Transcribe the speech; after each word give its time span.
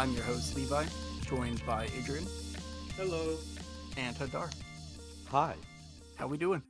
I'm 0.00 0.14
your 0.14 0.24
host, 0.24 0.56
Levi, 0.56 0.86
joined 1.26 1.62
by 1.66 1.86
Adrian 1.98 2.24
Hello. 2.96 3.36
and 3.98 4.16
Hadar. 4.16 4.50
Hi. 5.28 5.54
How 6.16 6.26
we 6.26 6.38
doing? 6.38 6.62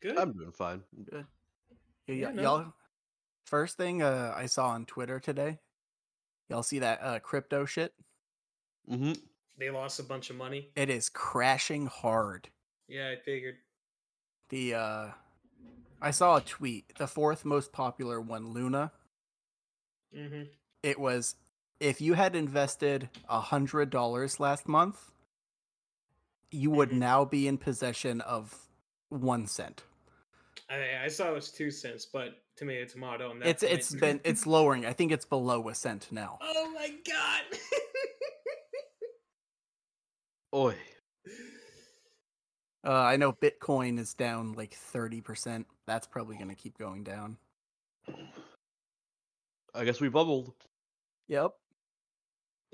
Good. 0.00 0.16
I'm 0.16 0.32
doing 0.32 0.52
fine. 0.52 0.84
Good. 1.10 1.26
Yeah, 2.06 2.28
y- 2.28 2.34
no. 2.34 2.42
Y'all, 2.42 2.74
first 3.46 3.76
thing 3.76 4.00
uh, 4.00 4.32
I 4.36 4.46
saw 4.46 4.68
on 4.68 4.84
Twitter 4.84 5.18
today, 5.18 5.58
y'all 6.48 6.62
see 6.62 6.78
that 6.78 7.02
uh, 7.02 7.18
crypto 7.18 7.64
shit? 7.64 7.92
Mm-hmm. 8.88 9.14
they 9.58 9.70
lost 9.70 9.98
a 9.98 10.04
bunch 10.04 10.30
of 10.30 10.36
money. 10.36 10.68
It 10.76 10.90
is 10.90 11.08
crashing 11.08 11.86
hard. 11.86 12.48
Yeah, 12.86 13.08
I 13.08 13.16
figured. 13.24 13.56
The 14.50 14.74
uh, 14.74 15.06
I 16.00 16.12
saw 16.12 16.36
a 16.36 16.40
tweet. 16.40 16.92
The 16.96 17.08
fourth 17.08 17.44
most 17.44 17.72
popular 17.72 18.20
one, 18.20 18.52
Luna. 18.52 18.92
Mm-hmm. 20.16 20.42
It 20.84 21.00
was 21.00 21.34
if 21.80 22.00
you 22.00 22.14
had 22.14 22.36
invested 22.36 23.08
a 23.28 23.40
hundred 23.40 23.90
dollars 23.90 24.40
last 24.40 24.68
month, 24.68 25.10
you 26.50 26.70
would 26.70 26.90
Mhm. 26.90 26.98
now 26.98 27.24
be 27.24 27.48
in 27.48 27.58
possession 27.58 28.20
of 28.20 28.68
one 29.08 29.46
cent. 29.46 29.84
I, 30.70 31.04
I 31.04 31.08
saw 31.08 31.28
it 31.28 31.34
was 31.34 31.50
two 31.50 31.70
cents, 31.70 32.06
but 32.06 32.42
tomato 32.56 32.86
tomato. 32.86 33.30
On 33.30 33.38
that 33.40 33.48
It's 33.48 33.62
it's 33.62 33.90
point. 33.90 34.00
been 34.00 34.20
it's 34.24 34.46
lowering. 34.46 34.86
I 34.86 34.92
think 34.92 35.12
it's 35.12 35.26
below 35.26 35.68
a 35.68 35.74
cent 35.74 36.08
now. 36.10 36.38
oh 36.40 36.70
my 36.74 36.90
god. 37.06 37.58
Oi. 40.54 40.76
Uh, 42.86 42.92
I 42.92 43.16
know 43.16 43.32
Bitcoin 43.32 43.98
is 43.98 44.14
down 44.14 44.52
like 44.52 44.74
thirty 44.74 45.20
percent. 45.20 45.66
That's 45.86 46.06
probably 46.06 46.36
going 46.36 46.50
to 46.50 46.54
keep 46.54 46.78
going 46.78 47.02
down. 47.02 47.38
I 49.74 49.84
guess 49.84 50.00
we 50.00 50.08
bubbled. 50.08 50.52
Yep. 51.28 51.52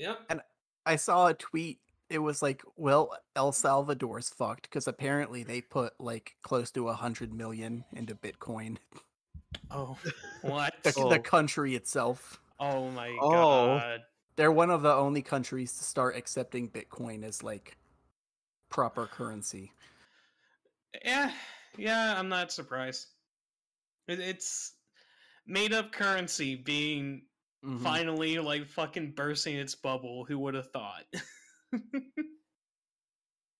Yep. 0.00 0.20
And 0.28 0.40
I 0.86 0.96
saw 0.96 1.28
a 1.28 1.34
tweet. 1.34 1.78
It 2.08 2.18
was 2.18 2.42
like, 2.42 2.62
well, 2.76 3.16
El 3.36 3.52
Salvador's 3.52 4.30
fucked 4.30 4.62
because 4.62 4.88
apparently 4.88 5.44
they 5.44 5.60
put 5.60 5.92
like 6.00 6.34
close 6.42 6.72
to 6.72 6.88
a 6.88 6.92
hundred 6.94 7.32
million 7.32 7.84
into 7.92 8.14
Bitcoin. 8.16 8.78
Oh. 9.70 9.96
What? 10.42 10.74
The, 10.82 10.94
Oh. 10.96 11.08
the 11.10 11.18
country 11.20 11.74
itself. 11.76 12.40
Oh 12.58 12.88
my 12.90 13.16
Oh. 13.20 13.30
god. 13.78 14.00
They're 14.36 14.50
one 14.50 14.70
of 14.70 14.82
the 14.82 14.92
only 14.92 15.22
countries 15.22 15.76
to 15.76 15.84
start 15.84 16.16
accepting 16.16 16.68
Bitcoin 16.70 17.22
as 17.24 17.42
like 17.42 17.76
proper 18.70 19.06
currency. 19.06 19.72
Yeah. 21.04 21.30
Yeah, 21.76 22.18
I'm 22.18 22.28
not 22.28 22.50
surprised. 22.52 23.06
It's 24.08 24.72
made 25.46 25.72
up 25.72 25.92
currency 25.92 26.56
being 26.56 27.22
Mhm. 27.64 27.82
finally 27.82 28.38
like 28.38 28.66
fucking 28.66 29.12
bursting 29.12 29.56
its 29.56 29.74
bubble. 29.74 30.24
Who 30.24 30.38
would 30.40 30.54
have 30.54 30.70
thought? 30.70 31.04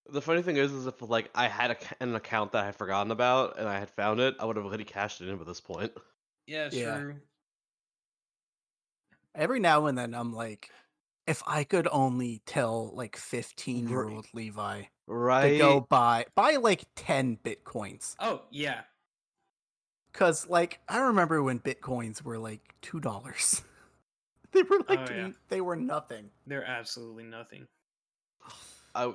The 0.09 0.21
funny 0.21 0.41
thing 0.41 0.57
is, 0.57 0.73
is 0.73 0.87
if 0.87 1.01
like 1.01 1.29
I 1.33 1.47
had 1.47 1.71
a, 1.71 1.77
an 2.03 2.15
account 2.15 2.51
that 2.51 2.63
I 2.63 2.65
had 2.65 2.75
forgotten 2.75 3.11
about 3.11 3.57
and 3.57 3.67
I 3.69 3.79
had 3.79 3.89
found 3.89 4.19
it, 4.19 4.35
I 4.39 4.45
would 4.45 4.57
have 4.57 4.65
already 4.65 4.83
cashed 4.83 5.21
it 5.21 5.29
in 5.29 5.37
by 5.37 5.45
this 5.45 5.61
point. 5.61 5.93
yeah, 6.47 6.69
Yeah. 6.71 6.97
true. 6.97 7.15
Every 9.33 9.59
now 9.61 9.85
and 9.85 9.97
then, 9.97 10.13
I'm 10.13 10.33
like, 10.33 10.69
if 11.25 11.41
I 11.47 11.63
could 11.63 11.87
only 11.89 12.41
tell 12.45 12.91
like 12.93 13.15
15 13.15 13.87
year 13.87 14.03
old 14.09 14.27
Levi 14.33 14.83
Right? 15.07 15.51
to 15.51 15.57
go 15.57 15.79
buy 15.79 16.25
buy 16.35 16.57
like 16.57 16.83
10 16.95 17.37
bitcoins 17.37 18.15
Oh 18.19 18.41
yeah. 18.49 18.81
because 20.11 20.47
like 20.47 20.79
i 20.89 20.99
remember 20.99 21.41
when 21.43 21.59
bitcoins 21.59 22.21
were 22.21 22.37
like 22.37 22.75
two 22.81 22.99
dollars 22.99 23.61
they 24.53 24.63
were 24.63 24.81
like 24.89 25.09
Oh, 25.09 25.13
yeah. 25.13 25.29
they 25.49 25.61
were 25.61 25.75
nothing 25.75 26.29
They're 26.47 26.65
absolutely 26.65 27.23
nothing. 27.23 27.67
I 28.95 29.13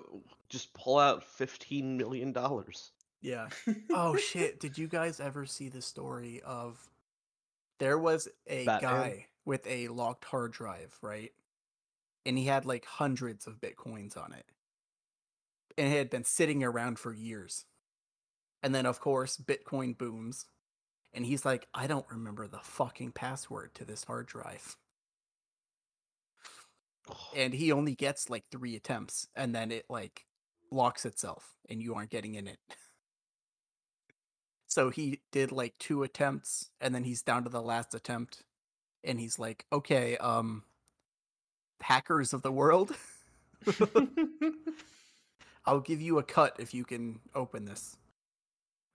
just 0.48 0.72
pull 0.74 0.98
out 0.98 1.22
fifteen 1.24 1.96
million 1.96 2.32
dollars. 2.32 2.92
yeah 3.20 3.48
oh 3.90 4.16
shit 4.16 4.60
did 4.60 4.78
you 4.78 4.88
guys 4.88 5.20
ever 5.20 5.44
see 5.46 5.68
the 5.68 5.82
story 5.82 6.40
of 6.44 6.78
there 7.78 7.98
was 7.98 8.28
a 8.46 8.64
Batman? 8.64 8.90
guy 8.90 9.26
with 9.44 9.66
a 9.66 9.88
locked 9.88 10.24
hard 10.24 10.52
drive 10.52 10.96
right 11.02 11.32
and 12.24 12.36
he 12.38 12.44
had 12.46 12.64
like 12.64 12.84
hundreds 12.86 13.46
of 13.46 13.60
bitcoins 13.60 14.16
on 14.16 14.32
it 14.32 14.44
and 15.78 15.92
it 15.92 15.96
had 15.96 16.10
been 16.10 16.24
sitting 16.24 16.62
around 16.64 16.98
for 16.98 17.12
years 17.12 17.64
and 18.62 18.74
then 18.74 18.86
of 18.86 19.00
course 19.00 19.36
bitcoin 19.36 19.96
booms 19.96 20.46
and 21.12 21.26
he's 21.26 21.44
like 21.44 21.66
i 21.74 21.86
don't 21.86 22.06
remember 22.10 22.46
the 22.48 22.58
fucking 22.62 23.12
password 23.12 23.74
to 23.74 23.84
this 23.84 24.04
hard 24.04 24.26
drive 24.26 24.76
and 27.36 27.52
he 27.52 27.72
only 27.72 27.94
gets 27.94 28.30
like 28.30 28.44
three 28.50 28.76
attempts 28.76 29.28
and 29.34 29.54
then 29.54 29.70
it 29.70 29.84
like 29.88 30.26
locks 30.70 31.04
itself 31.04 31.56
and 31.68 31.82
you 31.82 31.94
aren't 31.94 32.10
getting 32.10 32.34
in 32.34 32.46
it. 32.46 32.58
So 34.66 34.90
he 34.90 35.20
did 35.32 35.52
like 35.52 35.78
two 35.78 36.02
attempts 36.02 36.70
and 36.80 36.94
then 36.94 37.04
he's 37.04 37.22
down 37.22 37.44
to 37.44 37.50
the 37.50 37.62
last 37.62 37.94
attempt 37.94 38.42
and 39.04 39.20
he's 39.20 39.38
like 39.38 39.64
okay 39.72 40.16
um 40.18 40.64
hackers 41.80 42.32
of 42.32 42.42
the 42.42 42.52
world. 42.52 42.94
I'll 45.66 45.80
give 45.80 46.00
you 46.00 46.18
a 46.18 46.22
cut 46.22 46.56
if 46.58 46.74
you 46.74 46.84
can 46.84 47.20
open 47.34 47.64
this. 47.64 47.96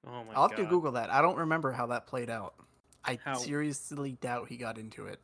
Oh 0.07 0.23
my 0.23 0.33
i'll 0.33 0.47
have 0.47 0.57
god. 0.57 0.63
to 0.63 0.69
google 0.69 0.93
that. 0.93 1.11
I 1.11 1.21
don't 1.21 1.37
remember 1.37 1.71
how 1.71 1.87
that 1.87 2.07
played 2.07 2.29
out. 2.29 2.55
I 3.03 3.19
How- 3.23 3.35
seriously 3.35 4.13
doubt 4.21 4.47
he 4.49 4.57
got 4.57 4.77
into 4.77 5.07
it 5.07 5.19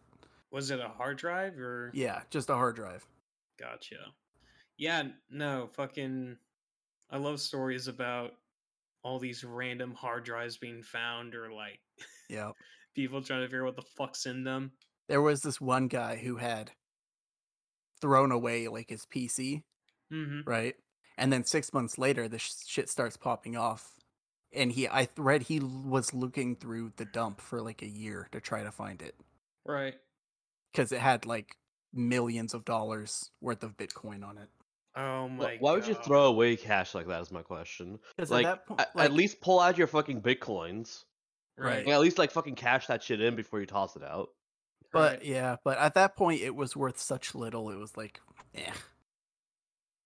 Was 0.52 0.72
it 0.72 0.80
a 0.80 0.88
hard 0.90 1.18
drive 1.18 1.58
or 1.60 1.92
yeah 1.94 2.22
just 2.30 2.50
a 2.50 2.54
hard 2.56 2.76
drive 2.76 3.06
Gotcha. 3.60 3.96
Yeah, 4.78 5.04
no, 5.32 5.68
fucking 5.74 6.38
I 7.10 7.18
love 7.18 7.40
stories 7.40 7.88
about 7.88 8.34
all 9.04 9.18
these 9.18 9.44
random 9.44 9.94
hard 9.96 10.24
drives 10.26 10.58
being 10.58 10.84
found 10.84 11.34
or 11.34 11.52
like 11.52 11.80
yeah 12.30 12.52
people 12.96 13.22
trying 13.22 13.42
to 13.42 13.48
figure 13.48 13.64
out 13.64 13.76
what 13.76 13.76
the 13.76 13.90
fuck's 13.98 14.26
in 14.26 14.44
them. 14.44 14.72
there 15.08 15.22
was 15.22 15.42
this 15.42 15.60
one 15.60 15.88
guy 15.88 16.16
who 16.18 16.36
had 16.38 16.72
thrown 18.02 18.32
away 18.32 18.68
like 18.68 18.90
his 18.90 19.06
PC, 19.06 19.64
Mm-hmm. 20.14 20.50
right? 20.50 20.76
And 21.18 21.34
then 21.34 21.44
six 21.44 21.74
months 21.74 21.98
later, 21.98 22.28
the 22.30 22.38
sh- 22.40 22.52
shit 22.66 22.90
starts 22.90 23.18
popping 23.18 23.58
off, 23.58 23.90
and 24.54 24.72
he 24.72 24.88
I 24.88 25.06
th- 25.06 25.18
read 25.18 25.42
he 25.44 25.60
was 25.60 26.14
looking 26.14 26.56
through 26.56 26.94
the 26.98 27.06
dump 27.06 27.42
for 27.42 27.62
like 27.62 27.82
a 27.82 27.88
year 27.88 28.28
to 28.32 28.40
try 28.40 28.64
to 28.64 28.72
find 28.72 29.02
it 29.02 29.16
Right. 29.66 29.96
Because 30.72 30.92
it 30.92 31.00
had 31.00 31.26
like 31.26 31.56
millions 31.94 32.54
of 32.54 32.66
dollars 32.66 33.32
worth 33.42 33.64
of 33.64 33.78
Bitcoin 33.78 34.24
on 34.28 34.38
it. 34.38 34.50
Oh 34.96 35.28
Wh- 35.28 35.32
my 35.38 35.58
Why 35.60 35.72
would 35.74 35.88
you 35.88 35.94
throw 35.94 36.26
away 36.26 36.56
cash 36.56 36.96
like 36.96 37.08
that? 37.08 37.22
Is 37.22 37.32
my 37.32 37.42
question. 37.44 38.00
Like, 38.18 38.46
at 38.46 38.50
that 38.56 38.66
point, 38.68 38.82
a- 38.82 39.00
at 39.02 39.14
least 39.14 39.42
pull 39.42 39.60
out 39.60 39.78
your 39.78 39.88
fucking 39.88 40.22
bitcoins. 40.22 41.04
Right. 41.58 41.86
Like, 41.86 41.94
at 41.94 42.00
least 42.02 42.18
like 42.18 42.32
fucking 42.32 42.56
cash 42.56 42.88
that 42.88 43.02
shit 43.04 43.22
in 43.22 43.36
before 43.36 43.60
you 43.60 43.66
toss 43.66 43.96
it 43.96 44.04
out. 44.04 44.30
but 44.92 45.14
right. 45.18 45.26
yeah, 45.26 45.56
but 45.64 45.78
at 45.80 45.94
that 45.96 46.16
point, 46.16 46.42
it 46.42 46.56
was 46.56 46.76
worth 46.76 47.00
such 47.00 47.34
little. 47.36 47.70
It 47.72 47.78
was 47.78 47.96
like, 47.98 48.20
eh. 48.56 48.72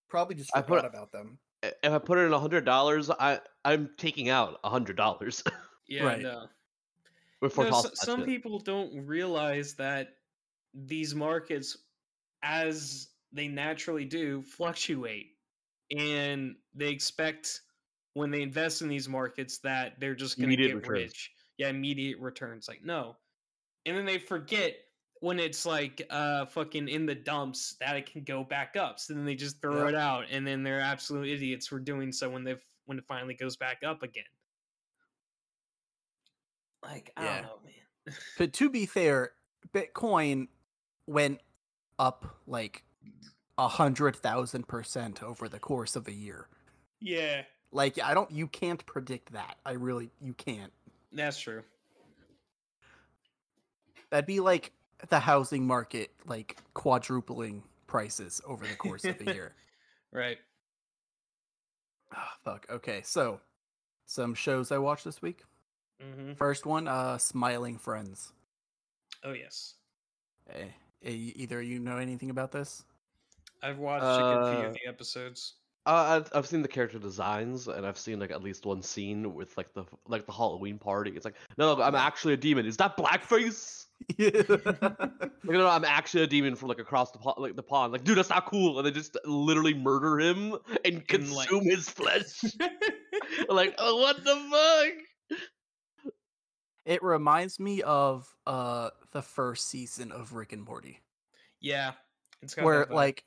Probably 0.09 0.35
just 0.35 0.51
I 0.55 0.61
put- 0.61 0.77
forgot 0.79 0.85
about 0.85 1.11
them. 1.11 1.37
If 1.63 1.91
I 1.93 1.99
put 1.99 2.17
it 2.17 2.21
in 2.21 2.33
a 2.33 2.39
hundred 2.39 2.65
dollars, 2.65 3.09
I 3.11 3.39
I'm 3.63 3.91
taking 3.97 4.29
out 4.29 4.59
a 4.63 4.69
hundred 4.69 4.97
dollars 4.97 5.43
yeah, 5.87 6.03
right. 6.03 6.19
no. 6.21 6.47
before 7.39 7.65
No, 7.65 7.69
tossing 7.69 7.91
s- 7.91 8.01
some 8.01 8.19
shit. 8.21 8.25
people 8.27 8.59
don't 8.59 9.05
realize 9.05 9.75
that 9.75 10.15
these 10.73 11.13
markets, 11.15 11.77
as 12.43 13.09
they 13.31 13.47
naturally 13.47 14.05
do, 14.05 14.41
fluctuate, 14.41 15.35
and 15.95 16.55
they 16.73 16.89
expect 16.89 17.61
when 18.13 18.31
they 18.31 18.41
invest 18.41 18.81
in 18.81 18.87
these 18.89 19.07
markets 19.07 19.59
that 19.59 19.99
they're 19.99 20.15
just 20.15 20.37
going 20.37 20.49
to 20.49 20.55
get 20.55 20.75
returns. 20.75 20.89
rich. 20.89 21.31
Yeah, 21.57 21.69
immediate 21.69 22.19
returns. 22.19 22.67
Like 22.67 22.83
no, 22.83 23.15
and 23.85 23.97
then 23.97 24.05
they 24.05 24.17
forget 24.17 24.75
when 25.19 25.39
it's 25.39 25.65
like 25.65 26.01
uh 26.09 26.45
fucking 26.47 26.87
in 26.89 27.05
the 27.05 27.15
dumps 27.15 27.75
that 27.79 27.95
it 27.95 28.11
can 28.11 28.23
go 28.23 28.43
back 28.43 28.75
up. 28.75 28.99
So 28.99 29.13
then 29.13 29.25
they 29.25 29.35
just 29.35 29.61
throw 29.61 29.85
Yep. 29.85 29.89
it 29.89 29.95
out, 29.95 30.25
and 30.31 30.45
then 30.45 30.63
they're 30.63 30.79
absolute 30.81 31.29
idiots 31.29 31.67
for 31.67 31.79
doing 31.79 32.11
so 32.11 32.29
when 32.29 32.43
they 32.43 32.55
when 32.85 32.97
it 32.97 33.05
finally 33.07 33.35
goes 33.35 33.55
back 33.57 33.83
up 33.85 34.03
again. 34.03 34.23
Like 36.83 37.13
I 37.15 37.23
Yeah. 37.23 37.33
don't 37.33 37.41
know, 37.43 37.59
man. 37.63 38.15
But 38.37 38.53
to 38.53 38.69
be 38.69 38.85
fair, 38.85 39.33
Bitcoin 39.73 40.47
went 41.11 41.41
up 41.99 42.37
like 42.47 42.83
a 43.57 43.67
hundred 43.67 44.15
thousand 44.15 44.67
percent 44.67 45.21
over 45.21 45.47
the 45.49 45.59
course 45.59 45.95
of 45.95 46.07
a 46.07 46.11
year. 46.13 46.47
yeah, 46.99 47.43
Like 47.71 47.99
I 48.01 48.13
don't, 48.13 48.31
you 48.31 48.47
can't 48.47 48.83
predict 48.85 49.33
that. 49.33 49.57
I 49.65 49.73
really, 49.73 50.09
you 50.19 50.33
can't. 50.33 50.71
that's 51.11 51.39
true. 51.39 51.63
That'd 54.09 54.25
be 54.25 54.39
like 54.39 54.71
the 55.09 55.19
housing 55.19 55.65
market, 55.65 56.11
like 56.25 56.57
quadrupling 56.73 57.63
prices 57.87 58.41
over 58.45 58.65
the 58.65 58.75
course 58.75 59.03
of 59.05 59.19
a 59.21 59.33
year. 59.33 59.53
Right. 60.13 60.39
Ah, 62.13 62.33
fuck. 62.43 62.65
Okay, 62.69 63.01
so 63.05 63.39
some 64.07 64.33
shows 64.33 64.69
I 64.73 64.77
watched 64.77 65.05
this 65.05 65.21
week. 65.21 65.45
Mm-hmm. 66.03 66.33
First 66.33 66.65
one, 66.65 66.89
uh, 66.89 67.17
Smiling 67.17 67.77
Friends. 67.77 68.33
Oh 69.23 69.31
yes. 69.31 69.75
Eh, 70.53 70.63
eh, 70.63 70.65
either 71.03 71.61
you 71.61 71.79
know 71.79 71.97
anything 71.97 72.29
about 72.29 72.51
this? 72.51 72.83
I've 73.63 73.77
watched 73.77 74.03
a 74.03 74.21
good 74.21 74.55
few 74.55 74.63
Uh, 74.65 74.67
of 74.67 74.73
the 74.73 74.87
episodes. 74.87 75.53
Uh, 75.87 76.21
I've, 76.23 76.31
I've 76.35 76.45
seen 76.45 76.61
the 76.61 76.67
character 76.67 76.99
designs, 76.99 77.67
and 77.67 77.87
I've 77.87 77.97
seen 77.97 78.19
like 78.19 78.29
at 78.29 78.43
least 78.43 78.65
one 78.67 78.83
scene 78.83 79.33
with 79.33 79.57
like 79.57 79.73
the 79.73 79.83
like 80.07 80.27
the 80.27 80.31
Halloween 80.31 80.77
party. 80.77 81.11
It's 81.15 81.25
like, 81.25 81.33
no, 81.57 81.75
no, 81.75 81.81
I'm 81.81 81.95
actually 81.95 82.33
a 82.35 82.37
demon. 82.37 82.65
Is 82.67 82.77
that 82.77 82.95
blackface? 82.97 83.85
yeah. 84.17 84.29
Like, 85.43 85.53
no, 85.57 85.63
no, 85.63 85.67
I'm 85.67 85.83
actually 85.85 86.21
a 86.23 86.27
demon 86.27 86.55
from 86.55 86.69
like 86.69 86.77
across 86.77 87.09
the 87.09 87.17
pond, 87.17 87.37
like 87.39 87.55
the 87.55 87.63
pond. 87.63 87.91
Like, 87.93 88.03
dude, 88.03 88.15
that's 88.15 88.29
not 88.29 88.45
cool. 88.45 88.77
And 88.77 88.85
they 88.85 88.91
just 88.91 89.17
literally 89.25 89.73
murder 89.73 90.19
him 90.19 90.55
and 90.85 90.95
like- 90.95 91.07
consume 91.07 91.63
his 91.65 91.89
flesh. 91.89 92.43
like, 93.49 93.73
oh, 93.79 93.97
what 93.97 94.23
the 94.23 94.35
fuck? 94.51 95.03
It 96.85 97.03
reminds 97.03 97.59
me 97.59 97.81
of 97.83 98.33
uh 98.47 98.89
the 99.11 99.21
first 99.21 99.67
season 99.69 100.11
of 100.11 100.33
Rick 100.33 100.53
and 100.53 100.63
Morty. 100.63 100.99
yeah, 101.59 101.93
it's 102.41 102.57
where 102.57 102.85
like 102.87 103.23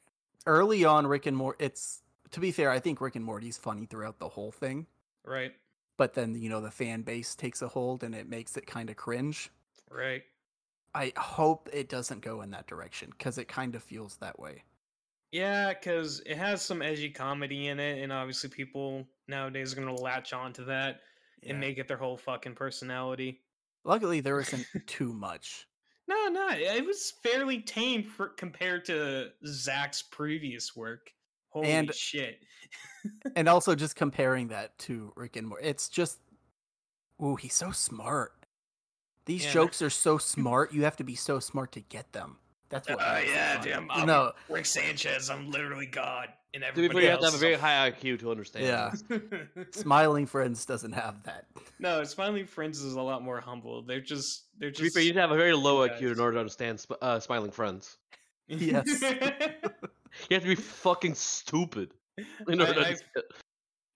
early 0.47 0.85
on 0.85 1.06
Rick 1.06 1.27
and 1.27 1.37
Morty 1.37 1.65
it's 1.65 2.03
to 2.33 2.41
be 2.41 2.51
fair, 2.51 2.71
I 2.71 2.81
think 2.81 3.01
Rick 3.01 3.15
and 3.17 3.25
Morty's 3.25 3.56
funny 3.59 3.87
throughout 3.87 4.19
the 4.19 4.29
whole 4.29 4.51
thing, 4.51 4.87
right, 5.25 5.53
but 5.97 6.15
then 6.15 6.35
you 6.35 6.49
know 6.49 6.61
the 6.61 6.71
fan 6.71 7.03
base 7.03 7.35
takes 7.37 7.62
a 7.62 7.69
hold 7.69 8.03
and 8.03 8.15
it 8.15 8.29
makes 8.29 8.56
it 8.56 8.67
kind 8.67 8.91
of 8.91 8.97
cringe. 8.97 9.51
right. 9.91 10.23
I 10.97 11.12
hope 11.17 11.69
it 11.73 11.89
doesn't 11.89 12.21
go 12.23 12.43
in 12.43 12.50
that 12.53 12.67
direction 12.69 13.12
cuz 13.19 13.37
it 13.39 13.47
kind 13.49 13.75
of 13.75 13.83
feels 13.83 14.17
that 14.19 14.39
way. 14.39 14.65
Yeah, 15.33 15.75
because 15.75 16.21
it 16.27 16.37
has 16.37 16.62
some 16.62 16.83
edgy 16.83 17.11
comedy 17.11 17.67
in 17.69 17.81
it, 17.81 18.00
and 18.03 18.12
obviously 18.12 18.49
people 18.50 19.07
nowadays 19.29 19.73
are 19.73 19.77
gonna 19.77 19.95
latch 19.95 20.33
on 20.33 20.53
to 20.55 20.65
that 20.65 21.03
Yeah. 21.43 21.50
and 21.50 21.61
make 21.61 21.79
it 21.79 21.89
their 21.89 21.97
whole 21.97 22.17
fucking 22.17 22.55
personality. 22.55 23.44
Luckily 23.85 24.21
there 24.21 24.41
isn't 24.41 24.67
too 24.87 25.13
much. 25.13 25.67
No, 26.07 26.27
no, 26.29 26.49
it 26.51 26.85
was 26.85 27.15
fairly 27.23 27.61
tame 27.61 28.03
for, 28.05 28.29
compared 28.29 28.85
to 28.87 29.31
Zach's 29.47 30.03
previous 30.03 30.77
work. 30.77 31.11
Holy 31.51 31.69
And- 31.71 31.95
shit! 31.95 32.41
and 33.37 33.49
also 33.49 33.75
just 33.75 33.97
comparing 33.97 34.49
that 34.49 34.77
to 34.81 35.13
Rick 35.17 35.37
and 35.37 35.47
Morty, 35.47 35.67
it's 35.67 35.89
just 35.89 36.19
ooh, 37.23 37.37
he's 37.37 37.55
so 37.55 37.71
smart. 37.71 38.33
These 39.27 39.45
Yeah. 39.47 39.53
jokes 39.53 39.81
are 39.81 39.91
so 39.91 40.19
smart. 40.19 40.73
You 40.75 40.85
have 40.85 40.97
to 40.97 41.05
be 41.05 41.15
so 41.15 41.39
smart 41.39 41.73
to 41.73 41.81
get 41.81 42.13
them. 42.13 42.39
That's 42.70 42.88
what. 42.88 42.99
Oh 43.00 43.14
makes 43.14 43.28
it 43.28 43.34
yeah, 43.34 43.58
funny. 43.58 43.70
damn. 43.70 43.90
I'm 43.90 44.06
No, 44.06 44.32
Rick 44.49 44.66
Sanchez. 44.66 45.31
I'm 45.31 45.50
literally 45.50 45.87
God, 45.87 46.28
and 46.55 46.62
To 46.64 46.69
be 46.72 46.75
fair, 46.75 46.84
everybody 46.84 47.05
you 47.06 47.11
have 47.11 47.20
to 47.20 47.26
have 47.26 47.34
a 47.34 47.38
very 47.38 47.55
high 47.55 47.90
IQ 47.90 48.20
to 48.20 48.31
understand. 48.31 48.64
Yeah. 48.66 49.19
Smiling 49.72 50.26
Friends 50.26 50.64
doesn't 50.64 50.93
have 50.93 51.22
that. 51.25 51.46
no, 51.78 52.02
Smiling 52.05 52.46
Friends 52.46 52.81
is 52.82 52.94
a 52.94 53.00
lot 53.02 53.22
more 53.22 53.40
humble. 53.40 53.82
They're 53.82 54.00
just 54.00 54.44
they're 54.58 54.70
To 54.70 54.78
be 54.82 54.84
just 54.87 54.94
fair, 54.96 55.02
you 55.02 55.08
have 55.11 55.16
to 55.16 55.20
have 55.22 55.31
a 55.32 55.37
very 55.37 55.55
low 55.55 55.87
guys. 55.87 56.00
IQ 56.00 56.12
in 56.12 56.20
order 56.20 56.32
to 56.34 56.40
understand 56.40 56.84
uh, 57.02 57.20
smiling 57.20 57.50
friends. 57.50 57.96
Yes. 58.49 59.02
You 60.31 60.34
have 60.37 60.43
to 60.44 60.49
be 60.49 60.55
fucking 60.55 61.14
stupid 61.16 61.93
in 62.16 62.61
I- 62.61 62.66
order 62.69 62.75
to 62.75 62.81
I- 62.81 62.84
understand. 62.84 63.25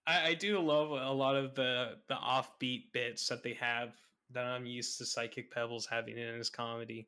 I, 0.05 0.27
I 0.29 0.33
do 0.33 0.59
love 0.59 0.89
a 0.89 1.11
lot 1.13 1.35
of 1.35 1.55
the 1.55 1.97
the 2.09 2.15
offbeat 2.15 2.91
bits 2.93 3.27
that 3.29 3.41
they 3.43 3.53
have 3.53 3.93
that 4.31 4.43
I'm 4.45 4.65
used 4.65 4.97
to 4.97 5.05
Psychic 5.05 5.49
Pebbles 5.51 5.85
having 5.89 6.17
in 6.17 6.35
his 6.37 6.49
comedy. 6.49 7.07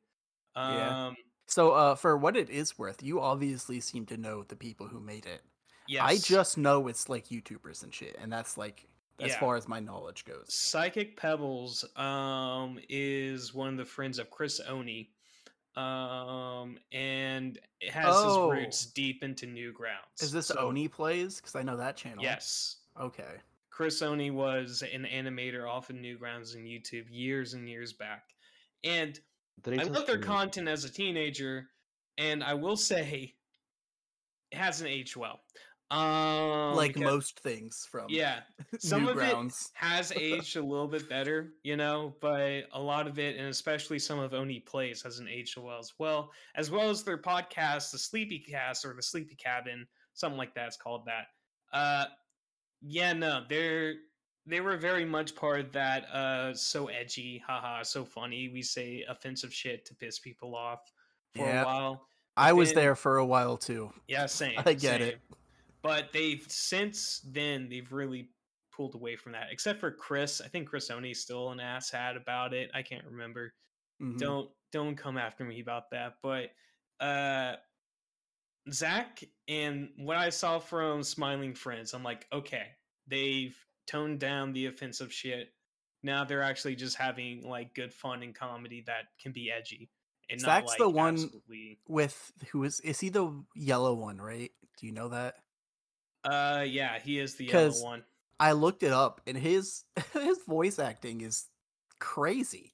Um, 0.56 0.74
Yeah. 0.74 1.10
So, 1.46 1.72
uh, 1.72 1.94
for 1.94 2.16
what 2.16 2.36
it 2.36 2.48
is 2.48 2.78
worth, 2.78 3.02
you 3.02 3.20
obviously 3.20 3.80
seem 3.80 4.06
to 4.06 4.16
know 4.16 4.42
the 4.44 4.56
people 4.56 4.86
who 4.88 5.00
made 5.00 5.26
it. 5.26 5.42
yes, 5.88 6.02
I 6.04 6.16
just 6.16 6.56
know 6.56 6.86
it's 6.88 7.08
like 7.08 7.26
YouTubers 7.28 7.82
and 7.82 7.92
shit, 7.92 8.16
and 8.20 8.32
that's 8.32 8.56
like 8.56 8.86
as 9.20 9.32
Yeah. 9.32 9.40
far 9.40 9.56
as 9.56 9.68
my 9.68 9.78
knowledge 9.80 10.24
goes. 10.24 10.46
Psychic 10.52 11.16
Pebbles 11.16 11.84
um 11.96 12.78
is 12.88 13.52
one 13.52 13.68
of 13.68 13.76
the 13.76 13.84
friends 13.84 14.18
of 14.18 14.30
Chris 14.30 14.60
Oney. 14.60 15.10
Um 15.76 16.78
and 16.92 17.58
it 17.80 17.92
has 17.92 18.14
Oh. 18.16 18.50
his 18.50 18.60
roots 18.60 18.86
deep 18.86 19.22
into 19.22 19.46
Newgrounds. 19.46 20.22
Is 20.22 20.32
this 20.32 20.46
So, 20.48 20.58
Oney 20.58 20.88
plays? 20.88 21.36
Because 21.36 21.54
I 21.56 21.62
know 21.62 21.76
that 21.76 21.96
channel. 21.96 22.22
Yes. 22.22 22.76
Okay. 23.00 23.38
Chris 23.70 24.02
Oney 24.02 24.30
was 24.30 24.82
an 24.82 25.04
animator 25.04 25.68
off 25.68 25.88
of 25.90 25.96
Newgrounds 25.96 26.54
and 26.54 26.66
YouTube 26.66 27.06
years 27.10 27.54
and 27.54 27.68
years 27.68 27.92
back. 27.92 28.34
And 28.84 29.18
I 29.66 29.76
just 29.76 29.90
loved 29.90 30.06
their 30.06 30.16
screwed. 30.16 30.24
content 30.26 30.68
as 30.68 30.84
a 30.84 30.90
teenager, 30.90 31.68
and 32.18 32.42
I 32.42 32.54
will 32.54 32.76
say 32.76 33.34
it 34.50 34.56
hasn't 34.58 34.90
aged 34.90 35.16
well. 35.16 35.40
Um, 35.90 36.74
like 36.74 36.94
because- 36.94 37.12
most 37.12 37.40
things 37.40 37.86
from 37.90 38.06
yeah, 38.08 38.40
some 38.78 39.06
of 39.06 39.18
it 39.18 39.36
has 39.74 40.10
aged 40.16 40.56
a 40.56 40.62
little 40.62 40.88
bit 40.88 41.06
better, 41.06 41.50
you 41.64 41.76
know, 41.76 42.16
but 42.22 42.62
a 42.72 42.80
lot 42.80 43.06
of 43.06 43.18
it, 43.18 43.36
and 43.36 43.48
especially 43.48 43.98
some 43.98 44.18
of 44.18 44.32
Oney 44.32 44.60
plays, 44.60 45.02
hasn't 45.02 45.28
aged 45.28 45.58
well 45.58 45.78
as 45.78 45.92
well, 45.98 46.30
as 46.54 46.70
well 46.70 46.88
as 46.88 47.02
their 47.02 47.18
podcast, 47.18 47.90
the 47.92 47.98
Sleepy 47.98 48.38
Cast 48.38 48.86
or 48.86 48.94
the 48.94 49.02
Sleepy 49.02 49.34
Cabin, 49.34 49.86
something 50.14 50.38
like 50.38 50.54
that's 50.54 50.78
called 50.78 51.04
that. 51.04 51.26
Uh, 51.76 52.06
yeah, 52.80 53.12
no, 53.12 53.44
they're 53.48 53.94
they 54.46 54.60
were 54.60 54.76
very 54.76 55.04
much 55.04 55.34
part 55.36 55.60
of 55.60 55.72
that. 55.72 56.04
Uh, 56.12 56.54
so 56.54 56.86
edgy, 56.88 57.42
haha, 57.46 57.82
so 57.82 58.04
funny. 58.04 58.48
We 58.48 58.62
say 58.62 59.04
offensive 59.08 59.52
shit 59.52 59.84
to 59.86 59.94
piss 59.94 60.18
people 60.18 60.54
off 60.56 60.92
for 61.34 61.46
Yep. 61.46 61.62
a 61.62 61.66
while. 61.66 62.08
I 62.36 62.52
was 62.52 62.70
then- 62.70 62.76
there 62.82 62.96
for 62.96 63.18
a 63.18 63.26
while 63.26 63.56
too. 63.56 63.92
Yeah, 64.08 64.26
same. 64.26 64.54
I 64.66 64.74
get 64.74 65.00
it. 65.00 65.20
But 65.82 66.12
they've 66.12 66.44
since 66.48 67.20
then 67.24 67.68
they've 67.68 67.92
really 67.92 68.30
pulled 68.72 68.94
away 68.94 69.16
from 69.16 69.32
that. 69.32 69.48
Except 69.50 69.78
for 69.80 69.90
Chris. 69.90 70.40
I 70.40 70.48
think 70.48 70.68
Chris 70.68 70.90
Oney's 70.90 71.20
still 71.20 71.50
an 71.50 71.58
asshat 71.58 72.16
about 72.16 72.54
it. 72.54 72.70
I 72.74 72.82
can't 72.82 73.04
remember. 73.04 73.52
Mhm. 74.00 74.18
Don't 74.18 74.50
don't 74.70 74.96
come 74.96 75.18
after 75.18 75.44
me 75.44 75.60
about 75.60 75.90
that. 75.90 76.16
But 76.22 76.50
uh 77.00 77.56
Zach 78.70 79.24
and 79.48 79.90
what 79.96 80.16
I 80.16 80.30
saw 80.30 80.58
from 80.60 81.02
Smiling 81.02 81.54
Friends, 81.54 81.94
I'm 81.94 82.04
like, 82.04 82.26
okay, 82.32 82.68
they've 83.08 83.56
toned 83.86 84.20
down 84.20 84.52
the 84.52 84.66
offensive 84.66 85.12
shit. 85.12 85.52
Now 86.02 86.24
they're 86.24 86.42
actually 86.42 86.74
just 86.76 86.96
having 86.96 87.42
like 87.48 87.74
good 87.74 87.92
fun 87.92 88.22
and 88.22 88.34
comedy 88.34 88.82
that 88.86 89.04
can 89.20 89.32
be 89.32 89.50
edgy. 89.50 89.88
And 90.30 90.40
not, 90.40 90.46
Zach's 90.46 90.68
like, 90.68 90.78
the 90.78 90.88
one- 90.88 91.14
absolutely- 91.14 91.78
With 91.88 92.32
who 92.50 92.64
is 92.64 92.80
is 92.80 93.00
he 93.00 93.08
the 93.08 93.44
yellow 93.54 93.94
one? 93.94 94.18
Right? 94.18 94.50
Do 94.78 94.86
you 94.86 94.92
know 94.92 95.08
that? 95.10 95.34
Uh 96.24 96.64
yeah, 96.66 96.98
he 96.98 97.18
is 97.18 97.34
the 97.36 97.46
yellow 97.46 97.82
one. 97.82 98.04
I 98.40 98.52
looked 98.52 98.82
it 98.82 98.92
up, 98.92 99.20
and 99.26 99.36
his 99.36 99.84
his 100.12 100.38
voice 100.48 100.78
acting 100.78 101.20
is 101.20 101.48
crazy. 101.98 102.72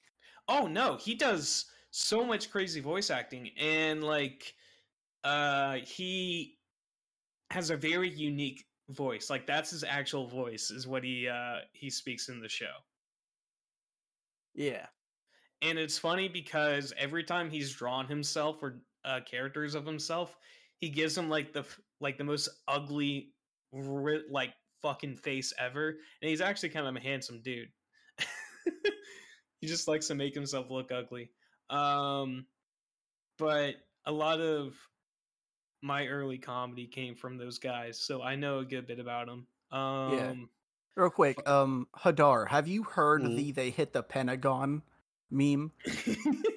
Oh 0.49 0.67
no, 0.67 0.97
he 0.97 1.15
does 1.15 1.67
so 1.91 2.25
much 2.25 2.51
crazy 2.51 2.81
voice 2.81 3.11
acting 3.11 3.51
and 3.59 4.05
like 4.05 4.55
uh 5.25 5.77
he 5.85 6.59
has 7.51 7.71
a 7.71 7.77
very 7.77 8.11
unique 8.11 8.65
voice. 8.89 9.31
Like 9.31 9.47
that's 9.47 9.71
his 9.71 9.85
actual 9.85 10.27
voice 10.27 10.71
is 10.71 10.87
what 10.87 11.05
he 11.05 11.29
uh 11.29 11.59
he 11.73 11.91
speaks 11.91 12.29
in 12.29 12.41
the 12.41 12.49
show. 12.49 12.67
Yeah. 14.55 14.87
And 15.63 15.79
it's 15.79 15.99
funny 15.99 16.29
because 16.29 16.93
every 16.97 17.25
time 17.25 17.51
he's 17.51 17.73
drawn 17.73 18.07
himself 18.07 18.63
or 18.63 18.81
uh 19.05 19.21
characters 19.27 19.75
of 19.75 19.87
himself, 19.87 20.37
he 20.79 20.89
gives 20.89 21.17
him 21.17 21.29
like 21.29 21.53
the 21.53 21.65
like 22.01 22.19
the 22.19 22.25
most 22.25 22.49
ugly 22.67 23.33
like 24.31 24.55
fucking 24.83 25.17
face 25.17 25.53
ever 25.59 25.89
and 26.23 26.31
he's 26.31 26.41
actually 26.41 26.69
kind 26.71 26.87
of 26.87 26.97
a 26.97 27.01
handsome 27.01 27.41
dude. 27.43 27.69
he 29.61 29.67
just 29.67 29.89
likes 29.89 30.09
to 30.09 30.15
make 30.15 30.35
himself 30.35 30.71
look 30.71 30.91
ugly. 30.93 31.31
Um 31.69 32.47
but 33.39 33.75
a 34.07 34.13
lot 34.13 34.41
of 34.41 34.75
my 35.83 36.07
early 36.07 36.39
comedy 36.39 36.87
came 36.87 37.15
from 37.15 37.37
those 37.37 37.59
guys, 37.59 37.99
so 37.99 38.23
I 38.23 38.35
know 38.37 38.59
a 38.61 38.65
good 38.65 38.87
bit 38.87 38.99
about 38.99 39.27
them. 39.27 39.47
Um 39.73 40.49
Real 40.97 41.11
quick, 41.11 41.49
um, 41.49 41.87
Hadar, 41.97 42.49
have 42.49 42.67
you 42.67 42.83
heard 42.83 43.23
Mhm. 43.23 43.37
the 43.37 43.53
"they 43.53 43.71
hit 43.71 43.93
the 43.93 44.03
Pentagon" 44.03 44.83
meme? 45.31 45.71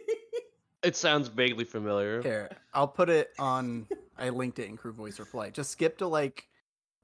It 0.83 0.95
sounds 0.95 1.27
vaguely 1.27 1.63
familiar. 1.63 2.23
Here, 2.23 2.49
I'll 2.73 2.87
put 2.87 3.07
it 3.07 3.29
on. 3.37 3.87
I 4.17 4.29
linked 4.29 4.57
it 4.57 4.67
in 4.67 4.77
Crew 4.77 4.93
Voice 4.93 5.19
Reply. 5.19 5.51
Just 5.51 5.69
skip 5.69 5.99
to 5.99 6.07
like, 6.07 6.47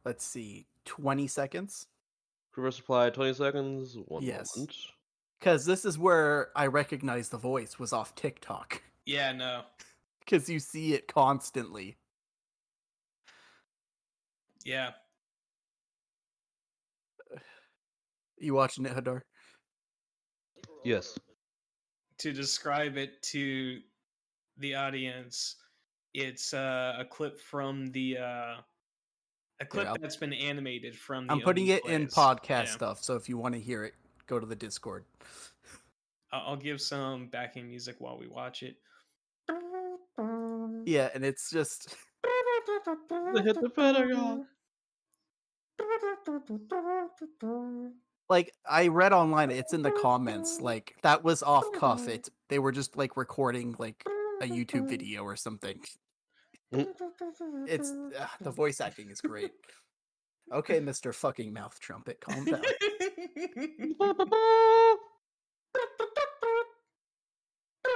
let's 0.04 0.26
see, 0.26 0.66
twenty 0.84 1.28
seconds, 1.28 1.86
Crew 2.52 2.64
Voice 2.64 2.80
reply, 2.80 3.12
20 3.12 3.34
seconds. 3.36 3.96
One 4.08 4.24
Yes. 4.24 4.58
moment. 4.58 4.76
because 5.38 5.64
this 5.68 5.86
is 5.86 6.00
where 6.00 6.50
I 6.56 6.66
recognize 6.66 7.30
the 7.30 7.38
voice 7.38 7.78
was 7.78 7.94
off 7.94 8.16
TikTok. 8.16 8.82
yeah, 9.06 9.32
no. 9.32 9.62
Because 10.22 10.50
you 10.50 10.60
see 10.60 10.96
it 10.96 11.08
constantly. 11.08 11.98
Yeah. 14.68 14.90
You 18.38 18.54
watching 18.54 18.86
it, 18.86 18.94
Hadar? 18.94 19.22
Yes. 20.84 21.18
to 22.20 22.34
describe 22.34 22.98
it 22.98 23.22
to 23.22 23.80
the 24.58 24.76
audience, 24.76 25.56
it's 26.14 26.54
uh, 26.54 26.96
a 27.00 27.06
clip 27.06 27.40
from 27.40 27.92
the 27.92 28.18
uh, 28.18 28.56
a 29.62 29.66
clip 29.66 29.88
I'll- 29.88 29.96
that's 30.02 30.18
been 30.18 30.34
animated 30.34 30.98
from. 30.98 31.28
The 31.28 31.34
I'm 31.34 31.40
putting 31.42 31.64
Oney 31.64 31.72
it 31.74 31.86
in 31.86 32.08
podcast 32.08 32.66
Yeah. 32.66 32.66
stuff, 32.66 33.04
so 33.04 33.16
if 33.16 33.30
you 33.30 33.38
want 33.38 33.54
to 33.56 33.62
hear 33.62 33.86
it, 33.86 33.94
go 34.28 34.38
to 34.40 34.46
the 34.46 34.56
Discord. 34.56 35.06
I'll 36.34 36.42
I'll 36.50 36.56
give 36.58 36.82
some 36.82 37.28
backing 37.28 37.70
music 37.70 37.96
while 38.00 38.18
we 38.20 38.28
watch 38.28 38.64
it. 38.64 38.76
Yeah, 40.86 41.10
and 41.14 41.24
it's 41.24 41.50
just 41.50 41.96
They 43.34 43.42
hit 43.44 43.62
the 43.62 43.70
Pentagon. 43.74 44.46
Like 48.30 48.52
I 48.70 48.88
read 48.88 49.14
online. 49.14 49.52
It's 49.52 49.74
in 49.74 49.82
the 49.82 49.92
comments. 49.92 50.60
Like 50.68 50.96
that 51.04 51.24
was 51.24 51.44
off 51.44 51.66
cuff. 51.74 52.08
It 52.08 52.30
they 52.50 52.60
were 52.60 52.72
just 52.72 52.98
like 52.98 53.16
recording 53.16 53.76
like 53.80 54.04
a 54.42 54.46
YouTube 54.46 54.90
video 54.90 55.24
or 55.24 55.36
something. 55.36 55.80
It's 56.72 57.92
uh, 57.92 58.28
the 58.42 58.52
voice 58.52 58.82
acting 58.82 59.10
is 59.10 59.22
great. 59.22 59.52
Okay, 60.52 60.80
Mister 60.80 61.14
Fucking 61.14 61.54
Mouth 61.54 61.80
Trumpet, 61.80 62.20
calm 62.20 62.46
down. 62.46 62.62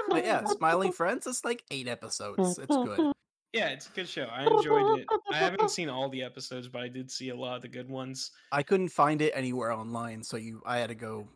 But 0.10 0.26
yeah, 0.26 0.44
Smiling 0.46 0.92
Friends 0.94 1.28
It's 1.28 1.44
like 1.44 1.64
eight 1.72 1.88
episodes. 1.88 2.58
It's 2.58 2.68
good. 2.68 3.14
Yeah, 3.54 3.70
it's 3.70 3.88
a 3.88 3.92
good 3.92 4.08
show. 4.08 4.26
I 4.26 4.44
enjoyed 4.46 5.00
it. 5.00 5.08
I 5.32 5.38
haven't 5.38 5.70
seen 5.72 5.90
all 5.90 6.10
the 6.10 6.24
episodes, 6.24 6.68
but 6.68 6.82
I 6.82 6.88
did 6.88 7.12
see 7.12 7.30
a 7.30 7.36
lot 7.36 7.56
of 7.58 7.62
the 7.62 7.68
good 7.68 7.90
ones. 7.90 8.32
I 8.52 8.64
couldn't 8.64 8.90
find 8.90 9.22
it 9.22 9.32
anywhere 9.36 9.72
online, 9.72 10.24
so 10.24 10.38
you 10.38 10.62
I 10.66 10.78
had 10.78 10.90
to 10.90 10.96
go 10.96 11.28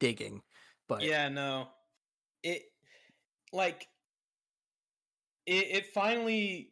digging. 0.00 0.42
But 0.88 1.02
Yeah, 1.02 1.28
no. 1.28 1.68
It 2.42 2.62
like 3.52 3.86
it 5.46 5.66
it 5.70 5.86
finally 5.94 6.70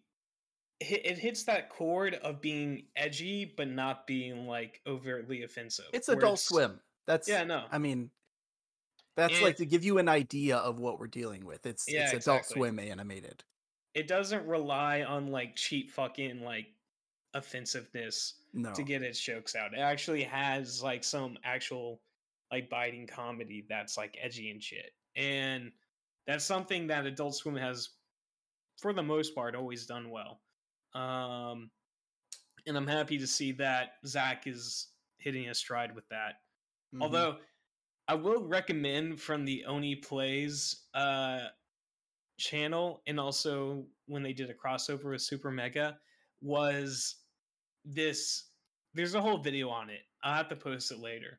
it 0.81 1.17
hits 1.17 1.45
that 1.45 1.71
chord 1.71 2.15
of 2.25 2.41
being 2.41 2.87
edgy 2.97 3.45
but 3.57 3.69
not 3.69 4.05
being 4.07 4.49
like 4.49 4.81
overtly 4.87 5.45
offensive. 5.45 5.85
it's 5.93 6.09
Adult 6.09 6.41
Swim. 6.41 6.81
That's 7.07 7.29
Yeah, 7.29 7.45
no. 7.45 7.67
I 7.71 7.79
mean, 7.79 8.11
that's 9.17 9.35
And- 9.35 9.45
like 9.45 9.57
to 9.59 9.67
give 9.67 9.85
you 9.85 9.99
an 9.99 10.09
idea 10.09 10.57
of 10.57 10.81
what 10.81 10.99
we're 10.99 11.07
dealing 11.07 11.45
with. 11.45 11.67
It's 11.67 11.85
Yeah, 11.89 12.05
it's 12.13 12.27
Adult 12.27 12.41
exactly. 12.41 12.55
Swim 12.61 12.79
animated. 12.81 13.45
It 13.95 14.09
doesn't 14.09 14.47
rely 14.47 15.03
on 15.03 15.29
like 15.29 15.55
cheap 15.57 15.91
fucking 15.91 16.43
like 16.43 16.67
offensiveness 17.35 18.35
No, 18.53 18.73
to 18.75 18.83
get 18.83 19.03
its 19.03 19.21
jokes 19.21 19.55
out. 19.55 19.75
It 19.75 19.81
actually 19.81 20.23
has 20.25 20.83
like 20.83 21.05
some 21.05 21.39
actual 21.45 22.01
like 22.51 22.69
biting 22.69 23.07
comedy 23.07 23.65
that's 23.69 23.97
like 23.97 24.17
edgy 24.21 24.51
and 24.51 24.63
shit. 24.63 24.93
And 25.17 25.73
that's 26.27 26.45
something 26.45 26.87
that 26.87 27.07
Adult 27.07 27.35
Swim 27.35 27.57
has 27.57 27.91
for 28.79 28.93
the 28.93 29.03
most 29.03 29.35
part 29.35 29.55
always 29.55 29.87
done 29.87 30.11
well. 30.11 30.41
Um 30.95 31.71
and 32.67 32.77
I'm 32.77 32.87
happy 32.87 33.19
to 33.19 33.27
see 33.27 33.53
that 33.53 33.95
Zach 34.07 34.47
is 34.47 34.89
hitting 35.19 35.49
a 35.49 35.55
stride 35.55 35.95
with 35.95 36.09
that. 36.09 36.35
Mhm. 36.95 37.03
Although 37.03 37.39
I 38.09 38.15
will 38.15 38.43
recommend 38.45 39.21
from 39.21 39.45
the 39.45 39.65
Oney 39.65 39.97
Plays 39.97 40.87
uh 40.95 41.49
channel 42.39 43.03
and 43.07 43.21
also 43.21 43.85
when 44.07 44.23
they 44.23 44.33
did 44.33 44.51
a 44.51 44.55
crossover 44.55 45.11
with 45.11 45.23
Super 45.23 45.51
Mega 45.51 45.99
was 46.41 47.17
this 47.85 48.49
there's 48.95 49.15
a 49.15 49.21
whole 49.21 49.39
video 49.39 49.69
on 49.71 49.91
it. 49.91 50.01
I'll 50.23 50.35
have 50.35 50.49
to 50.51 50.57
post 50.57 50.93
it 50.93 50.99
later. 50.99 51.39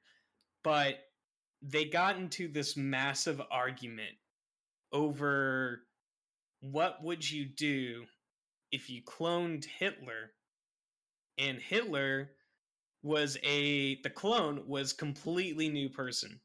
But 0.64 1.00
they 1.62 1.86
got 1.86 2.18
into 2.18 2.52
this 2.52 2.76
massive 2.76 3.42
argument 3.52 4.16
over 4.92 5.82
what 6.62 7.04
would 7.04 7.30
you 7.30 7.46
do 7.46 8.06
if 8.72 8.90
you 8.90 9.02
cloned 9.04 9.66
Hitler 9.66 10.32
and 11.38 11.60
Hitler 11.60 12.32
was 13.02 13.38
a 13.44 14.02
the 14.02 14.10
clone 14.10 14.64
was 14.68 14.94
completely 14.94 15.70
new 15.70 15.90
person. 15.90 16.40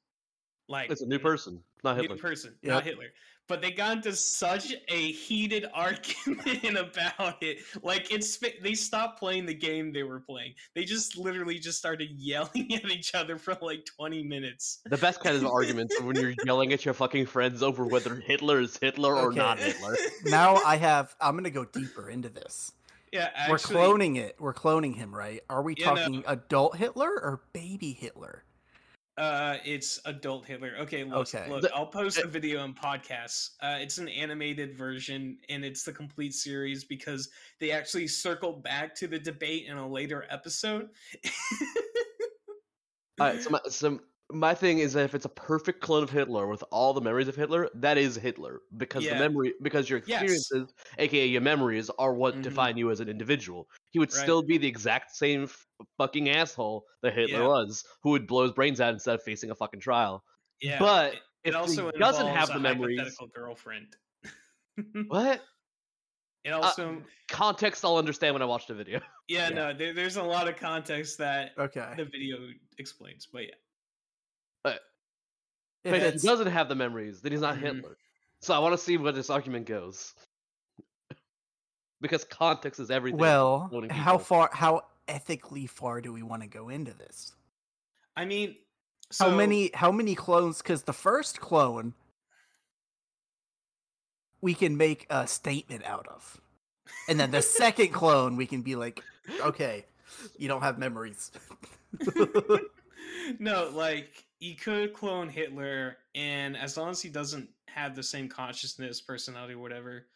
Like 0.69 0.91
It's 0.91 1.01
a 1.01 1.07
new 1.07 1.19
person, 1.19 1.63
not 1.83 1.97
Hitler. 1.97 2.09
new 2.09 2.15
Hitler. 2.17 2.29
person, 2.31 2.55
Yep. 2.63 2.73
not 2.75 2.85
Hitler. 2.85 3.07
But 3.47 3.63
they 3.63 3.71
got 3.71 3.97
into 3.97 4.15
such 4.15 4.75
a 4.89 5.13
heated 5.13 5.65
argument 5.75 6.77
about 6.79 7.43
it. 7.43 7.61
Like 7.83 8.13
it's 8.13 8.39
they 8.63 8.75
stopped 8.75 9.19
playing 9.19 9.47
the 9.47 9.55
game 9.55 9.91
they 9.93 10.03
were 10.03 10.21
playing. 10.21 10.53
They 10.75 10.85
just 10.85 11.17
literally 11.17 11.59
just 11.59 11.79
started 11.79 12.11
yelling 12.11 12.75
at 12.75 12.91
each 12.91 13.15
other 13.15 13.39
for 13.39 13.57
like 13.63 13.87
20 13.87 14.23
minutes. 14.25 14.81
The 14.85 14.99
best 14.99 15.21
kind 15.21 15.35
of 15.37 15.47
arguments 15.51 15.99
when 16.03 16.17
you're 16.17 16.35
yelling 16.45 16.75
at 16.75 16.85
your 16.85 16.93
fucking 16.93 17.25
friends 17.25 17.63
over 17.63 17.87
whether 17.87 18.15
Hitler 18.17 18.61
is 18.61 18.77
Hitler 18.77 19.15
or 19.17 19.29
Okay. 19.29 19.39
not 19.39 19.59
Hitler. 19.59 19.97
now 20.25 20.57
I 20.67 20.77
have. 20.77 21.17
I'm 21.19 21.35
gonna 21.35 21.49
go 21.49 21.65
deeper 21.65 22.11
into 22.11 22.29
this. 22.29 22.73
Yeah, 23.13 23.31
We're 23.49 23.57
cloning 23.57 24.19
it. 24.19 24.37
We're 24.39 24.53
cloning 24.53 24.95
him, 24.95 25.15
right? 25.15 25.41
Are 25.49 25.63
we 25.63 25.75
Yeah, 25.79 25.87
no. 25.87 25.97
talking 25.97 26.25
adult 26.27 26.77
Hitler 26.77 27.09
or 27.09 27.41
baby 27.55 27.93
Hitler? 27.95 28.45
Uh, 29.19 29.59
it's 29.65 29.99
adult 30.05 30.47
Hitler. 30.47 30.77
Okay, 30.79 31.03
look, 31.03 31.35
Okay. 31.35 31.51
look 31.51 31.63
The- 31.63 31.75
I'll 31.75 31.87
post 31.87 32.19
a 32.19 32.27
video 32.29 32.61
on 32.61 32.73
podcasts. 32.73 33.51
Uh, 33.61 33.77
it's 33.81 33.99
an 33.99 34.09
animated 34.09 34.77
version, 34.77 35.39
and 35.49 35.65
it's 35.65 35.83
the 35.83 35.93
complete 35.93 36.35
series 36.35 36.85
because 36.85 37.29
they 37.59 37.73
actually 37.73 38.07
circled 38.07 38.63
back 38.63 38.95
to 38.97 39.09
the 39.09 39.19
debate 39.19 39.67
in 39.67 39.77
a 39.77 39.89
later 39.89 40.25
episode. 40.31 40.91
Alright, 43.21 43.43
so 43.43 43.51
my, 43.51 43.61
so 43.69 43.99
my 44.31 44.55
thing 44.55 44.79
is 44.79 44.93
that 44.93 45.05
if 45.05 45.15
it's 45.15 45.25
a 45.25 45.29
perfect 45.31 45.81
clone 45.81 46.03
of 46.03 46.11
Hitler 46.11 46.47
with 46.47 46.63
all 46.71 46.93
the 46.93 47.01
memories 47.01 47.29
of 47.29 47.37
Hitler, 47.37 47.69
that 47.75 47.97
is 47.99 48.15
Hitler 48.17 48.61
because 48.77 49.05
Yeah. 49.05 49.15
the 49.15 49.19
memory 49.19 49.55
because 49.63 49.89
your 49.89 49.99
Yes. 50.07 50.21
experiences, 50.21 50.75
aka 50.99 51.27
your 51.27 51.41
memories, 51.41 51.91
are 51.99 52.13
what 52.15 52.35
Mhm. 52.35 52.43
define 52.43 52.77
you 52.77 52.91
as 52.91 53.01
an 53.01 53.09
individual. 53.09 53.69
He 53.91 53.99
would 53.99 54.13
Right. 54.13 54.23
still 54.23 54.43
be 54.43 54.59
the 54.59 54.67
exact 54.69 55.13
same 55.13 55.45
f- 55.45 55.67
fucking 55.97 56.29
asshole 56.29 56.87
that 57.03 57.15
Hitler 57.15 57.41
Yeah. 57.41 57.47
was, 57.47 57.85
who 58.03 58.11
would 58.11 58.27
blow 58.27 58.43
his 58.45 58.53
brains 58.53 58.81
out 58.81 58.93
instead 58.95 59.15
of 59.15 59.23
facing 59.23 59.51
a 59.51 59.55
fucking 59.55 59.81
trial. 59.81 60.25
yeah, 60.61 60.79
but 60.81 61.15
it, 61.15 61.23
if 61.45 61.55
it 61.55 61.57
also 61.57 61.87
he 61.93 61.99
doesn't 61.99 62.27
involves 62.27 62.49
have 62.49 62.51
a 62.51 62.55
the 62.55 62.61
memories, 62.61 62.99
hypothetical 62.99 63.27
girlfriend. 63.29 63.97
what 65.09 65.43
it 66.45 66.51
also, 66.53 67.03
context? 67.29 67.85
I'll 67.85 67.97
understand 67.97 68.35
when 68.35 68.43
I 68.43 68.47
watch 68.47 68.67
the 68.67 68.75
video. 68.75 69.01
yeah, 69.29 69.49
yeah. 69.49 69.55
no, 69.55 69.73
there, 69.75 69.93
there's 69.93 70.17
a 70.17 70.23
lot 70.23 70.49
of 70.49 70.57
context 70.57 71.19
that 71.19 71.53
Okay. 71.59 71.95
the 71.97 72.05
video 72.05 72.49
explains, 72.79 73.27
but 73.27 73.45
yeah. 73.45 73.55
If 74.65 75.93
But 75.93 76.01
if 76.03 76.15
it's 76.15 76.23
he 76.23 76.29
doesn't 76.29 76.49
have 76.49 76.69
the 76.69 76.75
memories, 76.75 77.21
then 77.21 77.33
he's 77.33 77.41
not 77.41 77.57
Mhm. 77.57 77.61
Hitler. 77.77 77.97
So 78.41 78.53
I 78.53 78.59
want 78.59 78.73
to 78.73 78.79
see 78.79 78.97
where 78.97 79.13
this 79.13 79.31
argument 79.31 79.67
goes. 79.67 80.15
because 82.01 82.25
context 82.25 82.81
is 82.81 82.91
everything. 82.91 83.19
well, 83.19 83.71
how 83.91 84.19
far? 84.19 84.51
How 84.53 84.83
ethically 85.07 85.67
far 85.67 86.01
do 86.01 86.13
we 86.13 86.23
want 86.23 86.43
to 86.43 86.49
go 86.49 86.69
into 86.69 86.93
this? 86.95 87.33
I 88.17 88.25
mean, 88.25 88.57
so 89.11 89.31
how 89.31 89.37
many? 89.37 89.71
How 89.75 89.93
many 89.93 90.15
clones? 90.15 90.59
Because 90.59 90.83
the 90.83 90.93
first 90.93 91.41
clone 91.41 91.95
we 94.41 94.55
can 94.55 94.77
make 94.77 95.07
a 95.11 95.27
statement 95.27 95.85
out 95.85 96.07
of, 96.09 96.41
and 97.09 97.19
then 97.19 97.31
the 97.31 97.43
second 97.43 97.93
clone 97.93 98.37
we 98.37 98.47
can 98.47 98.63
be 98.63 98.77
like, 98.77 99.03
okay, 99.41 99.87
you 100.37 100.49
don't 100.49 100.63
have 100.63 100.79
memories. 100.79 101.33
no, 103.39 103.71
like 103.71 104.25
you 104.41 104.57
could 104.57 104.95
clone 104.95 105.29
Hitler, 105.29 105.99
and 106.15 106.57
as 106.57 106.77
long 106.77 106.91
as 106.91 107.03
he 107.03 107.09
doesn't 107.11 107.51
have 107.69 107.95
the 107.97 108.03
same 108.03 108.29
consciousness, 108.29 109.01
personality, 109.01 109.55
whatever, 109.55 110.07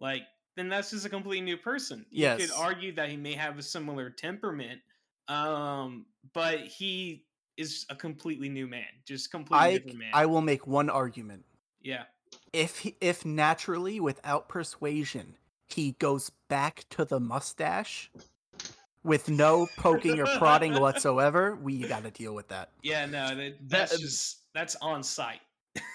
like 0.00 0.22
then 0.56 0.68
that's 0.68 0.90
just 0.90 1.06
a 1.06 1.10
completely 1.10 1.44
new 1.44 1.56
person. 1.56 2.06
You 2.10 2.28
Yes. 2.28 2.38
could 2.38 2.50
argue 2.50 2.92
that 2.94 3.10
he 3.10 3.16
may 3.16 3.34
have 3.34 3.58
a 3.58 3.62
similar 3.62 4.10
temperament, 4.10 4.82
um, 5.28 6.06
but 6.34 6.60
he 6.60 7.26
is 7.56 7.86
a 7.90 7.96
completely 7.96 8.48
new 8.48 8.66
man, 8.68 8.88
just 9.06 9.30
completely 9.30 9.68
I 9.68 9.70
different 9.70 9.98
man. 9.98 10.14
I 10.14 10.24
will 10.24 10.40
make 10.40 10.66
one 10.66 10.88
argument. 10.88 11.44
yeah, 11.80 12.06
If 12.52 12.80
he, 12.80 12.96
if 13.00 13.24
naturally 13.24 13.98
without 14.00 14.48
persuasion 14.50 15.38
he 15.66 15.92
goes 15.92 16.30
back 16.48 16.84
to 16.90 17.04
the 17.06 17.20
mustache 17.20 18.10
with 19.04 19.28
no 19.28 19.68
poking 19.76 20.18
or 20.20 20.26
prodding 20.38 20.74
whatsoever, 20.80 21.56
we 21.62 21.86
got 21.86 22.02
to 22.04 22.10
deal 22.10 22.34
with 22.34 22.48
that. 22.48 22.70
yeah, 22.82 23.06
no, 23.06 23.28
that, 23.34 23.36
That- 23.36 23.68
that's 23.68 23.98
just 23.98 24.38
that's 24.54 24.76
on 24.76 25.02
site. 25.02 25.40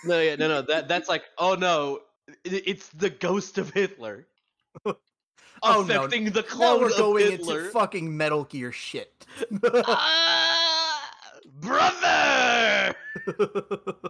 No, 0.06 0.20
yeah, 0.22 0.36
no, 0.36 0.48
no. 0.48 0.62
That 0.62 0.88
that's 0.88 1.10
like, 1.10 1.24
oh 1.38 1.56
no, 1.56 2.00
it, 2.46 2.64
it's 2.68 2.88
the 2.90 3.10
ghost 3.10 3.58
of 3.58 3.70
Hitler. 3.72 4.28
Oh, 5.66 5.82
no. 5.82 6.00
affecting 6.04 6.26
the 6.26 6.42
Now 6.42 6.48
clone 6.48 6.82
we're 6.82 6.90
of 6.90 6.98
going 6.98 7.32
Hitler. 7.32 7.60
into 7.60 7.70
fucking 7.72 8.18
Metal 8.18 8.44
Gear 8.44 8.74
shit. 8.74 9.26
Ah, 9.64 11.10
brother! 11.62 12.03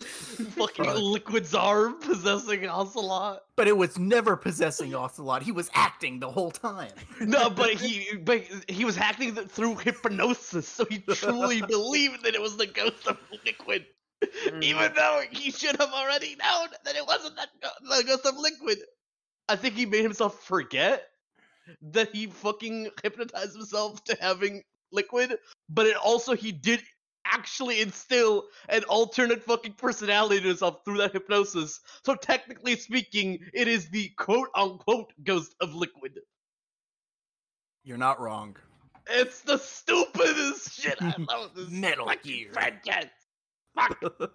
fucking 0.00 0.84
Fuck. 0.84 0.96
Liquid's 0.98 1.54
arm 1.54 1.98
possessing 2.00 2.66
Ocelot. 2.68 3.42
but 3.56 3.68
it 3.68 3.76
was 3.76 3.98
never 3.98 4.36
possessing 4.36 4.94
Ocelot. 4.94 5.42
He 5.42 5.52
was 5.52 5.70
acting 5.74 6.20
the 6.20 6.30
whole 6.30 6.50
time. 6.50 6.92
No, 7.20 7.50
but 7.50 7.70
he 7.72 8.16
but 8.16 8.42
he 8.68 8.84
was 8.84 8.96
acting 8.98 9.34
through 9.34 9.76
hypnosis, 9.76 10.66
so 10.68 10.84
he 10.86 10.98
truly 10.98 11.62
believed 11.68 12.24
that 12.24 12.34
it 12.34 12.40
was 12.40 12.56
the 12.56 12.66
ghost 12.66 13.06
of 13.06 13.18
Liquid, 13.44 13.86
Mm-hmm. 14.22 14.62
even 14.62 14.92
though 14.94 15.22
he 15.30 15.50
should 15.50 15.76
have 15.80 15.92
already 15.94 16.36
known 16.36 16.68
that 16.84 16.94
it 16.94 17.06
wasn't 17.06 17.36
that 17.36 17.48
go- 17.62 17.96
the 17.96 18.04
ghost 18.04 18.26
of 18.26 18.36
Liquid. 18.36 18.76
I 19.48 19.56
think 19.56 19.74
he 19.76 19.86
made 19.86 20.02
himself 20.02 20.42
forget 20.42 21.04
that 21.80 22.14
he 22.14 22.26
fucking 22.26 22.90
hypnotized 23.02 23.54
himself 23.56 24.04
to 24.04 24.16
having 24.20 24.62
Liquid, 24.92 25.38
but 25.70 25.86
it 25.86 25.96
also 25.96 26.34
he 26.34 26.52
did 26.52 26.82
actually 27.32 27.80
instill 27.80 28.44
an 28.68 28.84
alternate 28.84 29.42
fucking 29.42 29.74
personality 29.74 30.40
to 30.40 30.48
himself 30.48 30.84
through 30.84 30.98
that 30.98 31.12
hypnosis. 31.12 31.80
So 32.04 32.14
technically 32.14 32.76
speaking, 32.76 33.38
it 33.54 33.68
is 33.68 33.88
the 33.90 34.10
quote 34.16 34.48
unquote 34.54 35.12
ghost 35.24 35.54
of 35.60 35.74
liquid. 35.74 36.18
You're 37.84 37.98
not 37.98 38.20
wrong. 38.20 38.56
It's 39.08 39.40
the 39.40 39.58
stupidest 39.58 40.80
shit. 40.80 40.98
I 41.00 41.14
love 41.28 41.50
this 41.54 41.70
Metal 41.70 42.10
Gear. 42.22 42.50
franchise. 42.52 43.08
Fuck. 43.74 44.00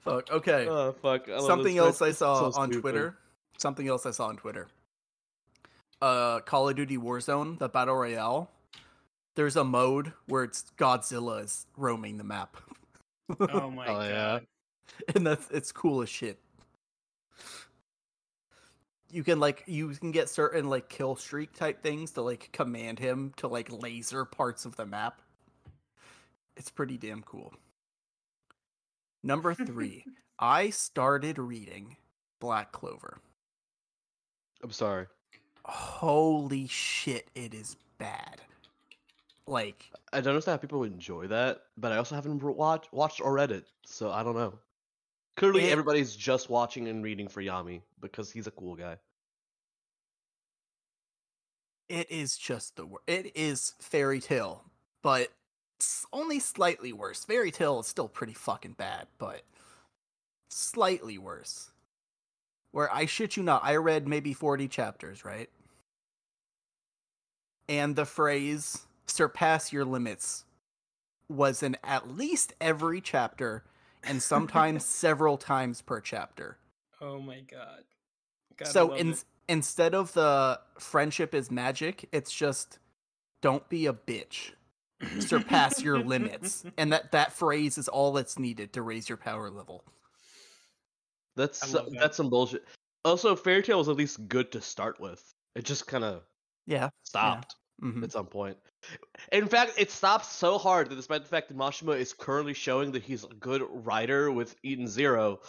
Fuck. 0.00 0.30
Okay. 0.30 0.66
Oh 0.68 0.92
fuck. 1.00 1.28
I 1.28 1.36
love 1.36 1.46
Something 1.46 1.76
this. 1.76 1.84
else 1.84 2.02
I 2.02 2.10
saw 2.12 2.50
so 2.50 2.60
on 2.60 2.68
stupid. 2.70 2.80
Twitter. 2.82 3.16
Something 3.58 3.88
else 3.88 4.04
I 4.04 4.10
saw 4.10 4.26
on 4.26 4.36
Twitter. 4.36 4.68
Uh, 6.02 6.40
Call 6.40 6.68
of 6.68 6.76
Duty 6.76 6.98
Warzone, 6.98 7.58
the 7.58 7.68
battle 7.68 7.94
royale. 7.96 8.50
There's 9.36 9.56
a 9.56 9.64
mode 9.64 10.12
where 10.26 10.44
it's 10.44 10.64
Godzilla 10.78 11.42
is 11.44 11.66
roaming 11.76 12.18
the 12.18 12.24
map, 12.24 12.56
Oh 13.40 13.70
my 13.70 13.86
Oh, 13.88 14.00
yeah. 14.02 14.08
god. 14.38 14.46
and 15.16 15.26
that's 15.26 15.50
it's 15.50 15.72
cool 15.72 16.02
as 16.02 16.08
shit. 16.08 16.38
You 19.10 19.22
can 19.24 19.38
like 19.40 19.62
you 19.66 19.88
can 19.90 20.10
get 20.12 20.28
certain 20.28 20.68
like 20.68 20.88
kill 20.88 21.16
streak 21.16 21.52
type 21.52 21.82
things 21.82 22.12
to 22.12 22.22
like 22.22 22.50
command 22.52 22.98
him 22.98 23.32
to 23.36 23.48
like 23.48 23.70
laser 23.70 24.24
parts 24.24 24.64
of 24.64 24.76
the 24.76 24.86
map. 24.86 25.20
It's 26.56 26.70
pretty 26.70 26.96
damn 26.98 27.22
cool. 27.22 27.52
Number 29.22 29.54
three, 29.54 30.04
I 30.38 30.70
started 30.70 31.38
reading 31.38 31.96
Black 32.40 32.72
Clover. 32.72 33.18
I'm 34.62 34.70
sorry. 34.72 35.06
Holy 35.64 36.66
shit, 36.66 37.28
it 37.34 37.54
is 37.54 37.76
bad. 37.98 38.42
Like, 39.46 39.90
I 40.12 40.20
don't 40.20 40.30
understand 40.32 40.54
how 40.54 40.60
people 40.60 40.78
would 40.80 40.92
enjoy 40.92 41.26
that, 41.28 41.62
but 41.76 41.92
I 41.92 41.96
also 41.98 42.14
haven't 42.14 42.42
watched 42.42 42.92
watched 42.92 43.20
or 43.20 43.34
read 43.34 43.50
it, 43.50 43.66
so 43.84 44.10
I 44.10 44.22
don't 44.22 44.34
know. 44.36 44.58
Clearly, 45.36 45.64
It- 45.66 45.72
everybody's 45.72 46.16
just 46.16 46.48
watching 46.48 46.88
and 46.88 47.04
reading 47.04 47.28
for 47.28 47.42
Yami 47.42 47.82
because 48.00 48.30
he's 48.30 48.46
a 48.46 48.52
cool 48.52 48.74
guy. 48.76 48.98
it 51.90 52.10
is 52.10 52.38
just 52.38 52.76
the 52.76 52.86
wor- 52.86 53.02
It 53.06 53.36
is 53.36 53.74
Fairy 53.78 54.18
Tail, 54.18 54.64
but 55.02 55.30
it's 55.76 56.06
only 56.14 56.40
slightly 56.40 56.94
worse. 56.94 57.24
Fairy 57.26 57.50
Tail 57.50 57.78
is 57.78 57.86
still 57.86 58.08
pretty 58.08 58.32
fucking 58.32 58.72
bad, 58.72 59.06
but 59.18 59.44
slightly 60.48 61.18
worse. 61.18 61.70
Where 62.70 62.90
I 62.92 63.04
shit 63.04 63.36
you 63.36 63.42
not, 63.42 63.62
I 63.62 63.76
read 63.76 64.08
maybe 64.08 64.32
40 64.32 64.66
chapters, 64.66 65.26
right? 65.26 65.50
And 67.68 67.94
the 67.96 68.06
phrase 68.06 68.86
surpass 69.06 69.72
your 69.72 69.84
limits 69.84 70.44
was 71.28 71.62
in 71.62 71.76
at 71.84 72.16
least 72.16 72.52
every 72.60 73.00
chapter 73.00 73.64
and 74.02 74.22
sometimes 74.22 74.84
several 74.86 75.36
times 75.38 75.80
per 75.82 76.00
chapter. 76.00 76.58
Oh 77.00 77.20
my 77.20 77.40
god. 77.40 77.84
Gotta 78.56 78.70
so 78.70 78.92
in, 78.94 79.14
instead 79.48 79.94
of 79.94 80.12
the 80.12 80.60
friendship 80.78 81.34
is 81.34 81.50
magic, 81.50 82.08
it's 82.12 82.32
just 82.32 82.78
don't 83.42 83.68
be 83.68 83.86
a 83.86 83.92
bitch. 83.92 84.52
Surpass 85.18 85.82
your 85.82 85.98
limits. 85.98 86.64
And 86.78 86.92
that 86.92 87.12
that 87.12 87.32
phrase 87.32 87.76
is 87.78 87.88
all 87.88 88.12
that's 88.12 88.38
needed 88.38 88.72
to 88.74 88.82
raise 88.82 89.08
your 89.08 89.18
power 89.18 89.50
level. 89.50 89.84
That's 91.36 91.62
I 91.62 91.66
so- 91.66 91.78
love 91.82 91.92
that. 91.92 92.00
that's 92.00 92.16
some 92.16 92.30
bullshit. 92.30 92.64
Also, 93.04 93.36
Fairy 93.36 93.62
Tail 93.62 93.78
was 93.78 93.88
at 93.88 93.96
least 93.96 94.28
good 94.28 94.50
to 94.52 94.60
start 94.62 94.98
with. 95.00 95.34
It 95.54 95.64
just 95.64 95.86
kind 95.86 96.04
of 96.04 96.22
Yeah. 96.66 96.88
stopped 97.02 97.54
mhm. 97.82 98.02
at 98.02 98.12
some 98.12 98.26
point. 98.26 98.56
In 99.32 99.48
fact, 99.48 99.72
it 99.78 99.90
stops 99.90 100.30
so 100.30 100.58
hard 100.58 100.90
that 100.90 100.96
despite 100.96 101.22
the 101.22 101.28
fact 101.28 101.48
that 101.48 101.56
Mashima 101.56 101.98
is 101.98 102.12
currently 102.12 102.54
showing 102.54 102.92
that 102.92 103.02
he's 103.02 103.24
a 103.24 103.34
good 103.34 103.62
writer 103.70 104.30
with 104.30 104.56
Eden 104.62 104.86
Zero, 104.86 105.40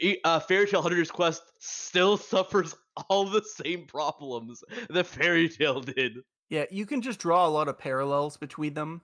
E- 0.00 0.18
uh, 0.24 0.40
Fairy 0.40 0.66
Tail 0.66 0.82
Hunter's 0.82 1.10
Quest 1.10 1.42
still 1.58 2.16
suffers 2.16 2.74
all 3.08 3.24
the 3.24 3.42
same 3.42 3.86
problems 3.86 4.62
that 4.90 5.06
Fairy 5.06 5.48
Tail 5.48 5.80
did. 5.80 6.18
Yeah, 6.48 6.64
you 6.70 6.86
can 6.86 7.02
just 7.02 7.18
draw 7.18 7.46
a 7.46 7.50
lot 7.50 7.68
of 7.68 7.78
parallels 7.78 8.36
between 8.36 8.74
them 8.74 9.02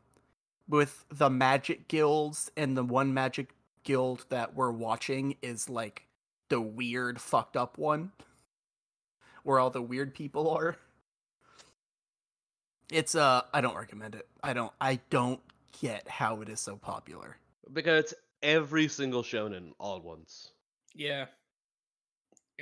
with 0.69 1.05
the 1.11 1.29
magic 1.29 1.89
guilds 1.89 2.51
and 2.57 2.77
the 2.77 2.85
one 2.85 3.13
magic 3.13 3.55
guild 3.83 4.27
that 4.29 4.55
we're 4.55 4.71
watching 4.71 5.37
is 5.43 5.69
like 5.69 6.07
the 6.49 6.61
weird 6.61 7.21
fucked 7.21 7.57
up 7.57 7.79
one 7.79 8.13
where 9.43 9.59
all 9.59 9.71
the 9.71 9.83
weird 9.83 10.15
people 10.15 10.49
are. 10.51 10.77
It's 12.93 13.15
uh 13.15 13.43
I 13.55 13.61
don't 13.61 13.77
recommend 13.77 14.15
it. 14.15 14.29
I 14.43 14.53
don't 14.53 14.73
I 14.81 15.01
don't 15.11 15.41
get 15.81 16.07
how 16.09 16.41
it 16.43 16.49
is 16.49 16.61
so 16.61 16.77
popular. 16.77 17.37
Because 17.73 18.05
it's 18.05 18.15
every 18.43 18.87
single 18.89 19.23
shonen 19.23 19.73
all 19.79 19.97
at 19.97 20.05
once. 20.05 20.53
Yeah. 20.95 21.27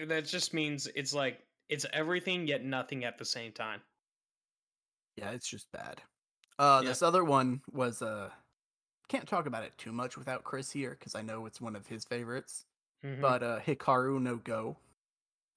That 0.07 0.27
just 0.27 0.55
means 0.55 0.87
it's 0.95 1.13
like 1.13 1.41
it's 1.69 1.85
everything 1.93 2.47
yet 2.47 2.65
nothing 2.65 3.05
at 3.05 3.19
the 3.19 3.25
same 3.25 3.53
time. 3.53 3.81
Yeah, 5.17 5.31
it's 5.33 5.49
just 5.49 5.71
bad. 5.73 6.01
Uh 6.59 6.81
Yeah. 6.83 6.91
this 6.91 7.03
other 7.03 7.25
one 7.25 7.63
was 7.73 8.01
uh 8.01 8.31
can't 9.09 9.27
talk 9.29 9.47
about 9.47 9.65
it 9.65 9.77
too 9.77 9.91
much 9.93 10.17
without 10.17 10.45
Chris 10.45 10.71
here 10.71 10.97
cuz 11.01 11.17
I 11.17 11.23
know 11.23 11.47
it's 11.47 11.61
one 11.61 11.75
of 11.75 11.89
his 11.89 12.05
favorites. 12.05 12.65
Mhm. 13.05 13.21
But 13.21 13.43
uh 13.43 13.61
Hikaru 13.61 14.21
no 14.21 14.37
Go. 14.37 14.77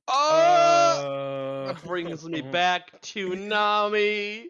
Oh! 0.07 1.65
Uh, 1.67 1.67
That 1.67 1.83
brings 1.85 2.25
me 2.27 2.41
back 2.51 2.99
to 3.01 3.35
Nami. 3.35 4.49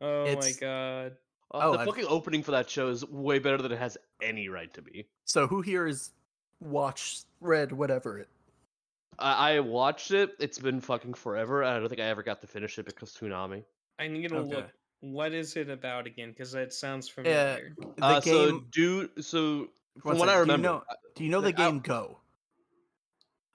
Oh 0.00 0.34
my 0.36 0.52
god. 0.60 1.12
Uh, 1.52 1.58
Oh, 1.62 1.72
the 1.72 1.78
I've- 1.78 1.90
fucking 1.90 2.06
opening 2.08 2.42
for 2.42 2.50
that 2.50 2.68
show 2.68 2.88
is 2.88 3.04
way 3.08 3.38
better 3.38 3.58
than 3.58 3.70
it 3.72 3.78
has 3.78 3.96
any 4.20 4.48
right 4.48 4.72
to 4.74 4.82
be. 4.82 5.06
So 5.24 5.46
who 5.46 5.62
here 5.62 5.86
has 5.86 6.10
watched, 6.60 7.26
read, 7.40 7.70
whatever 7.72 8.18
it? 8.18 8.28
I, 9.18 9.52
I 9.54 9.60
watched 9.60 10.10
it. 10.10 10.34
It's 10.40 10.58
been 10.58 10.80
fucking 10.80 11.14
forever. 11.14 11.62
and 11.62 11.70
I 11.70 11.78
don't 11.78 11.88
think 11.88 12.00
I 12.00 12.04
ever 12.06 12.22
got 12.24 12.40
to 12.42 12.46
finish 12.46 12.78
it 12.78 12.84
because 12.86 13.12
Toonami. 13.16 13.62
I 13.98 14.08
need 14.08 14.28
to 14.28 14.40
look. 14.40 14.52
Okay. 14.58 14.66
What 15.00 15.32
is 15.32 15.56
it 15.56 15.70
about 15.70 16.06
again? 16.06 16.30
Because 16.30 16.52
that 16.52 16.74
sounds 16.74 17.08
Yeah, 17.08 17.14
familiar. 17.14 17.74
the 17.96 18.04
Uh, 18.04 18.20
so 18.20 18.50
game. 18.50 18.66
do 18.72 19.08
so 19.22 19.68
one 20.02 20.16
from 20.16 20.18
what 20.18 20.28
I 20.28 20.38
remember. 20.38 20.56
do 20.56 20.68
you 20.68 20.74
know? 20.74 20.84
Do 21.14 21.24
you 21.24 21.30
know 21.30 21.40
the 21.40 21.46
like, 21.48 21.58
I- 21.60 21.70
game 21.70 21.78
Go? 21.80 22.18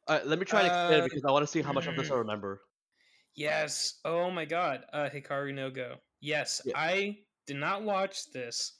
uh, 0.07 0.19
let 0.25 0.39
me 0.39 0.45
try 0.45 0.61
and 0.61 0.67
explain 0.67 1.01
Uh, 1.01 1.03
it 1.03 1.09
because 1.09 1.25
I 1.25 1.31
want 1.31 1.43
to 1.43 1.47
see 1.51 1.61
how 1.61 1.73
much 1.73 1.87
of 1.87 1.95
this 1.95 2.09
I 2.09 2.15
remember. 2.15 2.61
Yes. 3.35 3.99
Oh 4.05 4.31
my 4.31 4.45
god. 4.45 4.85
Uh 4.93 5.09
Hikaru 5.09 5.53
no 5.53 5.69
Go. 5.69 5.97
Yes, 6.21 6.61
Yeah. 6.65 6.73
I 6.75 7.19
did 7.47 7.57
not 7.57 7.83
watch 7.83 8.31
this, 8.31 8.79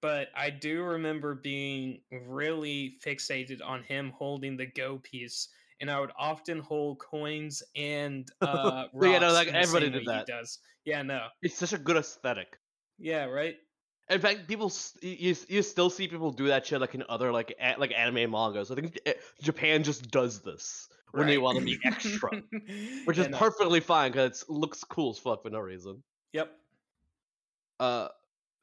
but 0.00 0.28
I 0.34 0.50
do 0.50 0.82
remember 0.82 1.34
being 1.34 2.02
really 2.10 2.98
fixated 3.04 3.60
on 3.64 3.82
him 3.82 4.10
holding 4.10 4.56
the 4.56 4.66
Go 4.66 4.98
piece, 4.98 5.48
and 5.80 5.90
I 5.90 6.00
would 6.00 6.12
often 6.18 6.58
hold 6.60 6.98
coins 7.00 7.62
and 7.76 8.28
uh 8.40 8.88
Yeah, 9.00 9.18
no, 9.18 9.32
like, 9.32 9.48
everybody 9.48 9.90
did 9.90 10.06
that. 10.06 10.26
Does. 10.26 10.58
Yeah, 10.84 11.02
no. 11.02 11.28
It's 11.42 11.56
such 11.56 11.72
a 11.72 11.78
good 11.78 11.96
aesthetic. 11.96 12.58
Yeah, 12.98 13.24
right. 13.24 13.56
In 14.10 14.20
fact, 14.20 14.48
people 14.48 14.72
you 15.02 15.36
you 15.48 15.62
still 15.62 15.90
see 15.90 16.08
people 16.08 16.30
do 16.30 16.46
that 16.46 16.64
shit 16.66 16.80
like 16.80 16.94
in 16.94 17.04
other 17.10 17.30
like 17.30 17.54
a, 17.60 17.76
like 17.76 17.92
anime 17.92 18.16
and 18.16 18.32
mangas. 18.32 18.70
I 18.70 18.74
think 18.74 18.98
eh, 19.04 19.14
Japan 19.42 19.82
just 19.84 20.10
does 20.10 20.42
this 20.42 20.88
when 21.12 21.26
they 21.26 21.36
want 21.36 21.58
to 21.58 21.64
be 21.64 21.78
extra, 21.84 22.30
which 23.04 23.18
Yeah, 23.18 23.24
is 23.24 23.28
no. 23.28 23.38
perfectly 23.38 23.80
fine 23.80 24.10
because 24.12 24.42
it 24.42 24.48
looks 24.50 24.82
cool 24.84 25.10
as 25.10 25.18
fuck 25.18 25.42
for 25.42 25.50
no 25.50 25.58
reason. 25.60 26.02
Yep. 26.32 26.58
Uh, 27.80 28.08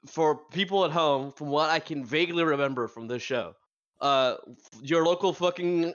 for 0.06 0.36
people 0.52 0.86
at 0.86 0.92
home, 0.92 1.32
from 1.32 1.48
what 1.50 1.70
I 1.70 1.80
can 1.80 2.04
vaguely 2.06 2.44
remember 2.44 2.88
from 2.88 3.08
this 3.08 3.22
show, 3.24 3.56
uh, 4.02 4.36
your 4.82 5.06
local 5.06 5.34
fucking 5.34 5.94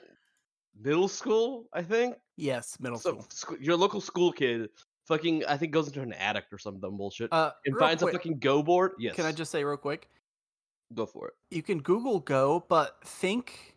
middle 0.80 1.08
school, 1.08 1.68
I 1.72 1.82
think, 1.82 2.16
Yes, 2.36 2.78
middle 2.80 2.98
so 2.98 3.10
school. 3.10 3.26
sc- 3.30 3.60
your 3.60 3.76
local 3.76 4.00
school 4.00 4.32
kid, 4.32 4.70
fucking, 5.06 5.44
I 5.46 5.56
think 5.56 5.72
goes 5.72 5.86
into 5.88 6.00
an 6.02 6.12
attic 6.14 6.44
or 6.52 6.58
some 6.58 6.80
dumb 6.80 6.96
bullshit, 6.96 7.32
Uh, 7.32 7.52
and 7.66 7.76
finds 7.78 8.02
quick, 8.02 8.14
a 8.14 8.18
fucking 8.18 8.38
go 8.38 8.62
board. 8.62 8.92
Yes, 8.98 9.14
Can 9.16 9.26
I 9.26 9.32
just 9.32 9.50
say 9.50 9.62
real 9.64 9.76
quick? 9.76 10.08
go 10.94 11.06
for 11.06 11.28
it? 11.28 11.34
You 11.50 11.62
can 11.62 11.80
Google 11.82 12.18
Go, 12.18 12.64
but 12.68 13.00
think 13.04 13.76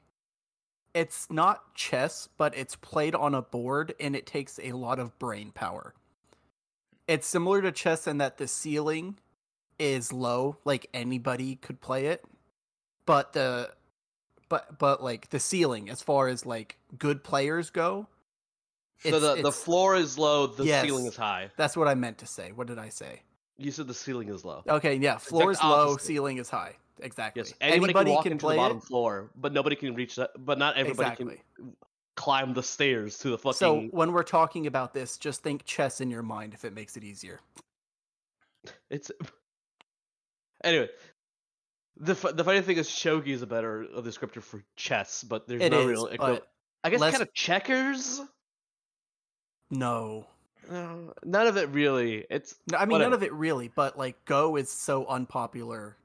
it's 0.96 1.30
not 1.30 1.76
chess, 1.76 2.28
but 2.38 2.58
it's 2.58 2.76
played 2.76 3.14
on 3.14 3.36
a 3.36 3.42
board 3.44 3.94
and 4.00 4.16
it 4.16 4.26
takes 4.26 4.60
a 4.64 4.72
lot 4.72 4.98
of 5.00 5.18
brain 5.20 5.52
power. 5.52 5.94
It's 7.08 7.28
similar 7.28 7.62
to 7.62 7.72
chess 7.72 8.08
in 8.08 8.18
that 8.20 8.38
the 8.38 8.48
ceiling 8.48 9.20
is 9.84 10.14
low, 10.14 10.58
like 10.66 10.88
anybody 10.94 11.56
could 11.58 11.82
play 11.82 12.06
it, 12.08 12.24
but 13.06 13.34
the 13.34 13.70
but 14.50 14.78
but 14.80 15.04
like 15.04 15.30
the 15.30 15.40
ceiling 15.40 15.90
as 15.90 16.02
far 16.02 16.28
as 16.30 16.46
like 16.46 16.78
good 16.98 17.24
players 17.24 17.70
go, 17.70 18.08
So 19.00 19.20
the 19.20 19.42
the 19.42 19.52
floor 19.52 19.96
is 19.96 20.18
low, 20.18 20.48
the 20.48 20.66
ceiling 20.66 21.06
is 21.06 21.16
high. 21.16 21.50
that's 21.58 21.76
what 21.76 21.88
I 21.88 21.96
meant 21.96 22.18
to 22.20 22.26
say. 22.28 22.52
What 22.54 22.68
did 22.68 22.80
I 22.80 22.90
say? 22.90 23.22
You 23.58 23.72
said 23.72 23.88
the 23.88 23.94
ceiling 23.94 24.30
is 24.30 24.44
low. 24.46 24.64
Okay, 24.68 24.96
yeah, 24.96 25.18
floor 25.18 25.52
is 25.52 25.62
low, 25.62 25.92
opposite. 25.92 26.06
ceiling 26.08 26.38
is 26.38 26.50
high. 26.50 26.76
Exactly. 27.00 27.42
Yes, 27.42 27.54
anybody, 27.60 27.84
Anybody 27.94 28.06
can 28.10 28.16
walk 28.16 28.24
can 28.24 28.32
into 28.34 28.46
play 28.46 28.56
the 28.56 28.62
bottom 28.62 28.78
it. 28.78 28.84
floor, 28.84 29.32
but 29.36 29.52
nobody 29.54 29.76
can 29.76 29.94
reach 29.96 30.16
that. 30.16 30.32
But 30.46 30.58
not 30.60 30.78
everybody 30.78 31.10
Exactly. 31.10 31.42
can 31.58 31.76
climb 32.16 32.54
the 32.54 32.64
stairs 32.64 33.18
to 33.20 33.30
the 33.32 33.38
fucking. 33.38 33.58
So 33.58 33.82
when 33.92 34.12
we're 34.12 34.24
talking 34.24 34.68
about 34.68 34.94
this, 34.94 35.18
just 35.18 35.42
think 35.44 35.66
chess 35.66 36.02
in 36.02 36.10
your 36.10 36.22
mind 36.24 36.54
if 36.54 36.64
it 36.66 36.74
makes 36.74 36.96
it 36.98 37.04
easier. 37.04 37.40
It's 38.90 39.12
anyway. 40.64 40.90
The 41.98 42.16
fu- 42.16 42.32
the 42.32 42.44
funny 42.44 42.62
thing 42.62 42.78
is, 42.78 42.88
shogi 42.90 43.28
is 43.28 43.42
a 43.44 43.48
better 43.48 43.86
uh, 43.96 44.02
descriptor 44.02 44.42
for 44.42 44.64
chess, 44.76 45.24
but 45.24 45.48
there's 45.48 45.62
It 45.62 45.72
no 45.72 45.82
is, 45.82 45.88
real. 45.88 46.06
equi- 46.08 46.18
but 46.18 46.48
I 46.84 46.90
guess 46.90 47.00
less- 47.00 47.12
kind 47.12 47.22
of 47.22 47.34
checkers. 47.34 48.20
no. 49.70 50.26
No, 50.72 51.14
none 51.26 51.48
of 51.48 51.58
it 51.58 51.68
really. 51.70 52.26
It's 52.30 52.56
No, 52.72 52.78
I 52.78 52.86
mean 52.86 53.00
none 53.00 53.12
Whatever. 53.12 53.16
of 53.16 53.24
it 53.24 53.34
really, 53.34 53.68
but 53.68 53.98
like 53.98 54.24
Go 54.24 54.56
is 54.56 54.72
so 54.72 55.06
unpopular 55.08 55.98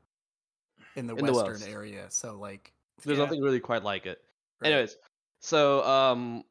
in 0.96 1.06
the 1.06 1.14
In 1.14 1.24
the 1.26 1.32
Western 1.32 1.52
West. 1.54 1.68
area. 1.68 2.06
So 2.10 2.36
like, 2.36 2.72
there's 3.04 3.18
Yeah. 3.18 3.24
nothing 3.24 3.40
really 3.40 3.60
quite 3.60 3.84
like 3.84 4.06
it. 4.06 4.20
right. 4.60 4.72
Anyways, 4.72 4.96
so 5.40 5.84
um, 5.84 6.44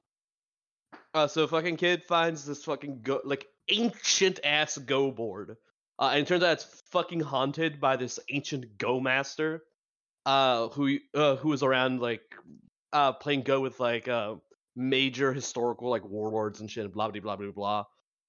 uh, 1.13 1.27
so 1.27 1.45
fucking 1.47 1.75
kid 1.75 2.01
finds 2.05 2.45
this 2.45 2.63
fucking 2.63 3.01
go 3.01 3.19
like 3.25 3.45
ancient 3.67 4.39
ass 4.45 4.77
Go 4.77 5.11
board, 5.11 5.57
uh, 5.99 6.09
and 6.13 6.21
it 6.21 6.27
turns 6.27 6.43
out 6.43 6.53
it's 6.53 6.81
fucking 6.91 7.19
haunted 7.21 7.79
by 7.79 7.95
this 7.97 8.19
ancient 8.29 8.77
Go 8.77 8.99
master, 8.99 9.63
uh, 10.25 10.67
who 10.69 10.97
uh 11.13 11.35
who 11.37 11.49
was 11.49 11.63
around 11.63 11.99
like 12.01 12.21
uh 12.93 13.13
playing 13.13 13.41
Go 13.43 13.61
with 13.61 13.79
like 13.79 14.07
uh 14.07 14.35
major 14.75 15.33
historical 15.33 15.89
like 15.89 16.05
warlords 16.05 16.59
and 16.61 16.69
shit, 16.69 16.91
blah 16.93 17.09
blah 17.09 17.21
blah 17.21 17.35
blah 17.35 17.51
blah. 17.51 17.83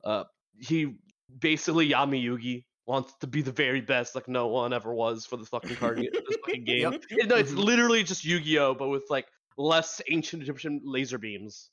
Uh, 0.04 0.24
he 0.58 0.94
basically 1.40 1.90
Yami 1.90 2.24
Yugi 2.24 2.64
wants 2.86 3.12
to 3.20 3.26
be 3.26 3.42
the 3.42 3.52
very 3.52 3.82
best, 3.82 4.14
like 4.14 4.28
no 4.28 4.46
one 4.46 4.72
ever 4.72 4.94
was 4.94 5.26
for 5.26 5.36
the 5.36 5.44
fucking 5.44 5.76
card 5.76 5.98
this 6.12 6.36
fucking 6.46 6.64
game. 6.64 6.92
Yep. 6.92 7.02
It- 7.10 7.28
no, 7.28 7.36
it's 7.36 7.52
Mhm. 7.52 7.64
literally 7.64 8.02
just 8.02 8.24
Yu-Gi-Oh, 8.24 8.74
but 8.74 8.88
with 8.88 9.04
like 9.10 9.26
less 9.58 10.00
ancient 10.10 10.42
Egyptian 10.42 10.80
laser 10.84 11.18
beams, 11.18 11.68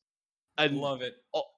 and 0.57 0.77
Love 0.77 1.01
it. 1.01 1.13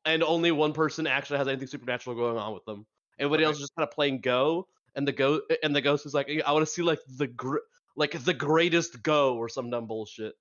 and 0.05 0.21
only 0.21 0.51
one 0.51 0.73
person 0.73 1.07
actually 1.07 1.37
has 1.39 1.47
anything 1.47 1.67
supernatural 1.67 2.15
going 2.15 2.37
on 2.37 2.53
with 2.53 2.65
them. 2.65 2.85
Everybody 3.19 3.43
else 3.43 3.53
Right. 3.53 3.55
is 3.55 3.59
just 3.61 3.75
kind 3.75 3.87
of 3.87 3.93
playing 3.93 4.21
Go, 4.21 4.67
and 4.95 5.07
the 5.07 5.11
go 5.11 5.41
and 5.63 5.75
the 5.75 5.81
ghost 5.81 6.05
is 6.05 6.13
like, 6.13 6.29
I 6.45 6.51
want 6.51 6.65
to 6.65 6.71
see 6.71 6.81
like 6.83 6.99
the 7.17 7.27
gr- 7.27 7.57
like 7.95 8.11
the 8.23 8.33
greatest 8.33 9.01
Go 9.03 9.35
or 9.37 9.49
some 9.49 9.69
dumb 9.69 9.87
bullshit, 9.87 10.35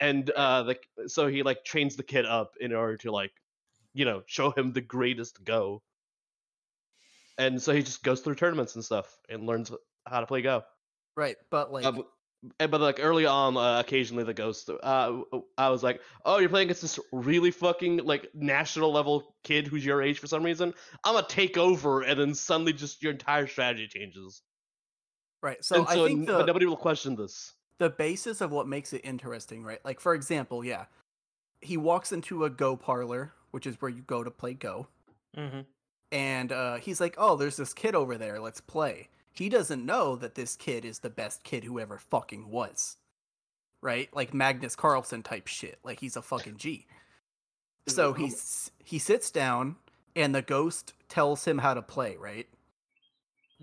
and 0.00 0.28
uh, 0.30 0.62
the 0.64 0.78
so 1.08 1.26
he 1.28 1.42
like 1.42 1.64
trains 1.64 1.96
the 1.96 2.02
kid 2.02 2.26
up 2.26 2.52
in 2.60 2.72
order 2.74 2.96
to 2.98 3.10
like, 3.10 3.32
you 3.94 4.04
know, 4.04 4.22
show 4.26 4.50
him 4.50 4.72
the 4.72 4.80
greatest 4.82 5.42
Go. 5.44 5.82
And 7.38 7.62
so 7.62 7.72
he 7.72 7.82
just 7.82 8.02
goes 8.02 8.20
through 8.20 8.34
tournaments 8.34 8.74
and 8.74 8.84
stuff 8.84 9.16
and 9.28 9.46
learns 9.46 9.70
how 10.06 10.20
to 10.20 10.26
play 10.26 10.42
Go. 10.42 10.64
right, 11.16 11.36
but 11.50 11.72
like, 11.72 11.84
and- 11.84 12.02
but 12.58 12.80
like 12.80 12.98
early 13.02 13.26
on, 13.26 13.56
uh, 13.56 13.80
occasionally 13.80 14.24
the 14.24 14.34
ghost, 14.34 14.70
uh, 14.70 15.20
I 15.56 15.68
was 15.70 15.82
like, 15.82 16.00
"Oh, 16.24 16.38
you're 16.38 16.48
playing 16.48 16.66
against 16.66 16.82
this 16.82 16.98
really 17.12 17.50
fucking 17.50 17.98
like 18.04 18.28
national 18.34 18.92
level 18.92 19.34
kid 19.44 19.66
who's 19.66 19.84
your 19.84 20.02
age 20.02 20.18
for 20.18 20.26
some 20.28 20.42
reason. 20.44 20.74
I'm 21.04 21.14
gonna 21.14 21.26
take 21.28 21.56
over," 21.58 22.02
and 22.02 22.18
then 22.20 22.34
suddenly 22.34 22.72
just 22.72 23.02
your 23.02 23.12
entire 23.12 23.46
strategy 23.46 23.88
changes. 23.88 24.42
right. 25.42 25.62
So, 25.64 25.80
and 25.80 25.86
I 25.86 25.94
so 25.94 26.06
think 26.06 26.26
the 26.26 26.32
but 26.36 26.46
nobody 26.46 26.66
will 26.66 26.76
question 26.76 27.16
this. 27.16 27.54
the 27.78 27.90
basis 27.90 28.40
of 28.40 28.50
what 28.50 28.66
makes 28.68 28.92
it 28.92 29.00
interesting, 29.04 29.62
right? 29.64 29.84
Like 29.84 30.00
for 30.00 30.14
example, 30.14 30.64
yeah, 30.64 30.86
he 31.60 31.76
walks 31.76 32.12
into 32.12 32.44
a 32.44 32.50
Go 32.50 32.76
parlor, 32.76 33.32
which 33.50 33.66
is 33.66 33.80
where 33.80 33.90
you 33.90 34.02
go 34.02 34.22
to 34.24 34.30
play 34.30 34.54
Go, 34.54 34.88
Mm-hmm. 35.36 35.60
and 36.12 36.52
uh, 36.52 36.76
he's 36.76 37.00
like, 37.00 37.14
"Oh, 37.18 37.36
there's 37.36 37.56
this 37.56 37.74
kid 37.74 37.94
over 37.94 38.16
there. 38.18 38.40
Let's 38.40 38.60
play." 38.60 39.08
He 39.32 39.48
doesn't 39.48 39.86
know 39.86 40.16
that 40.16 40.34
this 40.34 40.56
kid 40.56 40.84
is 40.84 41.00
the 41.00 41.10
best 41.10 41.44
kid 41.44 41.64
who 41.64 41.78
ever 41.78 41.98
fucking 41.98 42.50
was, 42.50 42.96
right? 43.80 44.08
Like 44.12 44.34
Magnus 44.34 44.74
Carlsen 44.74 45.22
type 45.22 45.46
shit. 45.46 45.78
Like 45.84 46.00
he's 46.00 46.16
a 46.16 46.22
fucking 46.22 46.56
G. 46.56 46.86
So 47.86 48.12
he's 48.12 48.70
he 48.84 48.98
sits 48.98 49.30
down, 49.30 49.76
and 50.14 50.34
the 50.34 50.42
ghost 50.42 50.92
tells 51.08 51.44
him 51.44 51.58
how 51.58 51.74
to 51.74 51.82
play, 51.82 52.16
right? 52.16 52.46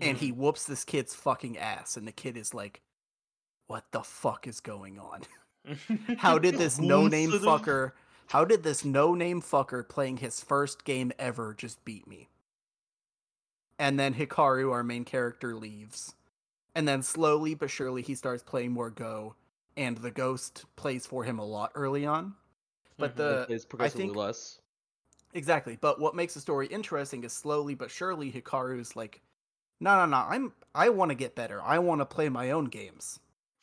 And 0.00 0.18
he 0.18 0.30
whoops 0.30 0.64
this 0.64 0.84
kid's 0.84 1.14
fucking 1.14 1.56
ass, 1.56 1.96
and 1.96 2.06
the 2.06 2.12
kid 2.12 2.36
is 2.36 2.52
like, 2.52 2.82
"What 3.66 3.84
the 3.92 4.02
fuck 4.02 4.46
is 4.46 4.60
going 4.60 4.98
on?" 4.98 5.22
How 6.18 6.38
did 6.38 6.56
this 6.56 6.78
no 6.78 7.06
name 7.06 7.30
fucker? 7.30 7.92
How 8.28 8.44
did 8.44 8.62
this 8.62 8.84
no 8.84 9.14
name 9.14 9.40
fucker 9.40 9.88
playing 9.88 10.18
his 10.18 10.40
first 10.40 10.84
game 10.84 11.12
ever 11.18 11.54
just 11.54 11.84
beat 11.84 12.06
me? 12.06 12.28
And 13.78 13.98
then 14.00 14.14
Hikaru, 14.14 14.72
our 14.72 14.82
main 14.82 15.04
character, 15.04 15.54
leaves. 15.54 16.14
And 16.74 16.86
then 16.86 17.02
slowly 17.02 17.54
but 17.54 17.70
surely 17.70 18.02
he 18.02 18.14
starts 18.14 18.42
playing 18.42 18.72
more 18.72 18.90
Go, 18.90 19.34
and 19.76 19.96
the 19.98 20.10
ghost 20.10 20.64
plays 20.76 21.06
for 21.06 21.24
him 21.24 21.38
a 21.38 21.44
lot 21.44 21.72
early 21.74 22.06
on. 22.06 22.34
But 22.98 23.12
Mhm. 23.12 23.16
the 23.16 23.40
It 23.42 23.46
plays 23.46 23.64
progressively 23.66 24.04
think- 24.06 24.16
less. 24.16 24.60
exactly, 25.34 25.76
but 25.80 26.00
what 26.00 26.14
makes 26.14 26.34
the 26.34 26.40
story 26.40 26.66
interesting 26.68 27.24
is 27.24 27.32
slowly 27.32 27.74
but 27.74 27.90
surely 27.90 28.32
Hikaru's 28.32 28.96
like, 28.96 29.20
no, 29.80 29.96
no, 29.98 30.06
no, 30.06 30.16
I'm 30.26 30.54
I 30.74 30.88
want 30.90 31.10
to 31.10 31.14
get 31.14 31.34
better. 31.34 31.60
I 31.62 31.78
want 31.78 32.00
to 32.00 32.06
play 32.06 32.28
my 32.28 32.50
own 32.50 32.66
games. 32.66 33.20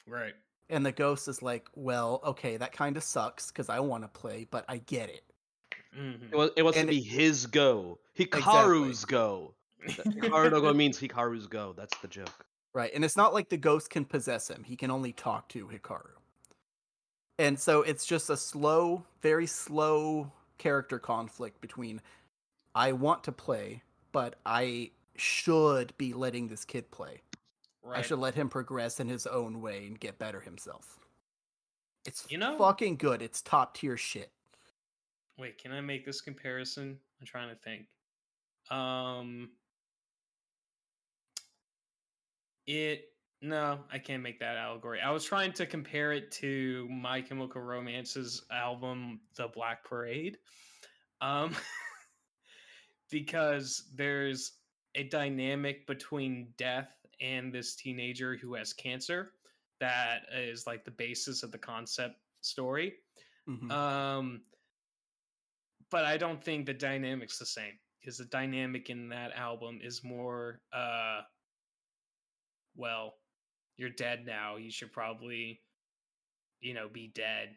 right. 0.07 0.35
And 0.69 0.85
the 0.85 0.91
ghost 0.91 1.27
is 1.27 1.41
like, 1.43 1.69
well, 1.75 2.19
okay, 2.23 2.57
that 2.57 2.71
kind 2.71 2.97
of 2.97 3.03
sucks 3.03 3.47
because 3.51 3.69
I 3.69 3.79
want 3.79 4.03
to 4.03 4.07
play, 4.07 4.45
but 4.49 4.65
I 4.67 4.77
get 4.77 5.09
it. 5.09 5.23
Mm-hmm. 5.95 6.33
It, 6.33 6.35
was, 6.35 6.49
it 6.55 6.63
wants 6.63 6.77
And 6.79 6.87
to 6.89 6.95
it- 6.95 6.99
be 6.99 7.03
his 7.03 7.45
go. 7.45 7.99
Hikaru's 8.17 9.05
go. 9.05 9.52
Hikaru 9.87 10.49
go 10.51 10.73
means 10.73 10.99
Hikaru's 10.99 11.47
go. 11.47 11.73
That's 11.75 11.97
the 11.99 12.07
joke. 12.07 12.45
Right. 12.73 12.91
And 12.93 13.05
it's 13.05 13.17
not 13.17 13.33
like 13.33 13.49
the 13.49 13.57
ghost 13.57 13.89
can 13.89 14.05
possess 14.05 14.49
him, 14.49 14.63
he 14.63 14.75
can 14.75 14.89
only 14.91 15.13
talk 15.13 15.47
to 15.49 15.67
Hikaru. 15.67 16.09
And 17.39 17.59
so 17.59 17.81
it's 17.81 18.05
just 18.05 18.29
a 18.29 18.37
slow, 18.37 19.03
very 19.21 19.47
slow 19.47 20.31
character 20.57 20.99
conflict 20.99 21.59
between 21.61 22.01
I 22.75 22.91
want 22.91 23.23
to 23.25 23.31
play, 23.31 23.81
but 24.11 24.35
I 24.45 24.91
should 25.15 25.95
be 25.97 26.13
letting 26.13 26.47
this 26.47 26.63
kid 26.65 26.89
play. 26.91 27.21
right. 27.83 27.99
I 27.99 28.01
should 28.01 28.19
let 28.19 28.33
him 28.35 28.49
progress 28.49 28.99
in 28.99 29.07
his 29.09 29.27
own 29.27 29.61
way 29.61 29.85
and 29.87 29.99
get 29.99 30.17
better 30.19 30.39
himself. 30.39 30.99
It's 32.05 32.25
You 32.29 32.37
know- 32.37 32.57
fucking 32.57 32.97
good. 32.97 33.21
It's 33.21 33.41
top 33.41 33.75
tier 33.75 33.97
shit. 33.97 34.31
Wait, 35.37 35.57
can 35.57 35.71
I 35.71 35.81
make 35.81 36.05
this 36.05 36.21
comparison? 36.21 36.99
I'm 37.19 37.25
trying 37.25 37.49
to 37.49 37.55
think. 37.55 37.87
Um 38.69 39.49
it 42.67 43.05
no, 43.41 43.83
I 43.91 43.99
can't 43.99 44.23
make 44.23 44.39
that 44.39 44.55
allegory. 44.55 45.01
I 45.01 45.11
was 45.11 45.25
trying 45.25 45.51
to 45.53 45.65
compare 45.65 46.13
it 46.13 46.31
to 46.31 46.87
My 46.89 47.21
Chemical 47.21 47.61
Romance's 47.61 48.45
album 48.51 49.19
The 49.35 49.49
Black 49.49 49.83
Parade. 49.83 50.37
Um 51.19 51.55
because 53.11 53.91
there's 53.93 54.59
a 54.95 55.03
dynamic 55.03 55.85
between 55.87 56.53
death 56.57 57.05
and 57.21 57.53
this 57.53 57.75
teenager 57.75 58.35
who 58.37 58.53
has 58.55 58.73
cancer 58.73 59.33
that 59.79 60.23
is 60.33 60.65
like 60.65 60.85
the 60.85 60.91
basis 60.91 61.43
of 61.43 61.51
the 61.51 61.57
concept 61.57 62.15
story. 62.41 62.95
Mhm. 63.47 63.71
Um, 63.71 64.45
but 65.89 66.05
I 66.05 66.17
don't 66.17 66.43
think 66.43 66.65
the 66.65 66.73
dynamic's 66.73 67.37
the 67.37 67.45
same 67.45 67.79
because 67.99 68.17
the 68.17 68.25
dynamic 68.25 68.89
in 68.89 69.09
that 69.09 69.31
album 69.33 69.79
is 69.81 70.03
more, 70.03 70.61
uh, 70.71 71.21
well, 72.75 73.13
you're 73.77 73.89
dead 73.89 74.25
now. 74.25 74.57
You 74.57 74.71
should 74.71 74.91
probably, 74.91 75.61
you 76.59 76.73
know, 76.73 76.87
be 76.91 77.11
dead. 77.13 77.49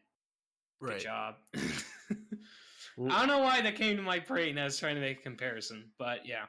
Good 0.80 0.90
right. 0.90 1.00
job. 1.00 1.34
I 1.54 3.18
don't 3.18 3.28
know 3.28 3.38
why 3.40 3.60
that 3.60 3.76
came 3.76 3.96
to 3.96 4.02
my 4.02 4.18
brain. 4.18 4.58
I 4.58 4.64
was 4.64 4.78
trying 4.78 4.94
to 4.94 5.00
make 5.00 5.18
a 5.18 5.22
comparison, 5.22 5.90
but 5.98 6.26
yeah, 6.26 6.44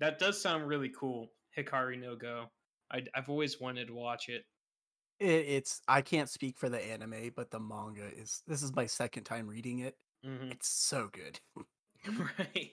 that 0.00 0.18
does 0.18 0.40
sound 0.40 0.66
really 0.66 0.92
cool. 0.98 1.28
Hikaru 1.56 2.00
no 2.00 2.16
Go. 2.16 2.46
I, 2.92 3.02
I've 3.14 3.28
always 3.28 3.60
wanted 3.60 3.88
to 3.88 3.94
watch 3.94 4.28
it. 4.28 4.44
It, 5.18 5.26
it's 5.26 5.82
I 5.88 6.02
can't 6.02 6.30
speak 6.30 6.56
for 6.56 6.68
the 6.68 6.84
anime, 6.84 7.32
but 7.34 7.50
the 7.50 7.58
manga 7.58 8.06
is 8.16 8.42
this 8.46 8.62
is 8.62 8.74
my 8.74 8.86
second 8.86 9.24
time 9.24 9.48
reading 9.48 9.80
it. 9.80 9.96
hmm 10.24 10.50
It's 10.50 10.68
so 10.68 11.10
good. 11.12 11.40
right. 12.38 12.70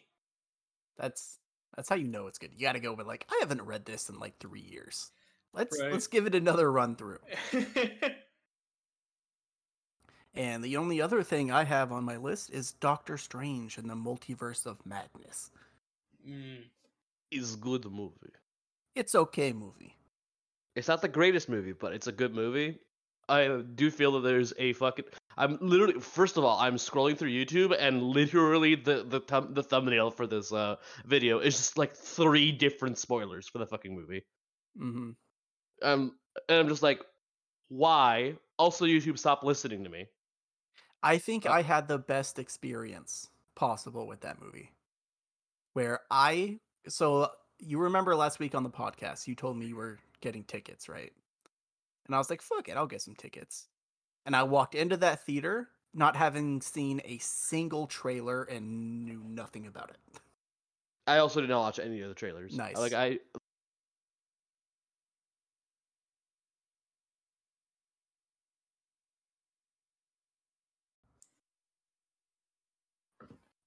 That's 0.97 1.39
that's 1.75 1.89
how 1.89 1.95
you 1.95 2.07
know 2.07 2.27
it's 2.27 2.37
good. 2.37 2.51
You 2.53 2.61
got 2.61 2.73
to 2.73 2.79
go 2.79 2.93
with 2.93 3.07
like 3.07 3.25
I 3.29 3.37
haven't 3.41 3.63
read 3.63 3.85
this 3.85 4.09
in 4.09 4.19
like 4.19 4.37
3 4.39 4.61
years. 4.61 5.11
Let's 5.55 5.79
Right. 5.79 5.91
let's 5.91 6.07
give 6.07 6.27
it 6.27 6.35
another 6.35 6.71
run 6.71 6.95
through. 6.95 7.19
And 10.35 10.61
the 10.63 10.75
only 10.75 11.01
other 11.01 11.23
thing 11.23 11.49
I 11.49 11.63
have 11.63 11.93
on 11.93 12.03
my 12.03 12.17
list 12.17 12.49
is 12.49 12.73
Doctor 12.73 13.17
Strange 13.17 13.77
and 13.77 13.89
the 13.89 13.95
Multiverse 13.95 14.65
of 14.65 14.85
Madness. 14.85 15.49
mm. 16.27 16.63
It's 17.31 17.55
good 17.55 17.85
movie. 17.89 18.33
It's 18.95 19.15
okay 19.15 19.53
movie. 19.53 19.95
It's 20.75 20.87
not 20.87 21.01
the 21.01 21.07
greatest 21.07 21.47
movie, 21.49 21.71
but 21.71 21.93
it's 21.93 22.07
a 22.07 22.11
good 22.11 22.35
movie. 22.35 22.79
I 23.27 23.63
do 23.75 23.89
feel 23.89 24.11
that 24.13 24.21
there's 24.21 24.53
a 24.57 24.73
fucking. 24.73 25.05
I'm 25.37 25.57
literally. 25.61 25.99
First 25.99 26.37
of 26.37 26.43
all, 26.43 26.59
I'm 26.59 26.75
scrolling 26.75 27.17
through 27.17 27.31
YouTube, 27.31 27.75
and 27.77 28.03
literally 28.03 28.75
the 28.75 29.03
the 29.03 29.21
thumb, 29.21 29.53
the 29.53 29.63
thumbnail 29.63 30.11
for 30.11 30.27
this 30.27 30.53
uh 30.53 30.75
video 31.05 31.39
is 31.39 31.57
just 31.57 31.77
like 31.77 31.95
three 31.95 32.51
different 32.51 32.97
spoilers 32.97 33.47
for 33.47 33.57
the 33.57 33.65
fucking 33.65 33.95
movie. 33.95 34.23
hmm 34.77 35.11
Um, 35.81 36.15
and 36.49 36.59
I'm 36.59 36.69
just 36.69 36.83
like, 36.83 37.01
why? 37.69 38.35
Also, 38.57 38.85
YouTube, 38.85 39.17
stop 39.17 39.43
listening 39.43 39.83
to 39.83 39.89
me. 39.89 40.07
I 41.03 41.17
think 41.17 41.45
Uh, 41.45 41.51
I 41.51 41.61
had 41.61 41.87
the 41.87 41.97
best 41.99 42.39
experience 42.39 43.29
possible 43.55 44.07
with 44.07 44.21
that 44.21 44.41
movie. 44.41 44.71
Where 45.73 46.01
I 46.09 46.59
so 46.87 47.29
you 47.59 47.79
remember 47.79 48.15
last 48.15 48.39
week 48.39 48.55
on 48.55 48.63
the 48.63 48.69
podcast 48.69 49.27
you 49.27 49.35
told 49.35 49.57
me 49.57 49.65
you 49.65 49.75
were 49.75 49.97
getting 50.21 50.43
tickets, 50.43 50.87
right? 50.87 51.11
And 52.05 52.15
I 52.15 52.17
was 52.17 52.29
like, 52.29 52.41
fuck 52.41 52.69
it, 52.69 52.77
I'll 52.77 52.87
get 52.87 53.01
some 53.01 53.15
tickets. 53.15 53.67
And 54.25 54.35
I 54.35 54.43
walked 54.43 54.75
into 54.75 54.97
that 54.97 55.25
theater 55.25 55.69
not 55.93 56.15
having 56.15 56.61
seen 56.61 57.01
a 57.05 57.17
single 57.19 57.87
trailer 57.87 58.43
and 58.43 59.05
knew 59.05 59.23
nothing 59.25 59.65
about 59.65 59.91
it. 59.91 60.19
I 61.07 61.19
also 61.19 61.39
did 61.39 61.49
not 61.49 61.61
watch 61.61 61.79
any 61.79 62.01
of 62.01 62.09
the 62.09 62.15
trailers. 62.15 62.55
Nice. 62.55 62.77
Like 62.77 62.93
I 62.93 63.19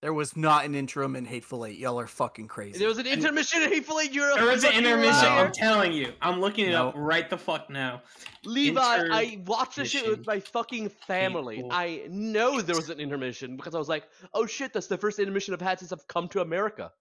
There 0.01 0.13
was 0.15 0.37
not 0.37 0.65
an 0.65 0.77
interim 0.77 1.17
in 1.17 1.25
Hateful 1.25 1.67
Eight. 1.67 1.77
Y'all 1.77 1.99
are 1.99 2.07
fucking 2.07 2.47
crazy. 2.47 2.79
there 2.79 2.87
was 2.87 2.99
an 2.99 3.07
intermission 3.07 3.63
in 3.63 3.69
Hateful 3.69 3.99
Eight. 3.99 4.13
You're 4.13 4.33
There 4.35 4.45
was 4.47 4.63
an 4.63 4.73
intermission. 4.75 5.25
liar. 5.27 5.47
I'm 5.47 5.53
telling 5.53 5.93
you. 5.93 6.13
I'm 6.23 6.41
looking 6.41 6.67
it 6.67 6.75
up 6.75 6.95
right 6.97 7.29
the 7.29 7.37
fuck 7.37 7.69
now. 7.69 8.03
Levi, 8.45 8.81
I 8.81 9.43
watched 9.45 9.75
this 9.77 9.91
shit 9.91 10.07
with 10.09 10.25
my 10.25 10.39
fucking 10.39 10.91
family. 10.91 11.57
Hateful 11.57 11.73
I 11.73 12.03
know 12.09 12.61
there 12.61 12.77
was 12.77 12.91
an 12.91 13.01
intermission 13.01 13.57
because 13.57 13.75
I 13.75 13.79
was 13.79 13.89
like, 13.89 14.05
oh 14.35 14.47
shit, 14.47 14.73
that's 14.73 14.87
the 14.87 14.97
first 14.99 15.19
intermission 15.19 15.53
I've 15.53 15.61
had 15.61 15.81
since 15.81 15.91
I've 15.93 16.07
come 16.07 16.29
to 16.29 16.43
America. 16.43 16.93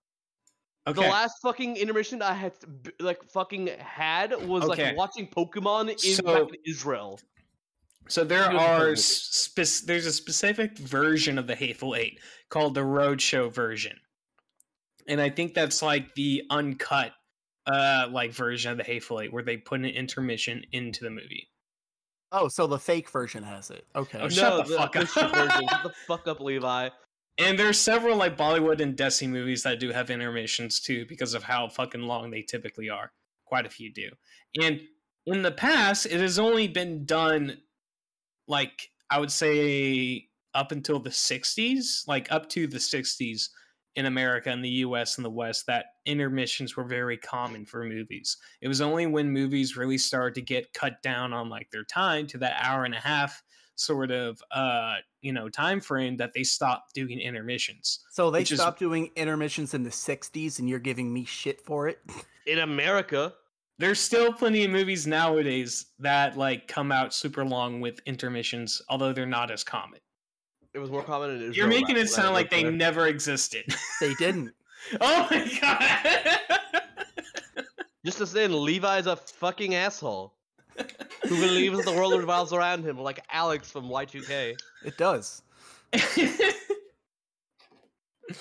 Okay. 0.88 1.04
The 1.04 1.08
last 1.08 1.40
fucking 1.44 1.78
intermission 1.78 2.24
I 2.24 2.34
had 2.34 2.54
like 3.00 3.24
fucking 3.26 3.68
had 3.78 4.32
was 4.48 4.64
Okay. 4.64 4.88
like 4.88 4.98
watching 4.98 5.28
Pokemon 5.28 5.92
in 5.92 5.98
So- 6.00 6.50
Israel. 6.66 7.20
So 8.10 8.24
there 8.24 8.42
are 8.44 8.86
good 8.96 8.98
there's 8.98 10.06
a 10.06 10.14
specific 10.14 10.78
version 10.78 11.38
of 11.38 11.46
the 11.46 11.56
Hateful 11.56 11.94
Eight 11.94 12.22
called 12.50 12.76
the 12.76 12.82
Roadshow 12.82 13.52
version, 13.52 13.98
and 15.08 15.22
I 15.22 15.30
think 15.30 15.54
that's 15.54 15.82
like 15.82 16.14
the 16.16 16.44
uncut, 16.50 17.14
uh, 17.66 18.08
like 18.12 18.32
version 18.32 18.72
of 18.72 18.78
the 18.78 18.84
Hateful 18.84 19.22
Eight 19.22 19.34
where 19.34 19.44
they 19.44 19.58
put 19.58 19.80
an 19.80 19.86
intermission 19.86 20.64
into 20.72 21.04
the 21.04 21.10
movie. 21.10 21.50
Oh, 22.32 22.48
so 22.48 22.68
the 22.68 22.80
fake 22.80 23.10
version 23.10 23.44
has 23.44 23.70
it. 23.70 23.86
Okay. 23.96 24.20
Oh, 24.22 24.30
shut 24.30 24.66
the 24.66 24.72
the 24.72 24.78
fuck 24.78 24.96
up. 24.96 25.08
Version. 25.08 25.68
Shut 25.68 25.84
the 25.84 25.94
fuck 26.08 26.28
up, 26.28 26.40
Levi. 26.40 26.90
And 27.38 27.58
there's 27.58 27.80
several 27.80 28.18
like 28.18 28.38
Bollywood 28.38 28.82
and 28.82 28.98
Desi 28.98 29.30
movies 29.30 29.64
that 29.64 29.80
do 29.80 29.92
have 29.92 30.10
intermissions 30.10 30.80
too 30.80 31.06
because 31.08 31.34
of 31.34 31.44
how 31.44 31.68
fucking 31.68 32.02
long 32.02 32.32
they 32.32 32.42
typically 32.42 32.90
are. 32.90 33.12
Quite 33.46 33.66
a 33.66 33.70
few 33.70 33.94
do. 33.94 34.10
And 34.62 34.82
in 35.26 35.44
the 35.44 35.52
past, 35.52 36.06
it 36.06 36.20
has 36.20 36.40
only 36.40 36.68
been 36.68 37.06
done 37.06 37.58
like 38.48 38.90
I 39.10 39.20
would 39.20 39.32
say 39.32 40.27
up 40.58 40.72
until 40.72 41.00
the 41.00 41.10
60s, 41.12 42.08
like 42.08 42.30
up 42.32 42.50
to 42.50 42.68
the 42.68 42.80
60s 42.80 43.50
in 43.96 44.06
America 44.08 44.50
and 44.50 44.64
the 44.64 44.70
US 44.86 45.18
and 45.18 45.24
the 45.26 45.30
West 45.30 45.66
that 45.68 45.86
intermissions 46.06 46.76
were 46.76 46.84
very 46.84 47.18
common 47.18 47.66
for 47.66 47.84
movies. 47.84 48.38
It 48.62 48.68
was 48.68 48.82
only 48.82 49.06
when 49.08 49.32
movies 49.32 49.78
really 49.78 49.98
started 49.98 50.36
to 50.36 50.42
get 50.42 50.74
cut 50.74 51.02
down 51.02 51.32
on 51.34 51.50
like 51.50 51.70
their 51.72 51.84
time 51.86 52.28
to 52.28 52.38
that 52.40 52.60
hour 52.62 52.84
and 52.86 52.94
a 52.96 53.00
half 53.00 53.42
sort 53.80 54.10
of 54.10 54.42
uh 54.52 54.96
you 55.22 55.32
know 55.32 55.48
time 55.50 55.80
frame 55.80 56.18
that 56.18 56.34
they 56.34 56.44
stopped 56.44 56.96
doing 56.96 57.20
intermissions 57.20 58.00
So 58.10 58.32
they 58.32 58.40
which 58.40 58.52
is- 58.52 58.60
stopped 58.60 58.80
doing 58.80 59.12
intermissions 59.16 59.76
in 59.76 59.84
the 59.84 59.92
60s 59.92 60.58
and 60.58 60.68
you're 60.68 60.80
giving 60.80 61.14
me 61.14 61.26
shit 61.26 61.62
for 61.62 61.88
it? 61.88 62.00
In 62.48 62.58
America, 62.60 63.36
there's 63.78 64.00
still 64.00 64.34
plenty 64.34 64.66
of 64.66 64.72
movies 64.72 65.06
nowadays 65.06 65.88
that 66.00 66.36
like 66.36 66.68
come 66.68 66.92
out 66.92 67.14
super 67.14 67.46
long 67.46 67.80
with 67.80 68.00
intermissions 68.08 68.82
although 68.90 69.14
they're 69.14 69.28
not 69.28 69.52
as 69.52 69.64
common 69.64 70.00
it 70.78 70.80
was 70.80 70.92
more 70.92 71.02
common 71.04 71.32
in 71.32 71.36
Israel. 71.38 71.54
you're 71.56 71.68
making 71.68 71.98
it 71.98 72.08
sound 72.08 72.34
like 72.36 72.52
they 72.52 72.64
winter. 72.64 72.78
never 72.78 73.08
existed 73.08 73.66
They 74.00 74.14
didn't. 74.16 74.54
oh 75.02 75.28
my 75.32 75.52
god 75.60 76.40
Just 78.06 78.22
as 78.22 78.36
in, 78.36 78.54
Levi's 78.64 79.06
a 79.08 79.16
fucking 79.18 79.76
asshole. 79.76 80.34
Who 81.24 81.36
believes 81.36 81.84
the 81.84 81.92
world 81.92 82.14
revolves 82.18 82.54
around 82.54 82.86
him, 82.86 82.98
like 82.98 83.20
Alex 83.32 83.70
from 83.70 83.90
Y2K. 83.90 84.56
It 84.86 84.98
does. 84.98 85.42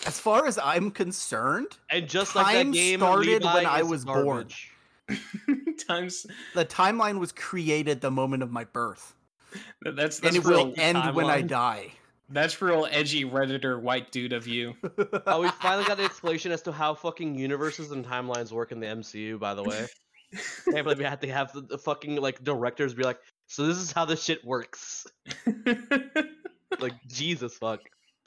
As 0.04 0.20
far 0.20 0.46
as 0.46 0.58
I'm 0.62 0.90
concerned, 0.90 1.68
And 1.90 2.08
just 2.08 2.36
like 2.36 2.54
that 2.54 2.72
game, 2.72 3.00
started 3.00 3.42
Levi 3.42 3.54
when 3.54 3.66
I 3.66 3.80
is 3.80 3.86
was 3.88 4.04
born. 4.04 4.48
times 5.88 6.26
the 6.54 6.64
timeline 6.64 7.18
was 7.18 7.32
created 7.32 8.00
the 8.00 8.10
moment 8.10 8.42
of 8.44 8.50
my 8.52 8.64
birth. 8.64 9.14
that's 9.82 10.18
that's 10.20 10.36
and 10.36 10.44
it 10.44 10.44
will 10.44 10.74
end 10.76 11.14
when 11.14 11.26
I 11.26 11.40
die. 11.40 11.92
That's 12.28 12.60
real 12.60 12.86
edgy 12.90 13.24
redditor 13.24 13.80
white 13.80 14.10
dude 14.10 14.32
of 14.32 14.46
you 14.46 14.74
Oh, 15.26 15.42
we 15.42 15.48
finally 15.48 15.84
got 15.86 15.96
the 15.96 16.04
explanation 16.04 16.52
as 16.52 16.62
to 16.62 16.72
how 16.72 16.94
fucking 16.94 17.36
universes 17.36 17.90
and 17.92 18.04
timelines 18.04 18.52
work 18.52 18.72
in 18.72 18.80
the 18.80 18.86
MCU. 18.86 19.38
By 19.38 19.54
the 19.54 19.62
way, 19.62 19.86
can't 20.64 20.84
believe 20.84 20.98
we 20.98 21.04
had 21.04 21.20
to 21.22 21.32
have 21.32 21.52
the, 21.52 21.60
the 21.62 21.78
fucking 21.78 22.16
like 22.16 22.42
directors 22.42 22.94
be 22.94 23.02
like, 23.02 23.18
"So 23.46 23.66
this 23.66 23.78
is 23.78 23.92
how 23.92 24.04
this 24.04 24.22
shit 24.22 24.44
works." 24.44 25.06
like 26.80 26.94
Jesus 27.06 27.56
fuck. 27.56 27.80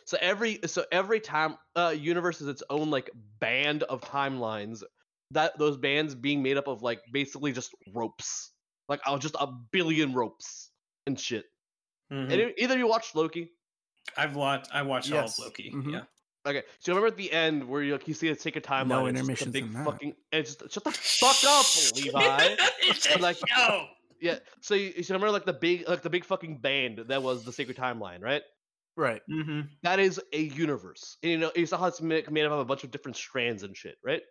So 0.05 0.17
every 0.21 0.59
so 0.65 0.85
every 0.91 1.19
time 1.19 1.57
uh 1.75 1.93
universe 1.97 2.41
is 2.41 2.47
its 2.47 2.63
own 2.69 2.89
like 2.89 3.09
band 3.39 3.83
of 3.83 4.01
timelines. 4.01 4.83
That 5.31 5.59
those 5.59 5.77
bands 5.77 6.15
being 6.15 6.41
made 6.41 6.57
up 6.57 6.67
of 6.67 6.81
like 6.81 7.01
basically 7.12 7.51
just 7.51 7.71
ropes, 7.93 8.51
like 8.88 9.01
oh, 9.05 9.17
just 9.17 9.35
a 9.39 9.47
billion 9.71 10.13
ropes 10.13 10.71
and 11.05 11.19
shit. 11.19 11.45
Mhm. 12.12 12.31
And 12.31 12.53
either 12.57 12.77
you 12.77 12.88
watched 12.88 13.15
Loki, 13.15 13.51
i've 14.17 14.36
watched 14.36 14.69
i 14.74 14.82
watched 14.82 15.12
all 15.12 15.19
of 15.19 15.26
Yes. 15.26 15.39
loki 15.39 15.72
Mhm. 15.76 15.91
yeah 15.93 16.02
Okay, 16.45 16.63
so 16.80 16.93
remember 16.93 17.08
at 17.08 17.17
the 17.17 17.32
end 17.34 17.67
where 17.67 17.84
you 17.84 17.91
like 17.91 18.08
you 18.08 18.13
see 18.13 18.30
a 18.30 18.36
sacred 18.36 18.63
timeline? 18.63 18.88
No 18.88 19.06
it's 19.08 19.17
just 19.19 19.30
intermissions 19.30 19.52
big 19.54 19.63
in 19.65 19.74
that. 19.74 19.86
fucking. 19.86 20.15
And 20.32 20.39
it's 20.39 20.56
just 20.56 20.72
shut 20.74 20.84
the 20.86 20.91
fuck 20.91 21.36
up, 21.45 21.65
Levi. 21.95 22.56
it's 22.82 23.13
a 23.13 23.19
like- 23.19 23.38
show. 23.48 23.88
Yeah, 24.22 24.39
so 24.62 24.74
you, 24.74 24.93
you 24.95 25.04
remember 25.10 25.32
like 25.32 25.43
the 25.45 25.52
big 25.54 25.88
like 25.89 26.02
the 26.02 26.10
big 26.10 26.24
fucking 26.24 26.60
band 26.60 27.00
that 27.10 27.22
was 27.22 27.43
the 27.43 27.52
sacred 27.52 27.76
timeline, 27.76 28.22
right? 28.24 28.41
right. 28.95 29.22
Mm-hmm. 29.30 29.62
That 29.84 30.00
is 30.00 30.19
a 30.32 30.39
universe. 30.43 31.17
And, 31.24 31.32
you 31.34 31.38
know, 31.39 31.52
you 31.58 31.65
saw 31.65 31.78
how 31.78 31.88
it's 31.88 32.02
ma- 32.02 32.22
made 32.32 32.45
up 32.45 32.54
of 32.54 32.60
a 32.60 32.65
bunch 32.65 32.86
of 32.86 32.89
different 32.91 33.17
strands 33.17 33.63
and 33.63 33.76
shit, 33.76 33.98
right? 34.04 34.22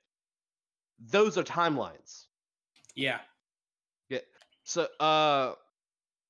Those 1.11 1.37
are 1.37 1.45
timelines. 1.45 2.25
Yeah. 2.97 3.19
Yeah. 4.09 4.21
So, 4.65 4.89
uh, 4.99 5.53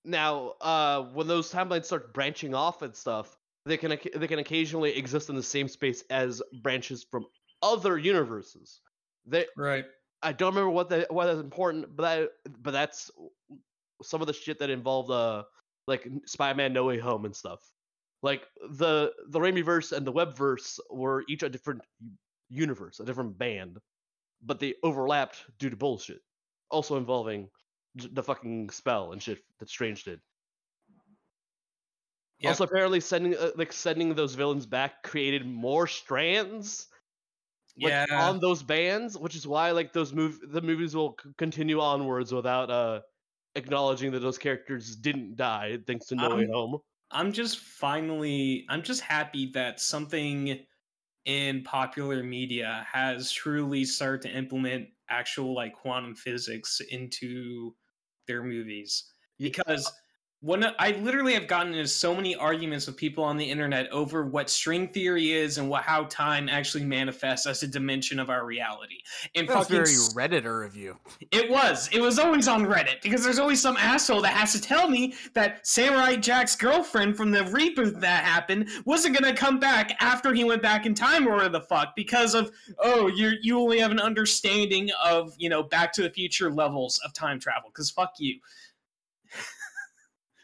now, 0.08 0.54
uh, 0.60 1.02
when 1.12 1.26
those 1.26 1.52
timelines 1.52 1.84
start 1.84 2.14
branching 2.14 2.54
off 2.54 2.82
and 2.82 2.94
stuff, 2.94 3.36
they 3.66 3.76
can 3.76 3.98
they 4.16 4.26
can 4.26 4.38
occasionally 4.38 4.96
exist 4.96 5.28
in 5.28 5.36
the 5.36 5.42
same 5.42 5.68
space 5.68 6.02
as 6.10 6.42
branches 6.62 7.04
from 7.10 7.26
other 7.62 7.98
universes. 7.98 8.80
They, 9.26 9.46
Right. 9.56 9.84
I 10.22 10.32
don't 10.32 10.54
remember 10.54 10.70
what 10.70 10.88
that 10.88 11.12
why 11.12 11.26
that's 11.26 11.40
important, 11.40 11.94
but 11.94 12.02
that 12.02 12.30
but 12.60 12.70
that's 12.72 13.10
some 14.02 14.20
of 14.20 14.26
the 14.26 14.32
shit 14.32 14.58
that 14.60 14.70
involved 14.70 15.10
uh 15.10 15.44
like 15.86 16.08
Spider-Man 16.26 16.72
No 16.72 16.84
Way 16.84 16.98
Home 16.98 17.24
and 17.24 17.36
stuff. 17.36 17.60
Like 18.22 18.42
the 18.70 19.12
the 19.28 19.38
Raimiverse 19.38 19.92
and 19.92 20.06
the 20.06 20.12
Webverse 20.12 20.78
were 20.90 21.24
each 21.28 21.42
a 21.42 21.48
different 21.48 21.82
universe, 22.48 23.00
a 23.00 23.04
different 23.04 23.38
band, 23.38 23.78
but 24.42 24.58
they 24.58 24.74
overlapped 24.82 25.44
due 25.58 25.70
to 25.70 25.76
bullshit. 25.76 26.20
Also 26.70 26.96
involving 26.96 27.48
the 28.12 28.22
fucking 28.22 28.70
spell 28.70 29.12
and 29.12 29.22
shit 29.22 29.38
that 29.58 29.68
Strange 29.68 30.04
did. 30.04 30.20
Yep. 32.40 32.50
Also, 32.50 32.64
apparently, 32.64 33.00
sending 33.00 33.36
uh, 33.36 33.50
like 33.56 33.72
sending 33.72 34.14
those 34.14 34.34
villains 34.34 34.66
back 34.66 35.02
created 35.02 35.44
more 35.46 35.86
strands 35.86 36.86
like 37.80 37.92
yeah. 37.92 38.28
on 38.28 38.40
those 38.40 38.62
bands, 38.62 39.16
which 39.16 39.34
is 39.34 39.46
why 39.46 39.70
like 39.70 39.92
those 39.92 40.12
move 40.12 40.38
the 40.48 40.60
movies 40.60 40.94
will 40.94 41.16
c- 41.22 41.30
continue 41.36 41.80
onwards 41.80 42.32
without 42.32 42.70
uh 42.70 43.00
acknowledging 43.54 44.12
that 44.12 44.20
those 44.20 44.38
characters 44.38 44.96
didn't 44.96 45.36
die 45.36 45.78
thanks 45.86 46.06
to 46.06 46.14
No 46.14 46.36
Way 46.36 46.48
Home. 46.52 46.78
I'm 47.10 47.32
just 47.32 47.58
finally 47.58 48.66
I'm 48.68 48.82
just 48.82 49.00
happy 49.00 49.50
that 49.54 49.80
something 49.80 50.58
in 51.24 51.62
popular 51.62 52.22
media 52.22 52.86
has 52.90 53.30
truly 53.30 53.84
started 53.84 54.22
to 54.22 54.36
implement 54.36 54.88
actual 55.10 55.54
like 55.54 55.74
quantum 55.74 56.14
physics 56.14 56.80
into 56.90 57.74
their 58.28 58.42
movies 58.44 59.04
because 59.38 59.92
when 60.40 60.64
I 60.78 60.92
literally 61.00 61.34
have 61.34 61.48
gotten 61.48 61.74
into 61.74 61.88
so 61.88 62.14
many 62.14 62.36
arguments 62.36 62.86
with 62.86 62.96
people 62.96 63.24
on 63.24 63.36
the 63.36 63.44
internet 63.44 63.90
over 63.90 64.24
what 64.24 64.48
string 64.48 64.86
theory 64.86 65.32
is 65.32 65.58
and 65.58 65.68
what 65.68 65.82
how 65.82 66.04
time 66.04 66.48
actually 66.48 66.84
manifests 66.84 67.44
as 67.44 67.64
a 67.64 67.66
dimension 67.66 68.20
of 68.20 68.30
our 68.30 68.46
reality. 68.46 68.98
And 69.34 69.48
That's 69.48 69.68
fucking 69.68 69.84
very 69.84 69.88
redditor 70.30 70.64
of 70.64 70.76
you. 70.76 70.96
it 71.32 71.50
was. 71.50 71.88
It 71.92 72.00
was 72.00 72.20
always 72.20 72.46
on 72.46 72.66
Reddit 72.66 73.02
because 73.02 73.24
there's 73.24 73.40
always 73.40 73.60
some 73.60 73.76
asshole 73.76 74.22
that 74.22 74.32
has 74.32 74.52
to 74.52 74.60
tell 74.60 74.88
me 74.88 75.14
that 75.34 75.66
Samurai 75.66 76.14
Jack's 76.14 76.54
girlfriend 76.54 77.16
from 77.16 77.32
the 77.32 77.40
reboot 77.40 77.98
that 78.00 78.22
happened 78.22 78.68
wasn't 78.84 79.18
gonna 79.18 79.34
come 79.34 79.58
back 79.58 79.96
after 80.00 80.32
he 80.32 80.44
went 80.44 80.62
back 80.62 80.86
in 80.86 80.94
time 80.94 81.26
or 81.26 81.32
whatever 81.32 81.48
the 81.48 81.60
fuck 81.62 81.96
because 81.96 82.34
of 82.34 82.52
oh 82.78 83.08
you 83.08 83.32
you 83.42 83.58
only 83.58 83.80
have 83.80 83.90
an 83.90 84.00
understanding 84.00 84.90
of 85.04 85.34
you 85.36 85.48
know 85.48 85.64
Back 85.64 85.92
to 85.94 86.02
the 86.02 86.10
Future 86.10 86.50
levels 86.52 87.00
of 87.04 87.12
time 87.12 87.40
travel 87.40 87.70
because 87.70 87.90
fuck 87.90 88.14
you. 88.18 88.38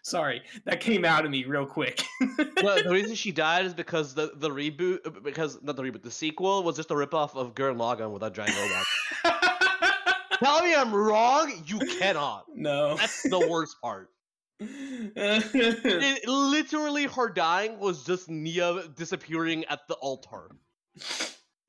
Sorry, 0.05 0.43
that 0.67 0.81
came 0.81 1.03
out 1.07 1.25
of 1.25 1.31
me 1.31 1.47
real 1.47 1.64
quick. 1.64 2.05
well, 2.62 2.83
the 2.83 2.90
reason 2.90 3.14
she 3.14 3.33
died 3.33 3.64
is 3.64 3.73
because 3.73 4.14
the 4.14 4.33
the 4.35 4.51
reboot 4.51 5.23
because 5.23 5.59
not 5.62 5.77
the 5.77 5.83
reboot 5.83 6.03
the 6.03 6.11
sequel 6.11 6.62
was 6.62 6.77
just 6.77 6.90
a 6.90 6.95
ripoff 6.95 7.35
of 7.35 7.55
Gurren 7.55 7.77
Lagann 7.77 8.11
without 8.11 8.35
giant 8.35 8.55
robots. 8.55 8.90
tell 10.40 10.62
me 10.62 10.75
I'm 10.75 10.95
wrong. 10.95 11.55
You 11.64 11.79
cannot. 11.99 12.45
no. 12.55 12.97
That's 12.97 13.23
the 13.23 13.49
worst 13.49 13.81
part. 13.81 14.11
It, 14.61 16.29
literally, 16.29 17.05
her 17.07 17.31
dying 17.31 17.79
was 17.79 18.05
just 18.05 18.29
Nia 18.29 18.87
disappearing 18.95 19.64
at 19.67 19.88
the 19.88 19.95
altar. 19.95 20.51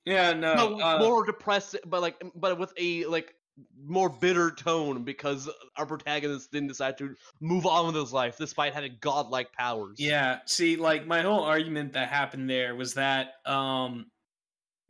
yeah, 0.06 0.34
no. 0.34 0.56
No, 0.56 0.82
uh, 0.82 1.00
more 1.00 1.26
depressed, 1.26 1.78
but 1.86 2.02
like, 2.02 2.22
but 2.36 2.60
with 2.60 2.74
a 2.78 3.06
like 3.06 3.35
more 3.82 4.10
bitter 4.10 4.52
tone 4.52 5.04
because 5.04 5.50
our 5.78 5.86
protagonist 5.86 6.52
didn't 6.52 6.68
decide 6.68 6.98
to 6.98 7.16
move 7.40 7.66
on 7.66 7.86
with 7.88 7.96
his 7.96 8.12
life 8.12 8.38
despite 8.38 8.74
having 8.74 8.98
godlike 9.00 9.52
powers. 9.54 9.98
Yeah, 10.00 10.40
see, 10.46 10.76
like 10.76 11.08
my 11.08 11.22
whole 11.22 11.44
argument 11.44 11.94
that 11.94 12.10
happened 12.10 12.50
there 12.50 12.76
was 12.76 12.94
that 12.96 13.34
um 13.46 14.08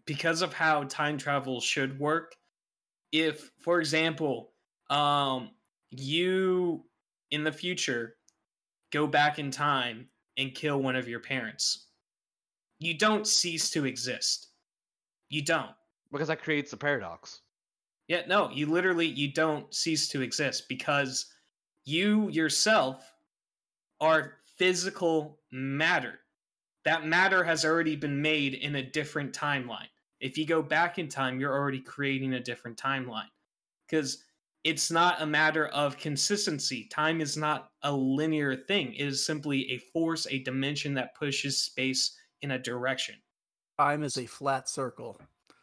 because 0.06 0.42
of 0.42 0.54
how 0.54 0.84
time 0.84 1.18
travel 1.18 1.60
should 1.62 2.00
work, 2.00 2.36
if 3.12 3.52
for 3.60 3.80
example, 3.80 4.52
um 4.90 5.52
you 5.92 6.84
in 7.32 7.44
the 7.44 7.52
future 7.52 8.16
go 8.92 9.08
back 9.08 9.40
in 9.40 9.52
time 9.52 10.08
and 10.38 10.54
kill 10.54 10.82
one 10.82 10.96
of 10.96 11.08
your 11.08 11.20
parents, 11.20 11.88
you 12.80 12.98
don't 12.98 13.28
cease 13.28 13.70
to 13.72 13.86
exist. 13.86 14.50
You 15.30 15.42
don't. 15.44 15.72
because 16.12 16.28
that 16.30 16.42
creates 16.42 16.72
a 16.74 16.78
paradox. 16.78 17.42
Yeah, 18.08 18.22
no, 18.28 18.50
you 18.52 18.68
literally 18.68 19.08
you 19.08 19.32
don't 19.32 19.74
cease 19.74 20.08
to 20.10 20.22
exist 20.22 20.66
because 20.70 21.26
you 21.86 22.30
yourself 22.30 23.12
are 24.00 24.36
physical 24.58 25.40
matter. 25.52 26.20
That 26.84 27.06
matter 27.06 27.44
has 27.44 27.66
already 27.66 27.96
been 27.96 28.22
made 28.22 28.54
in 28.54 28.76
a 28.76 28.84
different 28.84 29.34
timeline. 29.34 29.90
If 30.20 30.38
you 30.38 30.46
go 30.46 30.62
back 30.62 31.00
in 31.00 31.08
time, 31.08 31.40
you're 31.40 31.54
already 31.54 31.82
creating 31.82 32.34
a 32.34 32.40
different 32.40 32.78
timeline. 32.78 33.30
Cuz 33.90 34.24
it's 34.64 34.90
not 34.90 35.22
a 35.22 35.26
matter 35.26 35.68
of 35.68 35.98
consistency. 35.98 36.86
Time 36.86 37.22
is 37.22 37.38
not 37.38 37.72
a 37.84 37.92
linear 37.92 38.56
thing. 38.56 38.94
It 38.96 39.06
is 39.06 39.24
simply 39.24 39.72
a 39.72 39.78
force, 39.78 40.26
a 40.30 40.40
dimension 40.40 40.96
that 40.96 41.14
pushes 41.16 41.62
space 41.62 42.18
in 42.42 42.52
a 42.52 42.60
direction. 42.60 43.16
Time 43.80 44.04
is 44.04 44.18
a 44.18 44.26
flat 44.26 44.68
circle. 44.68 45.20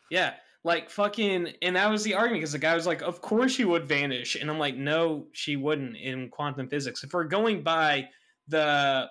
Yeah, 0.08 0.34
like 0.64 0.90
fucking, 0.90 1.48
and 1.62 1.76
that 1.76 1.90
was 1.90 2.04
the 2.04 2.14
argument 2.14 2.40
because 2.42 2.52
the 2.52 2.58
guy 2.58 2.74
was 2.74 2.86
like, 2.86 3.02
"Of 3.02 3.20
course 3.20 3.52
she 3.52 3.64
would 3.64 3.86
vanish," 3.86 4.36
and 4.36 4.48
I'm 4.50 4.58
like, 4.58 4.76
"No, 4.76 5.26
she 5.32 5.56
wouldn't." 5.56 5.96
In 5.96 6.28
quantum 6.30 6.68
physics, 6.68 7.02
if 7.02 7.12
we're 7.12 7.24
going 7.24 7.62
by 7.62 8.08
the 8.48 9.08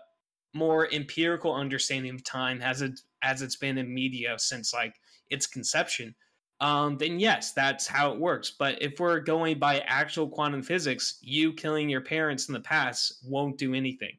more 0.53 0.91
empirical 0.93 1.53
understanding 1.53 2.13
of 2.15 2.23
time 2.23 2.61
as 2.61 2.81
it 2.81 2.99
as 3.23 3.41
it's 3.41 3.55
been 3.57 3.77
in 3.77 3.93
media 3.93 4.35
since 4.37 4.73
like 4.73 4.95
its 5.29 5.45
conception, 5.47 6.15
um, 6.61 6.97
then 6.97 7.19
yes, 7.19 7.53
that's 7.53 7.87
how 7.87 8.11
it 8.13 8.19
works. 8.19 8.51
But 8.57 8.81
if 8.81 8.99
we're 8.99 9.19
going 9.19 9.59
by 9.59 9.79
actual 9.81 10.29
quantum 10.29 10.61
physics, 10.63 11.17
you 11.21 11.53
killing 11.53 11.89
your 11.89 12.01
parents 12.01 12.47
in 12.47 12.53
the 12.53 12.59
past 12.61 13.19
won't 13.25 13.57
do 13.57 13.73
anything. 13.73 14.17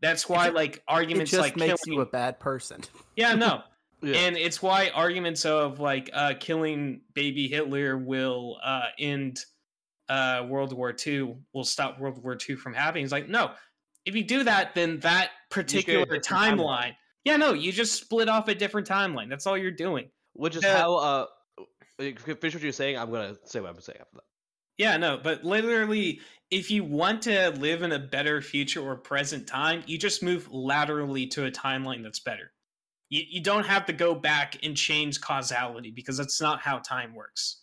That's 0.00 0.28
why, 0.28 0.48
ju- 0.48 0.54
like 0.54 0.76
It 0.76 0.82
arguments 0.86 1.30
just 1.32 1.40
like 1.40 1.56
makes 1.56 1.82
killing, 1.84 1.96
you 1.98 2.02
a 2.02 2.06
bad 2.06 2.38
person. 2.38 2.82
yeah, 3.16 3.34
no, 3.34 3.62
Yeah. 4.00 4.14
and 4.16 4.36
it's 4.36 4.62
why 4.62 4.90
arguments 4.94 5.44
of 5.44 5.80
like 5.80 6.10
uh, 6.12 6.34
killing 6.38 7.00
baby 7.14 7.48
Hitler 7.48 7.98
will 7.98 8.58
uh, 8.62 8.86
end 8.98 9.40
uh, 10.08 10.46
World 10.48 10.72
War 10.72 10.94
II, 11.06 11.36
will 11.52 11.64
stop 11.64 11.98
World 11.98 12.22
War 12.22 12.36
II 12.48 12.56
from 12.56 12.74
happening. 12.74 13.04
It's 13.04 13.12
like, 13.12 13.28
no, 13.28 13.50
if 14.04 14.14
you 14.14 14.24
do 14.24 14.44
that, 14.44 14.74
then 14.74 15.00
that 15.00 15.30
particular 15.50 16.06
timeline, 16.18 16.22
timeline. 16.22 16.92
yeah, 17.24 17.36
no, 17.36 17.52
you 17.52 17.72
just 17.72 18.00
split 18.00 18.28
off 18.28 18.48
a 18.48 18.54
different 18.54 18.88
timeline. 18.88 19.28
That's 19.28 19.46
all 19.46 19.58
you're 19.58 19.70
doing. 19.70 20.08
Which 20.34 20.54
is 20.54 20.64
how 20.64 20.96
uh 20.96 21.26
finish 21.98 22.54
what 22.54 22.62
you're 22.62 22.72
saying, 22.72 22.96
I'm 22.96 23.10
gonna 23.10 23.36
say 23.44 23.60
what 23.60 23.70
I'm 23.70 23.80
saying 23.80 23.98
after 24.00 24.16
that. 24.16 24.24
Yeah, 24.76 24.96
no, 24.96 25.18
but 25.20 25.42
literally, 25.42 26.20
if 26.50 26.70
you 26.70 26.84
want 26.84 27.22
to 27.22 27.50
live 27.58 27.82
in 27.82 27.90
a 27.92 27.98
better 27.98 28.40
future 28.40 28.80
or 28.80 28.96
present 28.96 29.48
time, 29.48 29.82
you 29.86 29.98
just 29.98 30.22
move 30.22 30.48
laterally 30.52 31.26
to 31.28 31.46
a 31.46 31.50
timeline 31.50 32.04
that's 32.04 32.20
better. 32.20 32.52
You, 33.10 33.22
you 33.28 33.42
don't 33.42 33.64
have 33.66 33.86
to 33.86 33.92
go 33.92 34.14
back 34.14 34.58
and 34.62 34.76
change 34.76 35.20
causality 35.20 35.90
because 35.90 36.16
that's 36.18 36.40
not 36.40 36.60
how 36.60 36.78
time 36.78 37.14
works. 37.14 37.62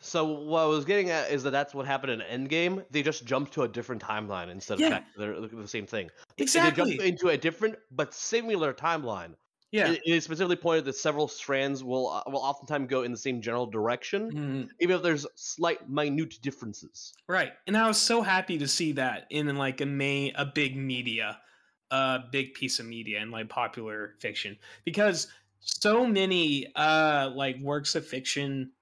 So 0.00 0.26
what 0.26 0.60
I 0.60 0.66
was 0.66 0.84
getting 0.84 1.08
at 1.08 1.30
is 1.30 1.42
that 1.44 1.50
that's 1.50 1.74
what 1.74 1.86
happened 1.86 2.20
in 2.20 2.46
Endgame. 2.46 2.84
They 2.90 3.02
just 3.02 3.24
jumped 3.24 3.54
to 3.54 3.62
a 3.62 3.68
different 3.68 4.02
timeline 4.02 4.50
instead 4.50 4.78
Yeah. 4.78 4.86
of 4.88 4.92
back 4.92 5.14
to 5.14 5.48
the, 5.48 5.56
the 5.62 5.66
same 5.68 5.86
thing. 5.86 6.08
They- 6.08 6.34
They 6.36 6.42
Exactly. 6.44 6.90
jumped 6.98 7.02
into 7.04 7.28
a 7.30 7.38
different 7.38 7.76
but 7.90 8.12
similar 8.12 8.74
timeline. 8.74 9.34
Yeah. 9.72 9.92
It, 9.92 10.02
it 10.04 10.12
is 10.12 10.24
specifically 10.24 10.56
pointed 10.56 10.84
that 10.84 10.96
several 10.96 11.26
strands 11.26 11.82
will 11.82 12.10
uh, 12.10 12.22
will 12.26 12.40
oftentimes 12.42 12.88
go 12.90 13.02
in 13.02 13.12
the 13.12 13.18
same 13.18 13.40
general 13.40 13.64
direction, 13.66 14.30
Mhm. 14.30 14.68
even 14.80 14.96
if 14.96 15.02
there's 15.02 15.26
slight, 15.36 15.88
minute 15.88 16.34
differences. 16.42 17.14
Right. 17.26 17.54
And 17.66 17.74
I 17.74 17.88
was 17.88 17.96
so 17.96 18.20
happy 18.20 18.58
to 18.58 18.68
see 18.68 18.92
that 18.92 19.26
in 19.30 19.56
like 19.56 19.80
a 19.80 19.86
main 19.86 20.32
a 20.36 20.44
big 20.44 20.76
media, 20.76 21.40
a 21.94 22.24
big 22.32 22.54
piece 22.54 22.80
of 22.80 22.86
media 22.86 23.20
in 23.20 23.30
like 23.30 23.48
popular 23.48 24.14
fiction 24.18 24.56
because 24.84 25.28
so 25.60 26.04
many 26.04 26.66
uh 26.74 27.30
like 27.34 27.56
works 27.60 27.94
of 27.94 28.04
fiction 28.04 28.72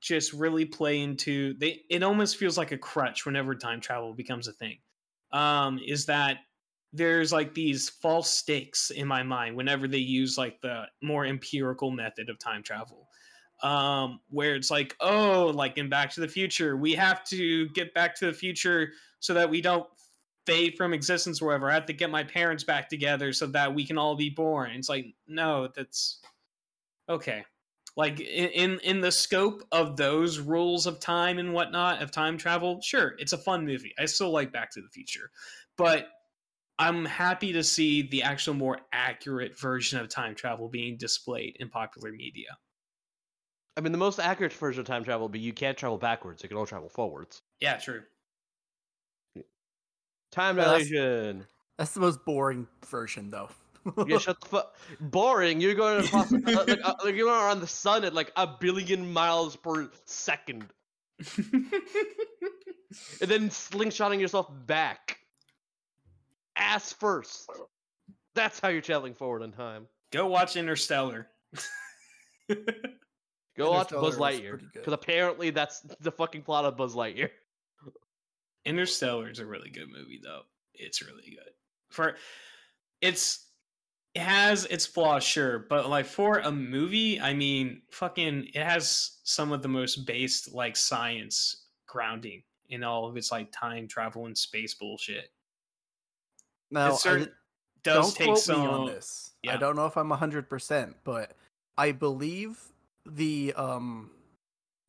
just 0.00 0.32
really 0.32 0.64
play 0.64 1.00
into 1.00 1.54
they 1.58 1.80
it 1.90 2.04
almost 2.04 2.36
feels 2.36 2.56
like 2.56 2.70
a 2.70 2.78
crutch 2.78 3.26
whenever 3.26 3.54
time 3.54 3.80
travel 3.80 4.14
becomes 4.14 4.46
a 4.46 4.52
thing. 4.52 4.78
Um 5.32 5.80
is 5.84 6.06
that 6.06 6.38
there's 6.92 7.32
like 7.32 7.52
these 7.52 7.88
false 7.88 8.30
stakes 8.30 8.90
in 8.90 9.08
my 9.08 9.24
mind 9.24 9.56
whenever 9.56 9.88
they 9.88 9.98
use 9.98 10.38
like 10.38 10.60
the 10.60 10.84
more 11.02 11.26
empirical 11.26 11.90
method 11.90 12.28
of 12.28 12.38
time 12.38 12.62
travel 12.62 13.08
um 13.62 14.20
where 14.28 14.54
it's 14.54 14.70
like 14.70 14.94
oh 15.00 15.50
like 15.54 15.78
in 15.78 15.88
back 15.88 16.10
to 16.10 16.20
the 16.20 16.28
future 16.28 16.76
we 16.76 16.92
have 16.92 17.24
to 17.24 17.68
get 17.70 17.94
back 17.94 18.14
to 18.14 18.26
the 18.26 18.32
future 18.32 18.92
so 19.20 19.32
that 19.34 19.48
we 19.48 19.60
don't 19.60 19.86
fade 20.46 20.76
from 20.76 20.92
existence 20.92 21.40
or 21.40 21.46
whatever. 21.46 21.70
I 21.70 21.74
have 21.74 21.86
to 21.86 21.92
get 21.92 22.10
my 22.10 22.24
parents 22.24 22.64
back 22.64 22.88
together 22.88 23.32
so 23.32 23.46
that 23.48 23.74
we 23.74 23.86
can 23.86 23.98
all 23.98 24.16
be 24.16 24.30
born. 24.30 24.70
It's 24.72 24.88
like 24.88 25.06
no 25.26 25.68
that's 25.74 26.20
okay. 27.08 27.44
Like 27.96 28.20
in 28.20 28.48
in, 28.48 28.78
in 28.80 29.00
the 29.00 29.12
scope 29.12 29.62
of 29.72 29.96
those 29.96 30.38
rules 30.38 30.86
of 30.86 31.00
time 31.00 31.38
and 31.38 31.52
whatnot 31.52 32.02
of 32.02 32.10
time 32.10 32.38
travel 32.38 32.80
sure 32.80 33.14
it's 33.18 33.32
a 33.32 33.38
fun 33.38 33.66
movie. 33.66 33.94
I 33.98 34.06
still 34.06 34.30
like 34.30 34.52
back 34.52 34.70
to 34.72 34.80
the 34.80 34.88
future. 34.88 35.30
But 35.76 36.08
i'm 36.78 37.04
happy 37.04 37.52
to 37.52 37.62
see 37.62 38.02
the 38.08 38.22
actual 38.22 38.54
more 38.54 38.78
accurate 38.92 39.58
version 39.58 40.00
of 40.00 40.08
time 40.08 40.34
travel 40.34 40.68
being 40.68 40.96
displayed 40.96 41.54
in 41.60 41.68
popular 41.68 42.10
media. 42.10 42.56
I 43.76 43.80
mean, 43.80 43.92
the 43.92 43.98
most 43.98 44.18
accurate 44.18 44.52
version 44.52 44.80
of 44.80 44.86
time 44.86 45.04
travel 45.04 45.26
would 45.26 45.32
be 45.32 45.38
you 45.38 45.52
can't 45.52 45.76
travel 45.78 45.98
backwards; 45.98 46.42
you 46.42 46.48
can 46.48 46.58
only 46.58 46.68
travel 46.68 46.88
forwards. 46.88 47.42
yeah 47.60 47.76
true 47.76 48.02
Time 50.32 50.56
Well, 50.56 50.70
that's- 50.72 50.88
dilation. 50.88 51.46
That's 51.78 51.92
the 51.94 52.00
most 52.00 52.24
boring 52.24 52.66
version, 52.86 53.30
though. 53.30 53.48
Yeah, 54.06 54.18
shut 54.18 54.40
the 54.40 54.46
fuck. 54.46 54.76
Boring. 55.00 55.60
You're 55.60 55.74
going 55.74 56.04
across, 56.04 56.32
uh, 56.32 56.38
like, 56.44 56.78
uh, 56.84 56.94
like 57.04 57.14
you're 57.16 57.26
going 57.26 57.44
around 57.44 57.60
the 57.60 57.66
sun 57.66 58.04
at 58.04 58.14
like 58.14 58.30
a 58.36 58.46
billion 58.46 59.12
miles 59.12 59.56
per 59.56 59.90
second, 60.04 60.66
and 61.36 61.72
then 63.20 63.48
slingshotting 63.48 64.20
yourself 64.20 64.48
back, 64.66 65.18
ass 66.54 66.92
first. 66.92 67.50
That's 68.34 68.60
how 68.60 68.68
you're 68.68 68.82
traveling 68.82 69.14
forward 69.14 69.42
in 69.42 69.50
time. 69.50 69.88
Go 70.12 70.28
watch 70.28 70.54
Interstellar. 70.56 71.26
Go 73.56 73.70
watch 73.72 73.90
Buzz 73.90 74.16
Lightyear, 74.16 74.60
because 74.72 74.92
apparently 74.92 75.50
that's 75.50 75.80
the 76.00 76.12
fucking 76.12 76.42
plot 76.42 76.64
of 76.64 76.76
Buzz 76.76 76.94
Lightyear. 76.94 77.30
Interstellar 78.64 79.30
is 79.30 79.38
a 79.38 79.46
really 79.46 79.70
good 79.70 79.88
movie, 79.88 80.20
though. 80.22 80.42
It's 80.74 81.02
really 81.02 81.30
good. 81.30 81.52
For 81.90 82.16
it's 83.00 83.46
it 84.14 84.22
has 84.22 84.66
its 84.66 84.84
flaws, 84.84 85.24
sure, 85.24 85.60
but 85.70 85.88
like 85.88 86.04
for 86.04 86.38
a 86.38 86.52
movie, 86.52 87.18
I 87.18 87.32
mean, 87.32 87.82
fucking, 87.90 88.48
it 88.54 88.62
has 88.62 89.20
some 89.24 89.52
of 89.52 89.62
the 89.62 89.68
most 89.68 90.06
based 90.06 90.52
like 90.52 90.76
science 90.76 91.64
grounding 91.86 92.42
in 92.68 92.84
all 92.84 93.06
of 93.08 93.16
its 93.16 93.32
like 93.32 93.50
time 93.52 93.88
travel 93.88 94.26
and 94.26 94.36
space 94.36 94.74
bullshit. 94.74 95.30
Now, 96.70 96.88
it 96.88 96.92
I 96.92 96.96
certain, 96.96 97.32
does 97.84 98.06
don't 98.06 98.16
take 98.16 98.26
quote 98.26 98.38
some. 98.38 98.60
me 98.60 98.66
on 98.66 98.86
this. 98.86 99.32
I 99.48 99.56
don't 99.56 99.76
know 99.76 99.86
if 99.86 99.96
I'm 99.96 100.10
100%, 100.10 100.94
but 101.04 101.32
I 101.78 101.92
believe 101.92 102.58
the 103.06 103.52
um 103.56 104.10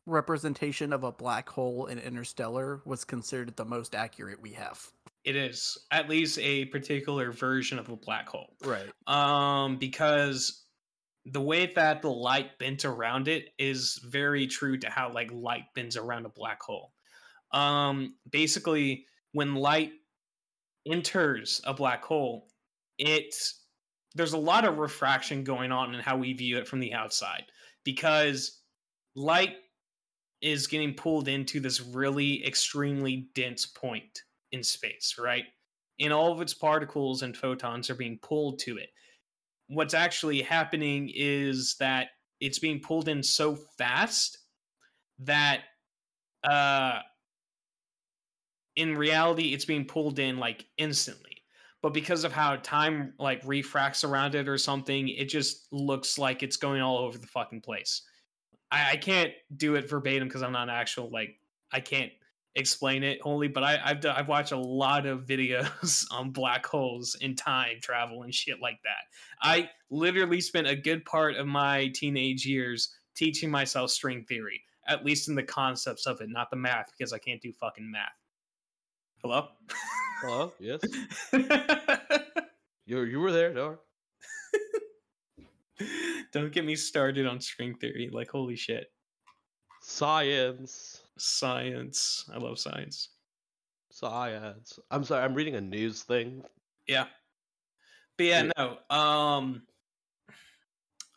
representation 0.06 0.92
of 0.94 1.04
a 1.04 1.12
black 1.12 1.48
hole 1.50 1.86
in 1.86 2.00
Interstellar 2.00 2.82
was 2.86 3.04
considered 3.04 3.56
the 3.56 3.66
most 3.66 3.96
accurate 3.96 4.42
we 4.42 4.52
have. 4.54 4.92
It 5.24 5.36
is 5.36 5.78
at 5.92 6.10
least 6.10 6.38
a 6.40 6.66
particular 6.66 7.32
version 7.32 7.80
of 7.80 7.90
a 7.90 7.96
black 7.96 8.28
hole. 8.28 8.56
Right. 8.64 8.90
um 9.08 9.78
because 9.78 10.64
the 11.26 11.42
way 11.42 11.72
that 11.76 12.02
the 12.02 12.10
light 12.10 12.58
bent 12.60 12.84
around 12.84 13.28
it 13.30 13.50
is 13.58 14.00
very 14.06 14.46
true 14.46 14.78
to 14.78 14.90
how 14.90 15.12
like 15.12 15.32
light 15.32 15.64
bends 15.74 15.96
around 15.96 16.26
a 16.26 16.30
black 16.30 16.62
hole 16.62 16.92
um 17.54 18.16
basically 18.30 19.06
when 19.32 19.56
light 19.56 19.92
enters 20.86 21.62
a 21.66 21.74
black 21.74 22.04
hole 22.04 22.48
it 22.98 23.34
there's 24.16 24.34
a 24.34 24.38
lot 24.38 24.66
of 24.66 24.78
refraction 24.78 25.44
going 25.44 25.72
on 25.72 25.96
in 25.96 26.02
how 26.02 26.18
we 26.18 26.34
view 26.34 26.58
it 26.58 26.68
from 26.68 26.80
the 26.80 26.94
outside 26.94 27.44
because 27.86 28.60
light 29.16 29.56
is 30.44 30.68
getting 30.68 30.94
pulled 30.94 31.30
into 31.30 31.62
this 31.62 31.80
really 31.82 32.46
extremely 32.46 33.30
dense 33.34 33.66
point 33.66 34.24
in 34.52 34.62
space, 34.62 35.16
right? 35.18 35.46
And 36.02 36.12
all 36.12 36.34
of 36.34 36.42
its 36.42 36.54
particles 36.54 37.22
and 37.22 37.36
photons 37.36 37.90
are 37.90 37.96
being 37.96 38.20
pulled 38.22 38.60
to 38.60 38.78
it. 38.78 38.90
What's 39.68 39.94
actually 39.94 40.42
happening 40.42 41.10
is 41.16 41.78
that 41.80 42.10
it's 42.42 42.60
being 42.60 42.82
pulled 42.82 43.08
in 43.08 43.24
so 43.24 43.56
fast 43.78 44.38
that 45.20 45.62
uh 46.44 47.00
in 48.76 48.98
reality 48.98 49.54
it's 49.54 49.64
being 49.64 49.86
pulled 49.86 50.20
in 50.20 50.38
like 50.38 50.66
instantly 50.78 51.38
but 51.82 51.94
because 51.94 52.24
of 52.24 52.34
how 52.34 52.56
time 52.58 53.14
like 53.20 53.42
refracts 53.46 54.04
around 54.04 54.36
it 54.36 54.50
or 54.50 54.58
something 54.58 55.08
it 55.08 55.30
just 55.30 55.68
looks 55.72 56.18
like 56.18 56.44
it's 56.44 56.58
going 56.58 56.82
all 56.82 56.98
over 56.98 57.18
the 57.18 57.28
fucking 57.28 57.62
place 57.62 58.02
i, 58.74 58.92
I 58.92 58.98
can't 58.98 59.32
do 59.56 59.76
it 59.76 59.90
verbatim 59.90 60.28
because 60.28 60.44
i'm 60.44 60.52
not 60.52 60.70
an 60.70 60.76
actual 60.76 61.10
like 61.10 61.36
i 61.72 61.80
can't 61.80 62.12
explain 62.56 63.04
it 63.04 63.20
only 63.24 63.48
but 63.48 63.64
I, 63.64 63.80
i've 63.84 64.06
i've 64.06 64.28
watched 64.28 64.52
a 64.52 64.58
lot 64.58 65.06
of 65.06 65.22
videos 65.26 66.06
on 66.12 66.32
black 66.32 66.66
holes 66.66 67.16
and 67.22 67.38
time 67.38 67.78
travel 67.82 68.24
and 68.24 68.34
shit 68.34 68.60
like 68.62 68.80
that 68.84 69.06
i 69.42 69.70
literally 69.90 70.42
spent 70.42 70.68
a 70.68 70.76
good 70.76 71.06
part 71.06 71.36
of 71.36 71.48
my 71.48 71.88
teenage 71.96 72.46
years 72.46 72.94
teaching 73.16 73.50
myself 73.50 73.92
string 73.92 74.26
theory 74.28 74.62
at 74.88 75.06
least 75.06 75.30
in 75.30 75.36
the 75.36 75.44
concepts 75.44 76.06
of 76.06 76.20
it 76.22 76.30
not 76.30 76.50
the 76.50 76.56
math 76.56 76.92
because 76.98 77.14
i 77.14 77.18
can't 77.18 77.42
do 77.42 77.52
fucking 77.54 77.90
math 77.90 78.10
hello 79.24 79.48
Hello. 80.22 80.54
Yes. 80.58 80.80
You 82.86 83.04
you 83.04 83.20
were 83.22 83.32
there, 83.32 83.54
Dor. 83.54 83.80
Don't 86.34 86.52
get 86.52 86.66
me 86.66 86.76
started 86.76 87.28
on 87.28 87.40
string 87.40 87.76
theory. 87.76 88.10
Like, 88.12 88.30
holy 88.30 88.56
shit. 88.56 88.88
Science. 89.82 91.04
Science. 91.18 92.30
I 92.34 92.38
love 92.38 92.58
science. 92.58 93.10
Science. 93.92 94.80
I'm 94.90 95.04
sorry. 95.04 95.24
I'm 95.24 95.36
reading 95.36 95.56
a 95.56 95.62
news 95.62 96.02
thing. 96.04 96.44
Yeah. 96.88 97.06
But 98.18 98.26
yeah, 98.26 98.44
Yeah. 98.44 98.52
no. 98.90 98.96
Um 98.96 99.64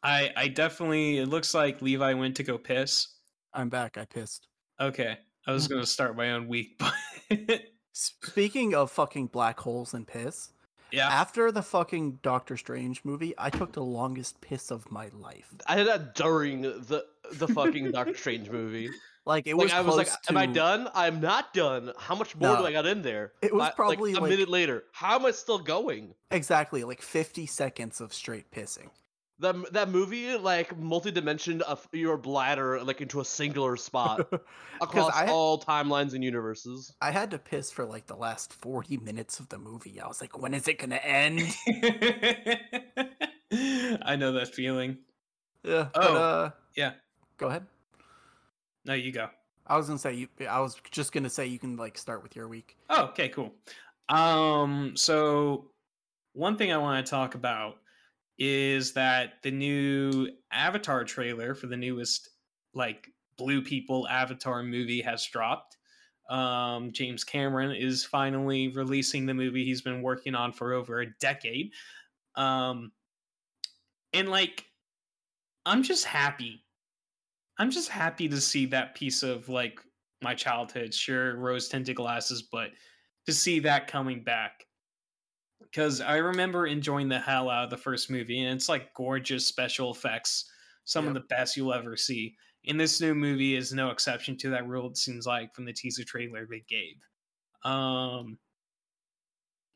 I 0.03 0.31
I 0.37 0.49
definitely 0.49 1.19
it 1.19 1.29
looks 1.29 1.55
like 1.55 1.81
Levi 1.81 2.13
went 2.15 2.37
to 2.37 2.43
go 2.43 2.59
piss. 2.59 3.09
I'm 3.55 3.69
back. 3.69 3.97
I 3.97 4.05
pissed. 4.05 4.49
Okay. 4.81 5.17
I 5.47 5.53
was 5.53 5.69
gonna 5.69 5.87
start 5.87 6.17
my 6.17 6.33
own 6.33 6.49
week, 6.49 6.77
but 7.31 7.63
Speaking 7.93 8.75
of 8.75 8.91
fucking 8.91 9.29
black 9.29 9.59
holes 9.61 9.95
and 9.95 10.07
piss, 10.07 10.51
yeah. 10.93 11.09
after 11.09 11.51
the 11.53 11.63
fucking 11.63 12.21
Doctor 12.23 12.57
Strange 12.57 13.05
movie, 13.05 13.35
I 13.39 13.51
took 13.51 13.73
the 13.73 13.83
longest 13.85 14.41
piss 14.41 14.71
of 14.71 14.91
my 14.91 15.09
life. 15.13 15.53
I 15.67 15.77
did 15.77 15.87
that 15.89 16.15
during 16.15 16.63
the 16.63 17.05
the 17.33 17.49
fucking 17.49 17.91
Doctor 17.93 18.17
Strange 18.17 18.51
movie. 18.51 18.91
Like 19.25 19.47
it 19.49 19.57
like 19.57 19.65
was 19.65 19.73
I 19.73 19.81
was 19.81 19.97
like, 19.97 20.07
to, 20.23 20.31
"Am 20.31 20.37
I 20.37 20.47
done? 20.47 20.89
I'm 20.95 21.21
not 21.21 21.53
done. 21.53 21.93
How 21.99 22.15
much 22.15 22.37
more 22.37 22.57
do 22.59 22.65
I 22.65 22.71
got 22.73 22.87
in 22.87 23.03
there?" 23.03 23.33
It 23.43 23.53
was 23.53 23.61
I- 23.61 23.65
like, 23.67 23.77
probably, 23.77 24.13
a 24.13 24.21
like- 24.21 24.31
minute 24.31 24.49
later. 24.49 24.85
How 24.93 25.17
am 25.17 25.27
I 25.27 25.33
still 25.33 25.59
going? 25.59 26.15
Exactly, 26.31 26.85
like 26.85 27.03
50 27.03 27.45
seconds 27.47 28.01
of 28.01 28.15
straight 28.15 28.51
pissing. 28.53 28.91
That 29.39 29.55
that 29.75 29.91
movie 29.91 30.35
like 30.39 30.79
multi-dimensioned 30.79 31.61
of 31.63 31.87
your 31.93 32.17
bladder 32.17 32.83
like 32.83 33.03
into 33.03 33.21
a 33.21 33.25
singular 33.25 33.77
spot 33.77 34.27
across 34.81 35.15
I- 35.15 35.27
all 35.27 35.61
timelines 35.61 36.15
and 36.15 36.25
universes. 36.25 36.95
I 37.03 37.11
had 37.11 37.31
to 37.33 37.39
piss 37.39 37.71
for 37.71 37.85
like 37.85 38.07
the 38.07 38.17
last 38.17 38.55
40 38.55 38.97
minutes 38.97 39.39
of 39.39 39.51
the 39.51 39.59
movie. 39.59 40.01
I 40.01 40.07
was 40.07 40.23
like, 40.23 40.39
when 40.41 40.55
is 40.55 40.67
it 40.69 40.79
gonna 40.79 40.97
end? 40.97 41.41
I 44.03 44.17
know 44.17 44.33
that 44.33 44.55
feeling. 44.55 44.99
yeah. 45.63 45.89
Oh. 45.95 46.01
But, 46.01 46.17
uh, 46.17 46.51
Yeah. 46.75 46.93
go 47.37 47.49
ahead. 47.49 47.67
No, 48.85 48.95
you 48.95 49.13
go. 49.13 49.29
I 49.67 49.77
was 49.77 49.87
gonna 49.89 49.99
say 49.99 50.15
you. 50.15 50.29
I 50.49 50.61
was 50.61 50.77
just 50.93 51.13
gonna 51.13 51.29
say 51.31 51.47
you 51.47 51.59
can 51.59 51.77
like 51.77 51.99
start 51.99 52.23
with 52.23 52.37
your 52.37 52.47
week. 52.49 52.77
Oh, 52.89 53.07
okay, 53.07 53.29
cool. 53.29 53.53
Um, 54.09 54.93
so 54.97 55.71
one 56.35 56.57
thing 56.57 56.73
I 56.73 56.77
want 56.79 57.05
to 57.05 57.11
talk 57.11 57.35
about 57.35 57.79
is 58.39 58.93
that 58.93 59.35
the 59.43 59.51
new 59.51 60.29
Avatar 60.53 61.05
trailer 61.05 61.55
for 61.55 61.67
the 61.67 61.77
newest 61.77 62.31
like 62.75 63.09
Blue 63.39 63.63
People 63.63 64.07
Avatar 64.09 64.63
movie 64.63 65.01
has 65.01 65.25
dropped. 65.27 65.77
Um, 66.29 66.93
James 66.93 67.25
Cameron 67.25 67.71
is 67.71 68.05
finally 68.05 68.69
releasing 68.69 69.27
the 69.27 69.35
movie 69.35 69.65
he's 69.65 69.83
been 69.83 70.03
working 70.03 70.35
on 70.35 70.53
for 70.53 70.73
over 70.73 71.01
a 71.01 71.15
decade. 71.21 71.71
Um, 72.35 72.93
and 74.13 74.29
like, 74.29 74.65
I'm 75.65 75.83
just 75.83 76.05
happy. 76.05 76.65
I'm 77.59 77.71
just 77.71 77.89
happy 77.89 78.29
to 78.29 78.41
see 78.41 78.67
that 78.67 78.95
piece 78.95 79.23
of 79.23 79.49
like 79.49 79.81
my 80.23 80.35
childhood. 80.35 80.93
Sure, 80.93 81.37
rose 81.37 81.69
tinted 81.69 81.97
glasses, 81.97 82.43
but 82.43 82.71
to 83.27 83.33
see 83.33 83.61
that 83.61 83.87
coming 83.87 84.23
back. 84.23 84.66
Because 85.77 86.01
I 86.01 86.17
remember 86.17 86.67
enjoying 86.67 87.11
the 87.11 87.21
hell 87.21 87.51
out 87.51 87.65
of 87.65 87.69
the 87.71 87.77
first 87.77 88.09
movie, 88.11 88.41
and 88.43 88.57
it's 88.57 88.67
like 88.67 88.95
gorgeous 88.95 89.47
special 89.47 89.91
effects, 89.91 90.51
some 90.87 91.07
of 91.07 91.13
the 91.13 91.21
best 91.21 91.55
you'll 91.55 91.75
ever 91.75 91.99
see. 91.99 92.35
And 92.67 92.81
this 92.81 92.99
new 92.99 93.15
movie 93.15 93.57
is 93.57 93.75
no 93.75 93.91
exception 93.91 94.39
to 94.39 94.49
that 94.51 94.67
rule, 94.67 94.89
it 94.89 94.97
seems 94.97 95.27
like, 95.27 95.55
from 95.55 95.67
the 95.67 95.75
teaser 95.75 96.03
trailer 96.03 96.47
they 96.47 96.61
gave. 96.61 96.97
Um, 97.63 98.39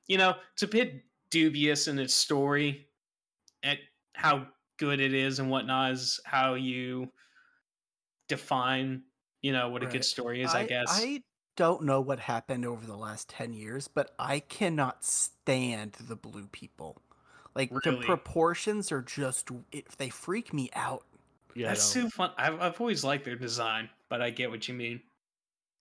you 0.07 0.17
know, 0.17 0.37
it's 0.55 0.63
a 0.63 0.69
bit 0.69 1.05
dubious 1.31 1.87
in 1.87 1.99
its 1.99 2.15
story 2.15 2.89
at 3.63 3.77
how 4.15 4.49
good 4.79 5.01
it 5.01 5.13
is 5.13 5.39
and 5.39 5.51
whatnot 5.51 5.93
is 5.93 6.19
how 6.25 6.55
you 6.55 7.13
define, 8.27 9.05
you 9.43 9.53
know, 9.53 9.69
what 9.69 9.83
a 9.83 9.87
Right. 9.87 9.93
good 9.93 10.05
story 10.07 10.41
is, 10.41 10.55
I, 10.55 10.65
guess. 10.65 10.89
I 10.89 11.23
don't 11.61 11.83
know 11.83 12.01
what 12.01 12.19
happened 12.19 12.65
over 12.65 12.87
the 12.87 12.97
last 12.97 13.29
10 13.29 13.53
years, 13.53 13.87
but 13.87 14.15
I 14.19 14.39
cannot 14.41 15.05
stand 15.05 15.93
the 16.01 16.17
blue 16.17 16.47
people. 16.47 17.03
Like 17.55 17.69
the 17.85 18.01
proportions 18.03 18.91
are 18.91 19.03
just 19.03 19.51
it, 19.71 19.87
they 19.99 20.09
freak 20.09 20.55
me 20.55 20.71
out. 20.73 21.05
Yeah, 21.55 21.69
That's 21.69 21.93
too 21.93 22.09
fun. 22.09 22.31
I've, 22.39 22.59
I've 22.63 22.81
always 22.81 23.05
liked 23.05 23.27
their 23.27 23.37
design, 23.37 23.91
but 24.09 24.23
I 24.23 24.31
get 24.31 24.51
what 24.51 24.69
you 24.69 24.75
mean. 24.75 25.03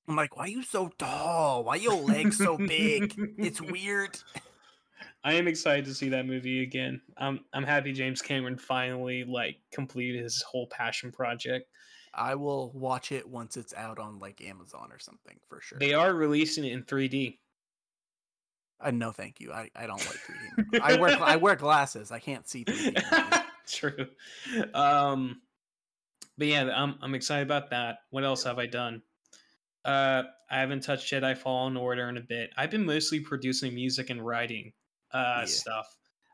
I'm 0.09 0.17
like, 0.17 0.35
why 0.35 0.43
are 0.43 0.47
you 0.49 0.63
so 0.63 0.91
tall? 0.97 1.63
Why 1.63 1.75
your 1.75 1.95
legs 1.95 2.39
so 2.39 2.57
big? 2.57 3.15
It's 3.37 3.61
weird. 3.61 4.19
I 5.23 5.35
am 5.35 5.47
excited 5.47 5.85
to 5.85 5.93
see 5.93 6.09
that 6.09 6.25
movie 6.25 6.61
again. 6.61 6.99
I'm 7.17 7.39
I'm 7.53 7.63
happy 7.63 7.93
James 7.93 8.21
Cameron 8.21 8.57
finally 8.57 9.23
like 9.23 9.55
completed 9.71 10.23
his 10.23 10.41
whole 10.41 10.67
passion 10.67 11.09
project. 11.13 11.69
I 12.19 12.35
will 12.35 12.71
watch 12.73 13.11
it 13.13 13.27
once 13.27 13.55
it's 13.57 13.73
out 13.73 13.97
on 13.97 14.19
like 14.19 14.41
Amazon 14.41 14.89
or 14.91 14.99
something 14.99 15.37
for 15.47 15.61
sure. 15.61 15.79
They 15.79 15.93
are 15.93 16.13
releasing 16.13 16.65
it 16.65 16.73
in 16.73 16.83
3D. 16.83 17.37
Uh, 18.81 18.91
no, 18.91 19.11
thank 19.11 19.39
you. 19.39 19.51
I, 19.51 19.69
I 19.75 19.87
don't 19.87 20.05
like 20.05 20.19
3D. 20.19 20.81
I 20.81 20.99
wear 20.99 21.17
I 21.21 21.35
wear 21.37 21.55
glasses. 21.55 22.11
I 22.11 22.19
can't 22.19 22.47
see 22.47 22.65
3D. 22.65 23.43
True. 23.67 24.07
Um, 24.73 25.41
but 26.37 26.47
yeah, 26.47 26.69
I'm 26.75 26.95
I'm 27.01 27.15
excited 27.15 27.43
about 27.47 27.69
that. 27.71 27.99
What 28.09 28.23
else 28.23 28.43
have 28.43 28.59
I 28.59 28.65
done? 28.67 29.01
Uh, 29.85 30.23
I 30.51 30.59
haven't 30.59 30.81
touched 30.83 31.11
Jedi 31.11 31.37
Fallen 31.37 31.77
Order 31.77 32.09
in 32.09 32.17
a 32.17 32.21
bit. 32.21 32.51
I've 32.57 32.71
been 32.71 32.85
mostly 32.85 33.19
producing 33.21 33.73
music 33.73 34.09
and 34.09 34.25
writing 34.25 34.73
uh 35.13 35.37
Yeah. 35.41 35.45
stuff. 35.45 35.87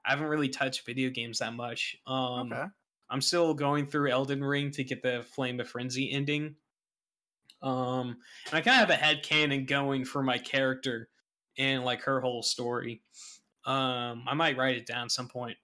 I 0.05 0.11
haven't 0.11 0.27
really 0.27 0.49
touched 0.49 0.85
video 0.85 1.09
games 1.09 1.39
that 1.39 1.53
much. 1.53 1.95
Um, 2.05 2.51
okay. 2.53 2.65
I'm 3.09 3.21
still 3.21 3.53
going 3.53 3.87
through 3.87 4.11
Elden 4.11 4.43
Ring 4.43 4.71
to 4.71 4.83
get 4.83 5.01
the 5.01 5.25
Flame 5.29 5.59
of 5.59 5.69
Frenzy 5.69 6.11
ending. 6.11 6.55
Um, 7.61 8.17
and 8.47 8.53
I 8.53 8.61
kind 8.61 8.81
of 8.81 8.89
have 8.89 8.89
a 8.89 8.95
head 8.95 9.23
canon 9.23 9.65
going 9.65 10.05
for 10.05 10.21
my 10.21 10.37
character 10.37 11.09
and 11.57 11.83
like 11.83 12.01
her 12.01 12.19
whole 12.19 12.43
story. 12.43 13.01
Um, 13.65 14.23
I 14.27 14.33
might 14.35 14.57
write 14.57 14.77
it 14.77 14.85
down 14.85 15.09
some 15.09 15.27
point. 15.27 15.57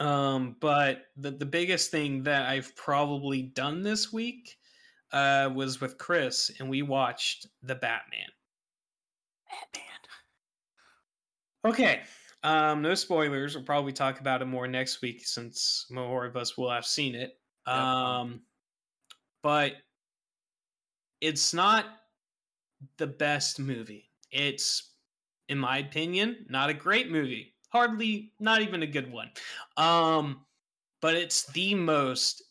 Um, 0.00 0.56
but 0.60 1.04
the 1.16 1.30
the 1.30 1.46
biggest 1.46 1.90
thing 1.90 2.24
that 2.24 2.48
I've 2.48 2.74
probably 2.74 3.42
done 3.42 3.82
this 3.82 4.12
week 4.12 4.56
uh, 5.12 5.50
was 5.54 5.80
with 5.80 5.98
Chris, 5.98 6.50
and 6.58 6.68
we 6.68 6.82
watched 6.82 7.46
the 7.62 7.76
Batman. 7.76 8.28
Batman. 9.48 9.84
Okay. 11.64 12.02
Um, 12.44 12.82
no 12.82 12.94
spoilers. 12.94 13.56
We'll 13.56 13.64
probably 13.64 13.92
talk 13.92 14.20
about 14.20 14.42
it 14.42 14.44
more 14.44 14.68
next 14.68 15.00
week 15.00 15.26
since 15.26 15.86
more 15.90 16.26
of 16.26 16.36
us 16.36 16.58
will 16.58 16.70
have 16.70 16.84
seen 16.84 17.14
it. 17.14 17.38
Um, 17.66 18.42
but 19.42 19.72
it's 21.22 21.54
not 21.54 21.86
the 22.98 23.06
best 23.06 23.58
movie. 23.58 24.10
It's, 24.30 24.92
in 25.48 25.58
my 25.58 25.78
opinion, 25.78 26.44
not 26.50 26.68
a 26.68 26.74
great 26.74 27.10
movie. 27.10 27.54
Hardly, 27.70 28.34
not 28.38 28.60
even 28.60 28.82
a 28.82 28.86
good 28.86 29.10
one. 29.10 29.30
Um, 29.78 30.44
but 31.00 31.14
it's 31.14 31.46
the 31.52 31.74
most 31.74 32.42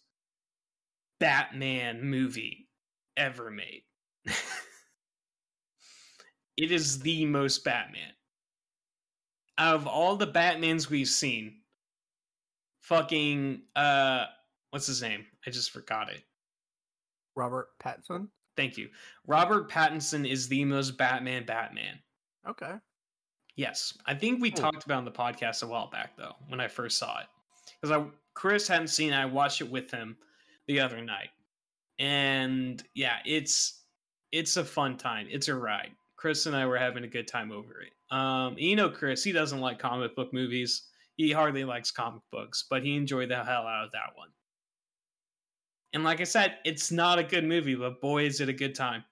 Batman 1.19 2.03
movie 2.03 2.67
ever 3.15 3.51
made. 3.51 3.83
it 6.57 6.71
is 6.71 6.99
the 6.99 7.25
most 7.25 7.63
Batman 7.63 8.11
out 9.57 9.75
of 9.75 9.87
all 9.87 10.15
the 10.15 10.27
Batmans 10.27 10.89
we've 10.89 11.07
seen, 11.07 11.61
fucking 12.81 13.61
uh 13.75 14.25
what's 14.71 14.87
his 14.87 15.01
name? 15.01 15.25
I 15.45 15.51
just 15.51 15.71
forgot 15.71 16.09
it. 16.11 16.23
Robert 17.35 17.69
Pattinson. 17.83 18.27
Thank 18.55 18.77
you. 18.77 18.89
Robert 19.25 19.69
Pattinson 19.69 20.29
is 20.29 20.47
the 20.47 20.63
most 20.65 20.97
Batman 20.97 21.45
Batman. 21.45 21.99
Okay. 22.47 22.73
Yes, 23.55 23.97
I 24.05 24.13
think 24.15 24.41
we 24.41 24.49
Hmm. 24.49 24.55
talked 24.55 24.83
about 24.85 24.95
it 24.95 24.97
on 24.97 25.05
the 25.05 25.11
podcast 25.11 25.63
a 25.63 25.67
while 25.67 25.89
back 25.89 26.17
though 26.17 26.35
when 26.47 26.59
I 26.59 26.67
first 26.67 26.97
saw 26.97 27.19
it 27.19 27.27
because 27.81 27.95
I 27.95 28.05
Chris 28.33 28.67
hadn't 28.67 28.87
seen 28.87 29.13
it. 29.13 29.17
I 29.17 29.25
watched 29.25 29.61
it 29.61 29.69
with 29.69 29.91
him 29.91 30.17
the 30.67 30.79
other 30.79 31.01
night, 31.01 31.29
and 31.99 32.83
yeah, 32.95 33.17
it's 33.25 33.81
it's 34.31 34.57
a 34.57 34.65
fun 34.65 34.97
time. 34.97 35.27
It's 35.29 35.47
a 35.49 35.55
ride. 35.55 35.91
Chris 36.15 36.47
and 36.47 36.55
I 36.55 36.65
were 36.65 36.77
having 36.77 37.03
a 37.03 37.07
good 37.07 37.27
time 37.27 37.51
over 37.51 37.81
it. 37.81 37.93
Um, 38.13 38.55
you 38.59 38.75
know, 38.75 38.89
Chris, 38.89 39.23
he 39.23 39.31
doesn't 39.31 39.59
like 39.59 39.79
comic 39.79 40.15
book 40.15 40.31
movies. 40.31 40.83
He 41.17 41.31
hardly 41.31 41.63
likes 41.63 41.89
comic 41.89 42.21
books, 42.31 42.63
but 42.69 42.83
he 42.83 42.95
enjoyed 42.95 43.29
the 43.29 43.43
hell 43.43 43.65
out 43.65 43.85
of 43.85 43.91
that 43.93 44.11
one. 44.15 44.29
And 45.93 46.03
like 46.03 46.21
I 46.21 46.25
said, 46.25 46.57
it's 46.63 46.91
not 46.91 47.17
a 47.17 47.23
good 47.23 47.43
movie, 47.43 47.73
but 47.73 48.01
boy, 48.01 48.25
is 48.25 48.39
it 48.39 48.49
a 48.49 48.53
good 48.53 48.75
time. 48.75 49.03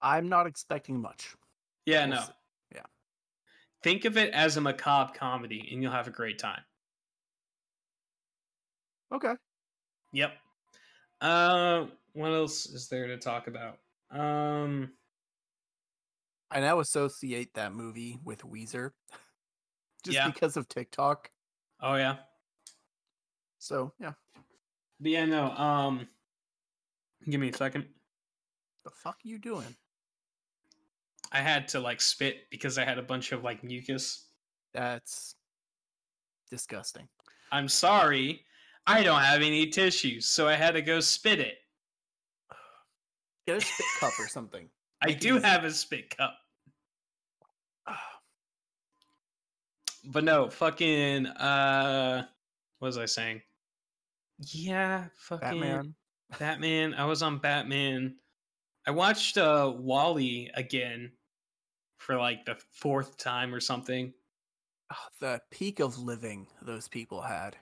I'm 0.00 0.28
not 0.28 0.46
expecting 0.46 1.00
much. 1.00 1.34
yeah, 1.86 2.06
We'll 2.06 2.16
no. 2.16 2.22
see. 2.22 2.32
Yeah. 2.76 2.82
Think 3.82 4.04
of 4.04 4.16
it 4.16 4.32
as 4.32 4.56
a 4.56 4.60
macabre 4.60 5.12
comedy 5.12 5.68
and 5.72 5.82
you'll 5.82 5.90
have 5.92 6.06
a 6.06 6.12
great 6.12 6.38
time. 6.38 6.62
Okay. 9.12 9.34
Yep. 10.12 10.32
Uh 11.20 11.86
what 12.12 12.32
else 12.32 12.66
is 12.66 12.88
there 12.88 13.08
to 13.08 13.16
talk 13.18 13.48
about? 13.48 13.78
Um 14.10 14.92
I 16.56 16.60
now 16.60 16.80
associate 16.80 17.52
that 17.52 17.74
movie 17.74 18.18
with 18.24 18.38
Weezer, 18.40 18.92
just 20.04 20.14
Yeah. 20.14 20.30
because 20.30 20.56
of 20.56 20.66
TikTok. 20.70 21.30
oh 21.80 21.96
yeah. 21.96 22.16
So 23.58 23.92
yeah, 24.00 24.12
But 24.98 25.10
yeah, 25.10 25.26
no, 25.26 25.50
um 25.50 26.08
give 27.28 27.42
me 27.42 27.50
a 27.50 27.52
second. 27.52 27.86
the 28.84 28.90
fuck 28.90 29.18
you 29.22 29.38
doing? 29.38 29.76
I 31.30 31.40
had 31.40 31.68
to 31.68 31.80
like 31.80 32.00
spit 32.00 32.48
because 32.50 32.78
I 32.78 32.84
had 32.86 32.96
a 32.98 33.02
bunch 33.02 33.32
of 33.32 33.44
like 33.44 33.62
mucus. 33.62 34.28
That's 34.72 35.34
disgusting. 36.50 37.06
I'm 37.52 37.68
sorry. 37.68 38.46
I 38.86 39.02
don't 39.02 39.20
have 39.20 39.42
any 39.42 39.66
tissues, 39.66 40.26
so 40.26 40.48
I 40.48 40.54
had 40.54 40.72
to 40.72 40.80
go 40.80 41.00
spit 41.00 41.38
it. 41.38 41.58
Get 43.46 43.58
a 43.58 43.60
spit 43.60 43.86
cup 44.00 44.12
or 44.18 44.28
something. 44.28 44.70
I 45.02 45.08
Make 45.08 45.20
do 45.20 45.38
have 45.38 45.64
a 45.64 45.70
spit 45.70 46.16
cup. 46.16 46.38
But 50.06 50.24
no, 50.24 50.48
fucking 50.48 51.26
uh 51.26 52.24
what 52.78 52.88
was 52.88 52.98
I 52.98 53.06
saying? 53.06 53.42
Yeah, 54.38 55.04
fucking 55.16 55.60
Batman. 55.60 55.94
Batman. 56.38 56.94
I 56.94 57.06
was 57.06 57.22
on 57.22 57.38
Batman. 57.38 58.16
I 58.86 58.90
watched 58.92 59.38
uh 59.38 59.72
WALL-E 59.76 60.50
again 60.54 61.12
for 61.98 62.16
like 62.16 62.44
the 62.44 62.56
fourth 62.72 63.16
time 63.16 63.54
or 63.54 63.60
something. 63.60 64.12
Oh, 64.92 65.08
the 65.20 65.40
peak 65.50 65.80
of 65.80 65.98
living 65.98 66.46
those 66.62 66.86
people 66.86 67.20
had. 67.22 67.56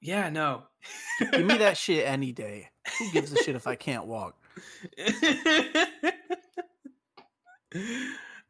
Yeah, 0.00 0.30
no. 0.30 0.62
Give 1.32 1.44
me 1.44 1.58
that 1.58 1.76
shit 1.78 2.06
any 2.06 2.32
day. 2.32 2.70
Who 2.98 3.10
gives 3.12 3.32
a 3.32 3.36
shit 3.42 3.54
if 3.54 3.66
I 3.66 3.76
can't 3.76 4.06
walk? 4.06 4.36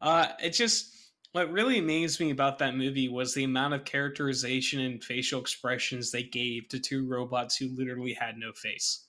uh 0.01 0.27
it 0.41 0.49
just 0.51 0.93
what 1.33 1.51
really 1.51 1.77
amazed 1.77 2.19
me 2.19 2.31
about 2.31 2.59
that 2.59 2.75
movie 2.75 3.09
was 3.09 3.33
the 3.33 3.43
amount 3.43 3.73
of 3.75 3.85
characterization 3.85 4.79
and 4.79 5.03
facial 5.03 5.41
expressions 5.41 6.11
they 6.11 6.23
gave 6.23 6.69
to 6.69 6.79
two 6.79 7.07
robots 7.07 7.57
who 7.57 7.67
literally 7.69 8.13
had 8.13 8.37
no 8.37 8.53
face. 8.53 9.07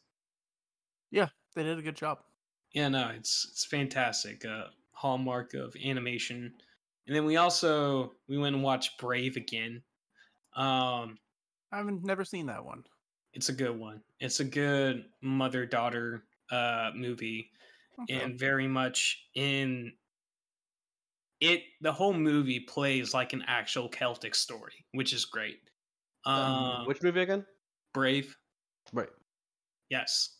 Yeah, 1.10 1.30
they 1.54 1.62
did 1.62 1.78
a 1.78 1.82
good 1.82 1.96
job. 1.96 2.24
Yeah, 2.72 2.88
no, 2.88 3.08
it's 3.10 3.46
it's 3.50 3.64
fantastic. 3.64 4.44
Uh, 4.44 4.68
hallmark 4.92 5.54
of 5.54 5.76
animation. 5.82 6.54
And 7.06 7.14
then 7.14 7.24
we 7.24 7.36
also 7.36 8.12
we 8.26 8.38
went 8.38 8.54
and 8.56 8.64
watched 8.64 8.98
Brave 8.98 9.36
again. 9.36 9.84
Um, 10.54 11.18
I 11.70 11.76
haven't 11.76 12.04
never 12.04 12.24
seen 12.24 12.46
that 12.46 12.64
one. 12.64 12.86
it's 13.32 13.48
a 13.48 13.52
good 13.52 13.76
one. 13.78 14.02
It's 14.20 14.40
a 14.40 14.44
good 14.44 15.06
mother 15.20 15.66
daughter 15.66 16.24
uh 16.50 16.90
movie, 16.94 17.50
Okay. 17.98 18.08
and 18.22 18.38
very 18.38 18.68
much 18.68 19.28
in 19.34 19.96
it. 21.40 21.62
The 21.80 21.92
whole 21.92 22.14
movie 22.14 22.60
plays 22.60 23.14
like 23.14 23.32
an 23.32 23.42
actual 23.46 23.88
Celtic 23.88 24.34
story, 24.34 24.84
which 24.92 25.12
is 25.12 25.24
great. 25.24 25.58
Um, 26.26 26.86
Which 26.86 27.02
movie 27.02 27.20
again? 27.20 27.44
Brave, 27.92 28.36
Right. 28.92 29.10
yes. 29.90 30.38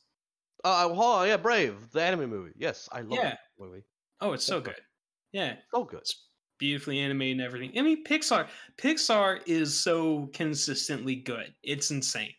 Uh, 0.65 0.89
hold 0.89 0.99
on, 1.17 1.29
yeah, 1.29 1.37
Brave, 1.37 1.91
the 1.91 2.01
anime 2.03 2.31
movie. 2.31 2.53
Yes, 2.57 2.89
I 2.91 3.01
love 3.03 3.13
Yeah. 3.19 3.23
that 3.31 3.39
movie. 3.59 3.83
Oh, 4.21 4.33
it's 4.33 4.45
so 4.45 4.61
That's 4.61 4.77
good. 4.77 4.85
Yeah, 5.33 5.57
So 5.75 5.85
good. 5.85 6.01
it's 6.01 6.29
beautifully 6.59 7.01
animated 7.01 7.33
and 7.39 7.41
everything. 7.43 7.79
I 7.79 7.83
mean, 7.83 8.03
Pixar, 8.05 8.49
Pixar 8.79 9.43
is 9.47 9.79
so 9.79 10.29
consistently 10.29 11.17
good. 11.17 11.55
It's 11.63 11.91
insane. 11.91 12.33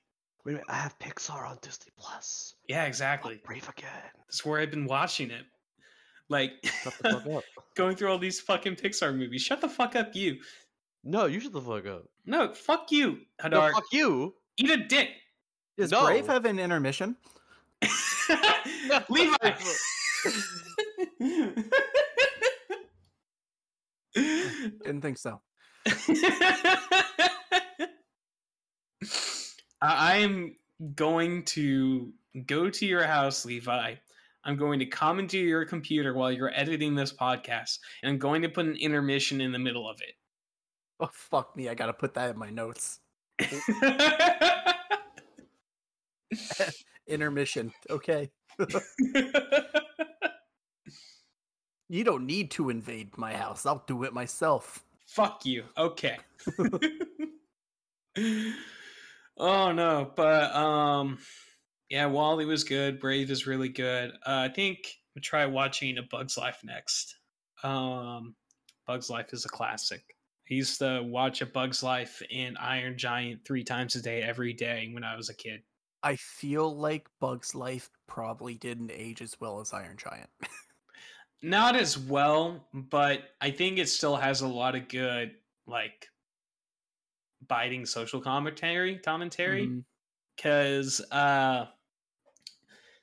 Wait 0.44 0.54
a 0.54 0.56
minute, 0.56 0.66
I 0.70 0.76
have 0.76 0.98
Pixar 1.00 1.48
on 1.48 1.60
Disney 1.62 1.92
Plus. 1.98 2.56
Yeah, 2.68 2.86
exactly. 2.86 3.42
Brave 3.44 3.68
again. 3.70 4.12
That's 4.18 4.44
where 4.44 4.60
I've 4.60 4.72
been 4.72 4.86
watching 4.86 5.30
it. 5.30 5.46
Like 6.30 6.54
Shut 6.64 6.94
the 7.02 7.10
fuck 7.10 7.28
up. 7.28 7.44
going 7.76 7.96
through 7.96 8.12
all 8.12 8.18
these 8.18 8.40
fucking 8.40 8.76
Pixar 8.76 9.16
movies. 9.16 9.42
Shut 9.42 9.62
the 9.62 9.70
fuck 9.70 9.96
up, 9.96 10.16
you. 10.16 10.38
No, 11.04 11.26
you 11.26 11.40
shut 11.40 11.54
the 11.54 11.62
fuck 11.62 11.86
up. 11.86 12.06
No, 12.26 12.54
fuck 12.54 12.92
you, 12.92 13.20
No, 13.44 13.50
Hadar. 13.50 13.72
fuck 13.72 13.86
you. 13.92 14.34
Eat 14.58 14.70
a 14.72 14.78
dick. 14.78 15.10
Does 15.78 15.92
No. 15.92 16.06
Brave 16.06 16.26
have 16.28 16.46
an 16.46 16.58
intermission? 16.58 17.16
Levi. 19.10 19.52
Didn't 24.16 25.02
think 25.02 25.18
so. 25.18 25.42
I 29.82 30.18
am 30.18 30.56
going 30.96 31.44
to 31.46 32.12
go 32.46 32.70
to 32.70 32.86
your 32.86 33.04
house, 33.04 33.46
Levi. 33.46 33.96
I'm 34.46 34.58
going 34.58 34.80
to 34.80 34.86
come 34.86 35.20
into 35.20 35.38
your 35.38 35.66
computer 35.66 36.14
while 36.14 36.32
you're 36.32 36.54
editing 36.54 36.96
this 36.96 37.12
podcast, 37.12 37.80
and 38.02 38.12
I'm 38.12 38.18
going 38.18 38.42
to 38.44 38.50
put 38.50 38.66
an 38.66 38.76
intermission 38.76 39.42
in 39.42 39.52
the 39.52 39.60
middle 39.60 39.90
of 39.90 40.00
it. 40.02 40.14
Oh 41.00 41.10
fuck 41.12 41.58
me! 41.58 41.68
I 41.68 41.74
gotta 41.74 41.94
put 41.94 42.14
that 42.14 42.30
in 42.30 42.40
my 42.40 42.50
notes. 42.50 43.00
Intermission. 47.08 47.74
Okay. 47.90 48.32
You 51.88 52.04
don't 52.04 52.26
need 52.26 52.52
to 52.52 52.70
invade 52.70 53.18
my 53.18 53.34
house. 53.34 53.66
I'll 53.66 53.84
do 53.86 54.04
it 54.04 54.14
myself. 54.14 54.84
Fuck 55.08 55.46
you. 55.46 55.66
Okay. 55.78 56.18
oh 59.38 59.72
no, 59.72 60.12
but 60.16 60.56
um 60.56 61.20
yeah, 61.90 62.06
WALL-E 62.06 62.46
was 62.46 62.64
good. 62.64 63.00
Brave 63.00 63.32
is 63.32 63.48
really 63.48 63.70
good. 63.70 64.12
Uh, 64.26 64.48
I 64.48 64.50
think 64.50 64.80
we'll 65.14 65.22
try 65.22 65.46
watching 65.46 65.98
A 65.98 66.04
Bug's 66.04 66.38
Life 66.38 66.60
next. 66.64 67.16
Um 67.64 68.36
Bug's 68.86 69.10
Life 69.10 69.34
is 69.34 69.46
a 69.46 69.50
classic. 69.50 70.04
I 70.50 70.54
used 70.54 70.78
to 70.80 71.02
watch 71.04 71.42
A 71.42 71.46
Bug's 71.46 71.82
Life 71.82 72.22
and 72.32 72.58
Iron 72.60 72.98
Giant 72.98 73.44
three 73.46 73.64
times 73.64 73.96
a 73.96 74.02
day 74.02 74.22
every 74.22 74.54
day 74.54 74.90
when 74.92 75.04
I 75.04 75.16
was 75.16 75.30
a 75.30 75.34
kid. 75.34 75.62
I 76.04 76.18
feel 76.18 76.76
like 76.76 77.08
Bug's 77.20 77.56
Life 77.56 77.90
probably 78.08 78.54
didn't 78.54 78.92
age 78.92 79.24
as 79.24 79.36
well 79.40 79.60
as 79.60 79.74
Iron 79.74 79.98
Giant. 79.98 80.30
Not 81.42 81.76
as 81.76 81.98
well, 81.98 82.68
but 82.74 83.24
I 83.42 83.50
think 83.50 83.80
it 83.80 83.90
still 83.90 84.16
has 84.16 84.42
a 84.42 84.48
lot 84.48 84.76
of 84.76 84.88
good 84.88 85.32
like 85.66 86.10
biting 87.48 87.86
social 87.88 88.22
commentary 88.22 88.98
commentary. 89.00 89.84
Because 90.36 91.02
uh, 91.12 91.66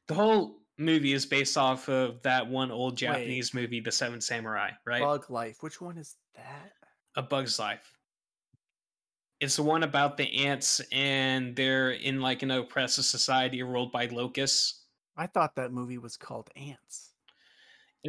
the 0.09 0.15
whole 0.15 0.63
movie 0.79 1.13
is 1.13 1.27
based 1.27 1.57
off 1.57 1.89
of 1.89 2.23
that 2.23 2.49
one 2.49 2.71
old 2.71 2.97
Japanese 2.97 3.55
movie, 3.55 3.81
The 3.81 3.93
Seven 3.93 4.21
Samurai, 4.21 4.71
right? 4.85 5.03
Bug 5.03 5.31
Life. 5.31 5.59
Which 5.61 5.81
one 5.81 5.99
is 5.99 6.17
that? 6.35 6.73
A 7.17 7.23
Bug's 7.23 7.59
Life. 7.59 7.93
It's 9.41 9.57
the 9.57 9.63
one 9.63 9.83
about 9.83 10.17
the 10.17 10.47
ants 10.47 10.81
and 10.93 11.57
they're 11.57 11.91
in 11.91 12.21
like 12.21 12.43
an 12.43 12.53
oppressive 12.53 13.05
society 13.05 13.63
ruled 13.63 13.91
by 13.91 14.07
locusts. 14.07 14.85
I 15.17 15.27
thought 15.27 15.57
that 15.57 15.73
movie 15.73 15.99
was 15.99 16.17
called 16.17 16.49
Antz. 16.57 17.11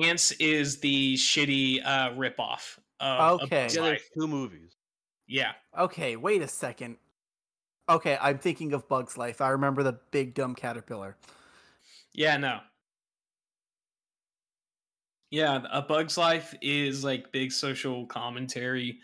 Antz 0.01 0.31
is 0.33 0.79
the 0.79 1.15
shitty 1.15 1.85
uh, 1.85 2.11
ripoff 2.11 2.77
of 2.99 3.41
Okay. 3.41 3.63
Bug's 3.63 3.75
Yeah, 3.75 3.81
there's 3.81 4.01
two 4.17 4.27
movies. 4.27 4.75
Yeah. 5.27 5.53
Okay, 5.77 6.15
wait 6.15 6.41
a 6.41 6.47
second. 6.47 6.97
Okay, 7.89 8.17
I'm 8.21 8.37
thinking 8.37 8.73
of 8.73 8.87
Bug's 8.87 9.17
Life. 9.17 9.41
I 9.41 9.49
remember 9.49 9.83
the 9.83 9.99
big 10.11 10.35
dumb 10.35 10.55
caterpillar. 10.55 11.17
Yeah, 12.13 12.37
no. 12.37 12.59
Yeah, 15.31 15.63
A 15.71 15.81
Bug's 15.81 16.17
Life 16.17 16.53
is 16.61 17.03
like 17.03 17.31
big 17.31 17.51
social 17.51 18.05
commentary 18.05 18.99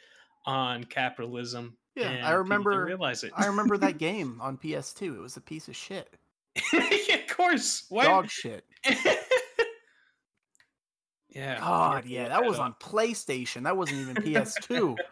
on 0.46 0.84
capitalism 0.84 1.76
Yeah, 1.96 2.22
I 2.24 2.32
remember. 2.34 2.86
realize 2.86 3.24
it. 3.24 3.32
I 3.36 3.48
remember 3.48 3.78
that 3.78 3.98
game 4.00 4.40
on 4.40 4.58
PS2. 4.58 5.16
It 5.16 5.20
was 5.20 5.38
a 5.38 5.42
piece 5.42 5.68
of 5.68 5.76
shit. 5.76 6.14
yeah, 6.74 7.16
of 7.16 7.36
course. 7.36 7.86
Why? 7.90 8.04
Dog 8.04 8.30
shit. 8.30 8.64
yeah. 11.30 11.60
God, 11.60 12.06
yeah, 12.06 12.30
that 12.30 12.46
was 12.46 12.60
on 12.60 12.76
PlayStation. 12.80 13.64
That 13.64 13.76
wasn't 13.78 14.02
even 14.02 14.16
PS2. 14.18 14.96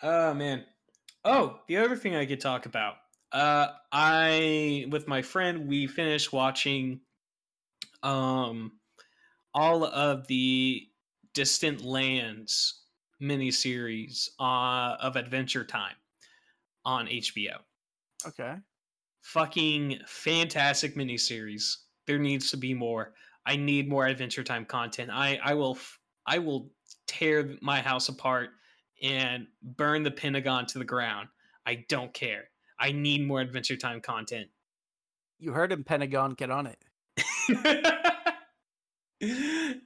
Oh 0.00 0.32
man. 0.32 0.64
Oh, 1.24 1.58
the 1.66 1.78
other 1.78 1.96
thing 1.96 2.14
I 2.14 2.24
could 2.24 2.40
talk 2.40 2.66
about. 2.66 2.94
Uh 3.32 3.68
I 3.92 4.86
with 4.90 5.06
my 5.08 5.22
friend 5.22 5.68
we 5.68 5.86
finished 5.86 6.32
watching 6.32 7.00
um 8.02 8.72
all 9.54 9.84
of 9.84 10.26
the 10.28 10.88
Distant 11.34 11.82
Lands 11.82 12.82
miniseries 13.20 14.28
uh 14.40 14.96
of 15.00 15.16
Adventure 15.16 15.64
Time 15.64 15.96
on 16.84 17.06
HBO. 17.08 17.58
okay. 18.26 18.56
Fucking 19.22 20.00
fantastic 20.06 20.94
miniseries. 20.94 21.76
There 22.06 22.18
needs 22.18 22.50
to 22.50 22.56
be 22.56 22.72
more. 22.74 23.14
I 23.44 23.56
need 23.56 23.88
more 23.88 24.06
Adventure 24.06 24.44
Time 24.44 24.64
content. 24.64 25.10
I 25.12 25.38
I 25.42 25.54
will 25.54 25.74
f- 25.76 25.98
I 26.26 26.38
will 26.38 26.70
tear 27.06 27.56
my 27.60 27.80
house 27.80 28.08
apart 28.08 28.50
and 29.02 29.46
burn 29.62 30.02
the 30.02 30.10
Pentagon 30.10 30.66
to 30.66 30.78
the 30.78 30.84
ground. 30.84 31.28
I 31.66 31.84
don't 31.88 32.12
care. 32.14 32.50
I 32.78 32.92
need 32.92 33.26
more 33.26 33.40
Adventure 33.40 33.76
Time 33.76 34.00
content. 34.00 34.48
You 35.38 35.52
heard 35.52 35.72
him, 35.72 35.84
Pentagon. 35.84 36.32
Get 36.32 36.50
on 36.50 36.66
it. 36.66 36.78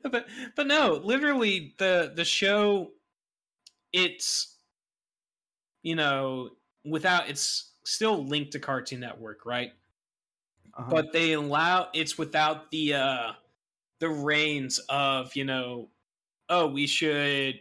but 0.02 0.26
but 0.56 0.66
no, 0.66 1.00
literally 1.02 1.74
the 1.78 2.12
the 2.14 2.24
show 2.24 2.90
it's 3.92 4.56
you 5.82 5.94
know 5.94 6.50
without 6.84 7.28
it's 7.28 7.70
still 7.84 8.24
linked 8.24 8.52
to 8.52 8.58
Cartoon 8.58 9.00
Network, 9.00 9.46
right? 9.46 9.72
Uh-huh. 10.74 10.90
but 10.90 11.12
they 11.12 11.32
allow 11.32 11.88
it's 11.92 12.16
without 12.16 12.70
the 12.70 12.94
uh 12.94 13.32
the 14.00 14.08
reins 14.08 14.78
of 14.88 15.36
you 15.36 15.44
know 15.44 15.90
oh 16.48 16.66
we 16.66 16.86
should 16.86 17.60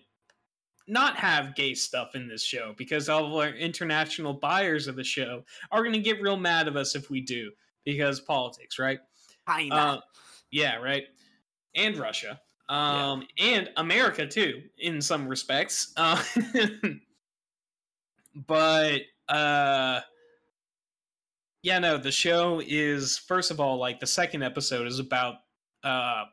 not 0.92 1.16
have 1.16 1.56
gay 1.56 1.74
stuff 1.74 2.16
in 2.16 2.28
this 2.28 2.44
show 2.44 2.76
because 2.78 3.08
all 3.08 3.26
of 3.26 3.34
our 3.34 3.56
international 3.56 4.34
buyers 4.34 4.88
of 4.88 4.98
the 4.98 5.04
show 5.04 5.42
are 5.72 5.84
going 5.84 5.94
to 5.94 6.00
get 6.00 6.22
real 6.22 6.36
mad 6.36 6.68
of 6.68 6.76
us 6.76 6.96
if 6.96 7.10
we 7.10 7.22
do 7.22 7.50
because 7.86 8.20
politics 8.20 8.78
right? 8.78 9.00
Uh, 9.72 10.00
yeah 10.52 10.76
right? 10.76 11.06
And 11.76 11.98
russia. 11.98 12.42
Um 12.68 13.26
and 13.38 13.70
america 13.78 14.28
too 14.28 14.64
in 14.80 15.02
some 15.02 15.30
respects. 15.30 15.94
Uh, 15.96 16.22
but 18.48 19.00
uh 19.30 20.02
yeah 21.64 21.80
no 21.80 21.98
the 21.98 22.12
show 22.12 22.62
is 22.68 23.18
first 23.18 23.50
of 23.50 23.62
all 23.62 23.78
like 23.78 24.02
the 24.02 24.08
second 24.08 24.44
episode 24.44 24.88
is 24.88 25.00
about 25.00 25.36
uh 25.86 26.26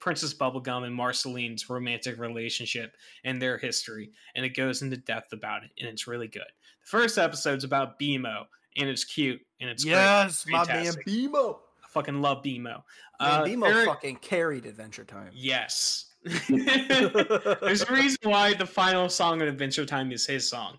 princess 0.00 0.32
bubblegum 0.34 0.84
and 0.84 0.94
marceline's 0.94 1.68
romantic 1.68 2.18
relationship 2.18 2.94
and 3.24 3.40
their 3.42 3.58
history 3.58 4.10
and 4.34 4.44
it 4.44 4.50
goes 4.56 4.82
into 4.82 4.96
depth 4.96 5.32
about 5.32 5.64
it 5.64 5.70
and 5.78 5.88
it's 5.88 6.06
really 6.06 6.28
good 6.28 6.42
the 6.42 6.86
first 6.86 7.18
episode's 7.18 7.64
about 7.64 7.98
BMO 7.98 8.44
and 8.76 8.88
it's 8.88 9.04
cute 9.04 9.40
and 9.60 9.68
it's 9.68 9.82
great. 9.84 9.92
yes, 9.92 10.44
my 10.48 10.58
man 10.58 10.66
fantastic. 10.66 11.06
BMO. 11.06 11.56
i 11.84 11.88
fucking 11.88 12.20
love 12.22 12.42
BMO 12.42 12.62
Man, 12.62 12.82
Uh, 13.20 13.42
BMO 13.44 13.68
Eric- 13.68 13.86
fucking 13.88 14.16
carried 14.16 14.66
Adventure 14.66 15.04
Time. 15.04 15.30
yes 15.34 16.04
there's 16.48 17.82
a 17.82 17.92
reason 17.92 18.18
why 18.22 18.52
the 18.54 18.66
final 18.66 19.08
song 19.08 19.40
of 19.40 19.48
adventure 19.48 19.86
time 19.86 20.10
is 20.12 20.26
his 20.26 20.48
song 20.48 20.76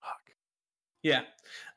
Fuck. 0.00 0.20
Yeah. 1.02 1.22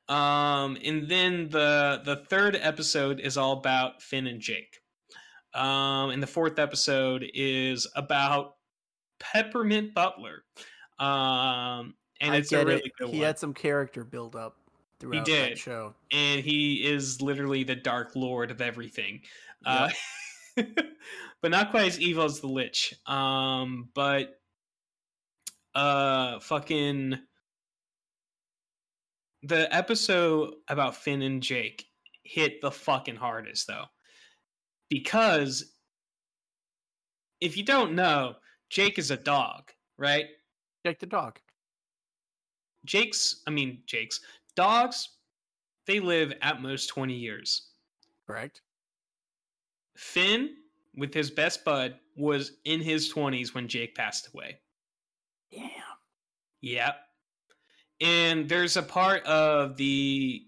Um, 0.10 0.78
and 0.84 1.08
then 1.10 1.50
the 1.50 2.02
the 2.06 2.18
third 2.30 2.56
episode 2.62 3.20
is 3.20 3.38
all 3.38 3.54
about 3.54 4.02
Finn 4.02 4.28
and 4.28 4.40
Jake. 4.42 4.80
Um, 5.54 6.10
and 6.10 6.22
the 6.22 6.28
fourth 6.28 6.58
episode 6.60 7.26
is 7.34 7.88
about 7.96 8.56
Peppermint 9.20 9.94
Butler. 9.94 10.44
Um, 11.00 11.96
and 12.22 12.34
I 12.34 12.38
it's 12.38 12.52
a 12.52 12.66
really 12.66 12.82
it. 12.86 12.92
good 12.98 13.10
He 13.10 13.18
one. 13.18 13.26
had 13.28 13.40
some 13.40 13.54
character 13.54 14.04
build 14.04 14.36
up 14.36 14.58
throughout 15.00 15.26
did. 15.26 15.52
that 15.54 15.58
show. 15.58 15.94
and 16.12 16.42
he 16.42 16.86
is 16.88 17.22
literally 17.22 17.64
the 17.64 17.76
Dark 17.76 18.16
Lord 18.16 18.52
of 18.52 18.62
everything. 18.62 19.22
Uh, 19.66 19.90
but 20.56 21.52
not 21.52 21.72
quite 21.72 21.88
as 21.88 22.00
evil 22.00 22.24
as 22.26 22.40
the 22.40 22.48
Lich. 22.48 22.94
Um, 23.06 23.90
but 23.94 24.40
uh, 25.76 26.40
fucking 26.40 27.18
the 29.44 29.76
episode 29.76 30.54
about 30.70 30.96
Finn 30.96 31.22
and 31.22 31.44
Jake 31.44 31.86
hit 32.24 32.62
the 32.62 32.72
fucking 32.72 33.16
hardest 33.18 33.68
though, 33.68 33.86
because 34.90 35.74
if 37.42 37.58
you 37.58 37.64
don't 37.64 37.94
know, 37.94 38.36
Jake 38.70 38.98
is 38.98 39.12
a 39.12 39.18
dog, 39.18 39.72
right? 39.98 40.26
Jake 40.86 41.00
the 41.00 41.06
dog. 41.06 41.40
Jake's, 42.86 43.42
I 43.48 43.52
mean, 43.52 43.80
Jake's 43.86 44.20
dogs, 44.56 45.10
they 45.88 46.00
live 46.00 46.34
at 46.42 46.62
most 46.62 46.88
20 46.88 47.14
years. 47.14 47.70
Correct. 48.28 48.62
Finn, 49.96 50.56
with 50.96 51.14
his 51.14 51.32
best 51.32 51.64
bud, 51.66 51.96
was 52.16 52.54
in 52.66 52.82
his 52.82 53.14
20s 53.14 53.54
when 53.54 53.68
Jake 53.68 53.96
passed 53.96 54.30
away. 54.34 54.60
Damn. 55.52 55.70
Yep. 56.62 56.96
And 58.02 58.50
there's 58.50 58.78
a 58.78 58.84
part 58.84 59.24
of 59.26 59.78
the 59.78 60.46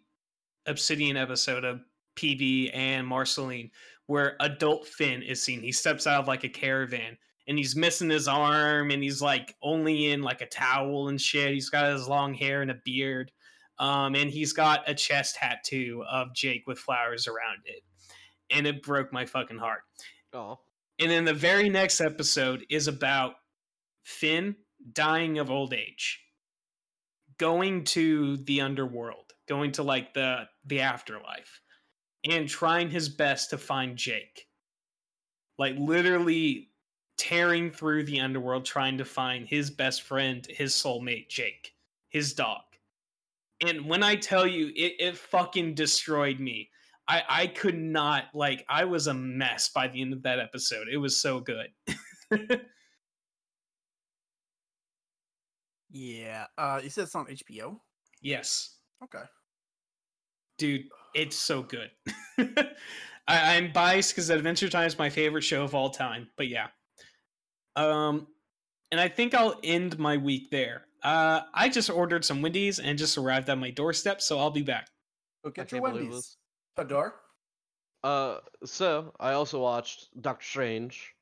Obsidian 0.65 1.17
episode 1.17 1.63
of 1.63 1.81
PB 2.15 2.71
and 2.73 3.05
Marceline 3.05 3.69
where 4.07 4.35
adult 4.39 4.87
Finn 4.87 5.21
is 5.23 5.41
seen. 5.41 5.61
He 5.61 5.71
steps 5.71 6.07
out 6.07 6.21
of 6.21 6.27
like 6.27 6.43
a 6.43 6.49
caravan 6.49 7.17
and 7.47 7.57
he's 7.57 7.75
missing 7.75 8.09
his 8.09 8.27
arm 8.27 8.91
and 8.91 9.03
he's 9.03 9.21
like 9.21 9.55
only 9.61 10.11
in 10.11 10.21
like 10.21 10.41
a 10.41 10.47
towel 10.47 11.09
and 11.09 11.19
shit. 11.19 11.53
He's 11.53 11.69
got 11.69 11.91
his 11.91 12.07
long 12.07 12.33
hair 12.33 12.61
and 12.61 12.71
a 12.71 12.79
beard. 12.83 13.31
Um, 13.77 14.15
and 14.15 14.29
he's 14.29 14.53
got 14.53 14.89
a 14.89 14.95
chest 14.95 15.35
tattoo 15.35 16.03
of 16.09 16.33
Jake 16.33 16.65
with 16.65 16.79
flowers 16.79 17.27
around 17.27 17.59
it. 17.65 17.83
And 18.49 18.65
it 18.65 18.83
broke 18.83 19.11
my 19.11 19.25
fucking 19.25 19.57
heart. 19.57 19.81
Oh. 20.33 20.59
And 20.99 21.11
then 21.11 21.25
the 21.25 21.33
very 21.33 21.69
next 21.69 21.99
episode 21.99 22.65
is 22.69 22.87
about 22.87 23.33
Finn 24.03 24.55
dying 24.93 25.39
of 25.39 25.51
old 25.51 25.73
age, 25.73 26.21
going 27.37 27.83
to 27.85 28.37
the 28.37 28.61
underworld, 28.61 29.33
going 29.47 29.71
to 29.73 29.83
like 29.83 30.13
the 30.13 30.47
the 30.65 30.81
afterlife, 30.81 31.59
and 32.29 32.47
trying 32.47 32.89
his 32.89 33.09
best 33.09 33.49
to 33.51 33.57
find 33.57 33.97
Jake. 33.97 34.47
Like 35.57 35.75
literally 35.77 36.69
tearing 37.17 37.71
through 37.71 38.03
the 38.03 38.19
underworld 38.19 38.65
trying 38.65 38.97
to 38.97 39.05
find 39.05 39.47
his 39.47 39.69
best 39.69 40.01
friend, 40.01 40.45
his 40.49 40.73
soulmate 40.73 41.29
Jake, 41.29 41.73
his 42.09 42.33
dog. 42.33 42.61
And 43.65 43.85
when 43.85 44.03
I 44.03 44.15
tell 44.15 44.45
you 44.45 44.67
it, 44.75 44.93
it 44.99 45.17
fucking 45.17 45.75
destroyed 45.75 46.39
me. 46.39 46.69
I, 47.07 47.23
I 47.29 47.47
could 47.47 47.77
not 47.77 48.25
like 48.33 48.65
I 48.67 48.83
was 48.83 49.07
a 49.07 49.13
mess 49.13 49.69
by 49.69 49.87
the 49.87 50.01
end 50.01 50.11
of 50.11 50.23
that 50.23 50.39
episode. 50.39 50.87
It 50.91 50.97
was 50.97 51.17
so 51.17 51.39
good. 51.39 51.69
Yeah. 55.95 56.47
Uh, 56.57 56.81
you 56.83 56.89
said 56.89 57.05
it's 57.05 57.15
on 57.15 57.25
HBO. 57.27 57.79
yes. 58.21 58.75
Okay. 59.01 59.23
Dude, 60.57 60.83
it's 61.15 61.35
so 61.35 61.63
good. 61.63 61.89
I, 63.27 63.55
I'm 63.55 63.71
biased 63.71 64.11
because 64.11 64.29
Adventure 64.29 64.69
Time 64.69 64.85
is 64.85 64.99
my 64.99 65.09
favorite 65.09 65.41
show 65.41 65.63
of 65.63 65.73
all 65.73 65.89
time, 65.89 66.27
but 66.37 66.47
yeah. 66.47 66.67
Um, 67.75 68.27
and 68.91 68.99
I 68.99 69.07
think 69.07 69.33
I'll 69.33 69.59
end 69.63 69.97
my 69.97 70.17
week 70.17 70.51
there. 70.51 70.85
Uh, 71.03 71.41
I 71.53 71.69
just 71.69 71.89
ordered 71.89 72.23
some 72.23 72.41
Wendy's 72.41 72.79
and 72.79 72.97
just 72.97 73.17
arrived 73.17 73.49
at 73.49 73.57
my 73.57 73.71
doorstep, 73.71 74.21
so 74.21 74.37
I'll 74.37 74.51
be 74.51 74.61
back. 74.61 74.89
Go 75.43 75.49
I 75.49 75.51
get 75.51 75.71
your 75.71 75.81
can't 75.81 75.93
believe 75.93 76.09
Wendy's. 76.09 76.37
Hadar. 76.77 77.11
Uh, 78.03 78.37
so 78.63 79.13
I 79.19 79.31
also 79.33 79.59
watched 79.59 80.09
Doctor 80.21 80.45
Strange. 80.45 81.13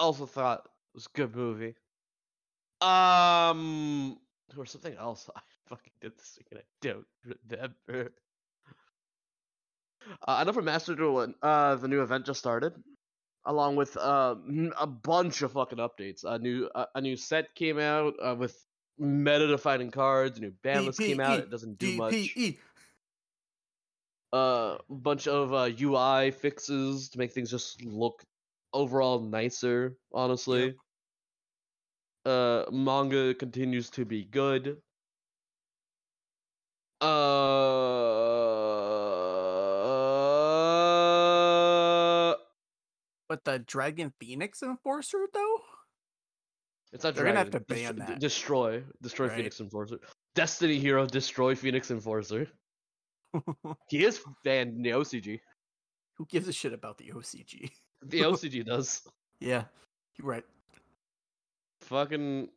Also 0.00 0.26
thought 0.26 0.62
it 0.64 0.94
was 0.94 1.06
a 1.06 1.16
good 1.16 1.36
movie. 1.36 1.74
Um, 2.80 4.18
or 4.56 4.66
something 4.66 4.96
else 4.96 5.30
I 5.36 5.40
fucking 5.68 5.92
did 6.00 6.18
this 6.18 6.36
week 6.38 6.48
and 6.50 6.60
I 6.60 6.64
don't 6.80 7.06
remember. 7.24 8.12
Uh, 10.26 10.36
I 10.38 10.44
know 10.44 10.52
for 10.52 10.62
Master 10.62 10.94
Duel, 10.94 11.32
uh, 11.42 11.76
the 11.76 11.88
new 11.88 12.02
event 12.02 12.26
just 12.26 12.38
started, 12.40 12.72
along 13.44 13.76
with 13.76 13.96
uh, 13.96 14.34
a 14.78 14.86
bunch 14.86 15.42
of 15.42 15.52
fucking 15.52 15.78
updates. 15.78 16.24
A 16.24 16.38
new 16.38 16.68
uh, 16.74 16.86
a 16.94 17.00
new 17.00 17.16
set 17.16 17.54
came 17.54 17.78
out 17.78 18.14
uh, 18.22 18.34
with 18.38 18.56
meta-defining 18.98 19.90
cards. 19.90 20.38
A 20.38 20.42
new 20.42 20.52
ban 20.62 20.86
list 20.86 20.98
came 20.98 21.20
out. 21.20 21.38
It 21.40 21.50
doesn't 21.50 21.78
do 21.78 21.96
much. 21.96 22.12
DPE. 22.14 22.58
uh, 24.32 24.78
a 24.88 24.94
bunch 24.94 25.26
of 25.28 25.52
uh, 25.52 25.68
UI 25.80 26.30
fixes 26.30 27.08
to 27.10 27.18
make 27.18 27.32
things 27.32 27.50
just 27.50 27.82
look 27.84 28.22
overall 28.72 29.20
nicer. 29.20 29.96
Honestly, 30.12 30.74
Uh, 32.24 32.64
manga 32.70 33.34
continues 33.34 33.90
to 33.90 34.04
be 34.04 34.24
good. 34.24 34.80
Uh, 37.00 38.01
But 43.32 43.44
the 43.44 43.60
Dragon 43.60 44.12
Phoenix 44.20 44.62
Enforcer 44.62 45.26
though? 45.32 45.56
it's 46.92 47.02
not 47.02 47.14
They're 47.14 47.24
gonna 47.24 47.38
have 47.38 47.50
Dragon, 47.50 47.66
to 47.66 47.74
ban 47.74 48.06
that. 48.06 48.20
Destroy, 48.20 48.84
destroy 49.00 49.28
Right. 49.28 49.36
Phoenix 49.36 49.58
Enforcer. 49.58 49.96
Destiny 50.34 50.78
Hero, 50.78 51.06
destroy 51.06 51.54
Phoenix 51.54 51.90
Enforcer. 51.90 52.46
He 53.88 54.04
is 54.04 54.20
banned 54.44 54.76
in 54.76 54.82
the 54.82 54.90
OCG. 54.90 55.40
Who 56.18 56.26
gives 56.26 56.46
a 56.46 56.52
shit 56.52 56.74
about 56.74 56.98
the 56.98 57.10
OCG? 57.14 57.70
The 58.02 58.20
OCG 58.28 58.66
does. 58.66 59.00
yeah, 59.40 59.64
you're 60.18 60.28
right. 60.28 60.44
Fucking. 61.80 62.50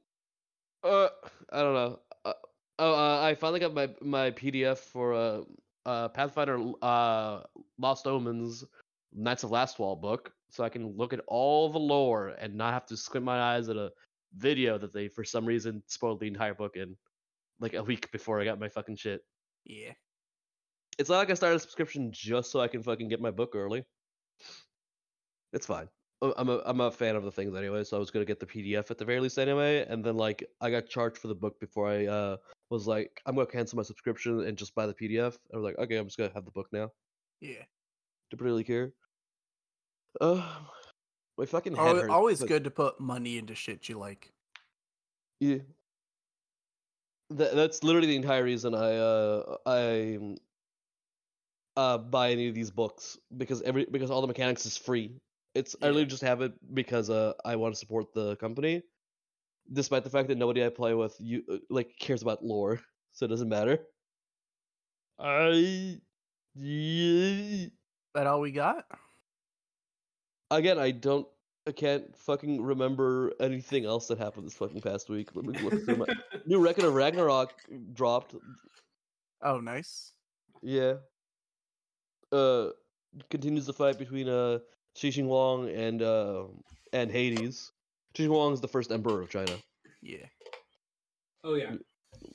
Uh, 0.84 1.08
I 1.54 1.62
don't 1.62 1.74
know. 1.74 2.00
Uh, 2.26 2.34
oh, 2.80 2.94
uh, 2.96 3.22
I 3.22 3.36
finally 3.36 3.62
got 3.62 3.74
my 3.74 3.88
my 4.02 4.32
PDF 4.32 4.80
for 4.80 5.14
uh, 5.14 5.42
uh 5.86 6.10
Pathfinder 6.10 6.60
uh 6.82 7.44
Lost 7.80 8.08
Omens 8.08 8.66
Knights 9.16 9.44
of 9.44 9.52
Last 9.52 9.80
Wall 9.80 9.96
book, 9.96 10.32
so 10.56 10.64
I 10.64 10.70
can 10.70 10.96
look 10.96 11.12
at 11.12 11.20
all 11.28 11.70
the 11.70 11.80
lore 11.80 12.30
and 12.30 12.56
not 12.56 12.74
have 12.74 12.86
to 12.88 12.98
squint 12.98 13.26
my 13.26 13.40
eyes 13.40 13.68
at 13.68 13.76
a 13.76 13.92
video 14.38 14.78
that 14.78 14.94
they 14.94 15.10
for 15.10 15.24
some 15.24 15.46
reason 15.46 15.84
spoiled 15.88 16.22
the 16.22 16.28
entire 16.28 16.54
book 16.54 16.78
in, 16.78 16.96
like 17.60 17.74
a 17.74 17.84
week 17.84 18.10
before 18.12 18.40
I 18.40 18.46
got 18.46 18.60
my 18.60 18.70
fucking 18.70 18.96
shit. 18.96 19.22
Yeah. 19.66 19.92
It's 20.98 21.10
not 21.10 21.18
like 21.18 21.30
I 21.30 21.34
started 21.34 21.58
a 21.58 21.60
subscription 21.60 22.10
just 22.14 22.52
so 22.52 22.62
I 22.62 22.70
can 22.70 22.82
fucking 22.82 23.10
get 23.10 23.20
my 23.20 23.32
book 23.32 23.54
early. 23.54 23.84
It's 25.52 25.66
fine. 25.66 25.90
I'm 26.22 26.48
a 26.48 26.62
I'm 26.66 26.80
a 26.80 26.90
fan 26.90 27.18
of 27.18 27.24
the 27.24 27.32
things 27.32 27.54
anyway, 27.56 27.84
so 27.84 27.98
I 27.98 28.00
was 28.00 28.10
gonna 28.10 28.26
get 28.26 28.40
the 28.40 28.46
PDF 28.46 28.90
at 28.90 28.98
the 28.98 29.06
very 29.06 29.20
least 29.20 29.38
anyway, 29.38 29.86
and 29.88 30.04
then 30.04 30.16
like 30.16 30.44
I 30.62 30.72
got 30.72 30.88
charged 30.88 31.18
for 31.18 31.28
the 31.28 31.36
book 31.36 31.60
before 31.60 31.90
I 31.90 32.06
uh 32.06 32.38
was 32.70 32.88
like 32.88 33.22
I'm 33.26 33.36
gonna 33.36 33.48
cancel 33.48 33.76
my 33.76 33.84
subscription 33.84 34.40
and 34.42 34.58
just 34.58 34.74
buy 34.74 34.88
the 34.88 34.94
PDF. 34.94 35.38
I 35.54 35.58
was 35.58 35.64
like, 35.66 35.78
okay, 35.78 35.98
I'm 35.98 36.06
just 36.06 36.18
gonna 36.18 36.32
have 36.34 36.46
the 36.46 36.52
book 36.52 36.68
now. 36.72 36.90
Yeah. 37.42 37.64
Don't 38.32 38.42
really 38.42 38.64
care. 38.64 38.94
Uh, 40.22 40.42
my 41.38 41.46
fucking 41.46 41.76
head 41.76 41.88
Al- 41.88 41.96
hurts. 41.96 42.10
always 42.10 42.40
but- 42.40 42.48
good 42.48 42.64
to 42.64 42.72
put 42.72 43.00
money 43.00 43.38
into 43.38 43.56
shit 43.56 43.90
you 43.90 43.98
like. 43.98 44.32
Yeah. 45.40 45.58
That, 47.32 47.56
that's 47.56 47.84
literally 47.84 48.08
the 48.08 48.16
entire 48.16 48.44
reason 48.44 48.74
I 48.76 48.96
uh 48.98 49.58
I 49.66 50.20
uh 51.76 51.98
buy 51.98 52.32
any 52.32 52.48
of 52.48 52.56
these 52.56 52.70
books 52.72 53.18
because 53.36 53.62
every 53.64 53.86
because 53.86 54.12
all 54.12 54.22
the 54.22 54.28
mechanics 54.28 54.66
is 54.66 54.78
free. 54.78 55.20
It's 55.56 55.76
I 55.82 55.86
Yeah. 55.88 55.92
literally 55.92 56.06
just 56.06 56.22
have 56.24 56.42
it 56.42 56.54
because 56.74 57.10
uh 57.10 57.34
I 57.44 57.56
want 57.58 57.74
to 57.74 57.80
support 57.80 58.14
the 58.14 58.36
company, 58.38 58.84
despite 59.74 60.04
the 60.04 60.10
fact 60.10 60.28
that 60.30 60.38
nobody 60.38 60.64
I 60.64 60.70
play 60.70 60.94
with 60.94 61.16
you 61.20 61.44
uh, 61.52 61.58
like 61.70 61.98
cares 62.00 62.22
about 62.22 62.46
lore, 62.46 62.80
so 63.14 63.26
it 63.26 63.30
doesn't 63.30 63.50
matter. 63.50 63.80
I 65.20 66.00
yeah. 66.54 67.68
That 68.14 68.28
all 68.28 68.40
we 68.40 68.52
got? 68.52 68.86
Again 70.56 70.80
I 70.80 70.92
don't 70.92 71.28
I 71.68 71.72
can't 71.72 72.16
fucking 72.16 72.62
remember 72.62 73.34
anything 73.40 73.86
else 73.86 74.08
that 74.08 74.20
happened 74.20 74.46
this 74.46 74.54
fucking 74.54 74.82
past 74.82 75.10
week. 75.10 75.30
Let 75.34 75.46
me 75.46 75.58
look 75.60 75.84
through 75.84 75.98
my 75.98 76.06
new 76.46 76.60
record 76.60 76.84
of 76.84 76.94
Ragnarok 76.94 77.54
dropped. 77.94 78.36
Oh, 79.42 79.60
nice. 79.60 80.14
Yeah. 80.62 80.96
Uh, 82.32 82.70
continues 83.30 83.66
the 83.66 83.74
fight 83.74 83.98
between 83.98 84.28
uh 84.30 84.60
Shi 84.96 85.12
Huang 85.12 85.70
and 85.70 86.02
uh 86.02 86.44
and 86.94 87.12
Hades. 87.12 87.72
Shi 88.16 88.26
Huang 88.26 88.54
is 88.54 88.62
the 88.62 88.68
first 88.68 88.92
emperor 88.92 89.22
of 89.22 89.30
China. 89.30 89.54
Yeah. 90.02 90.26
Oh 91.44 91.56
yeah. 91.56 91.76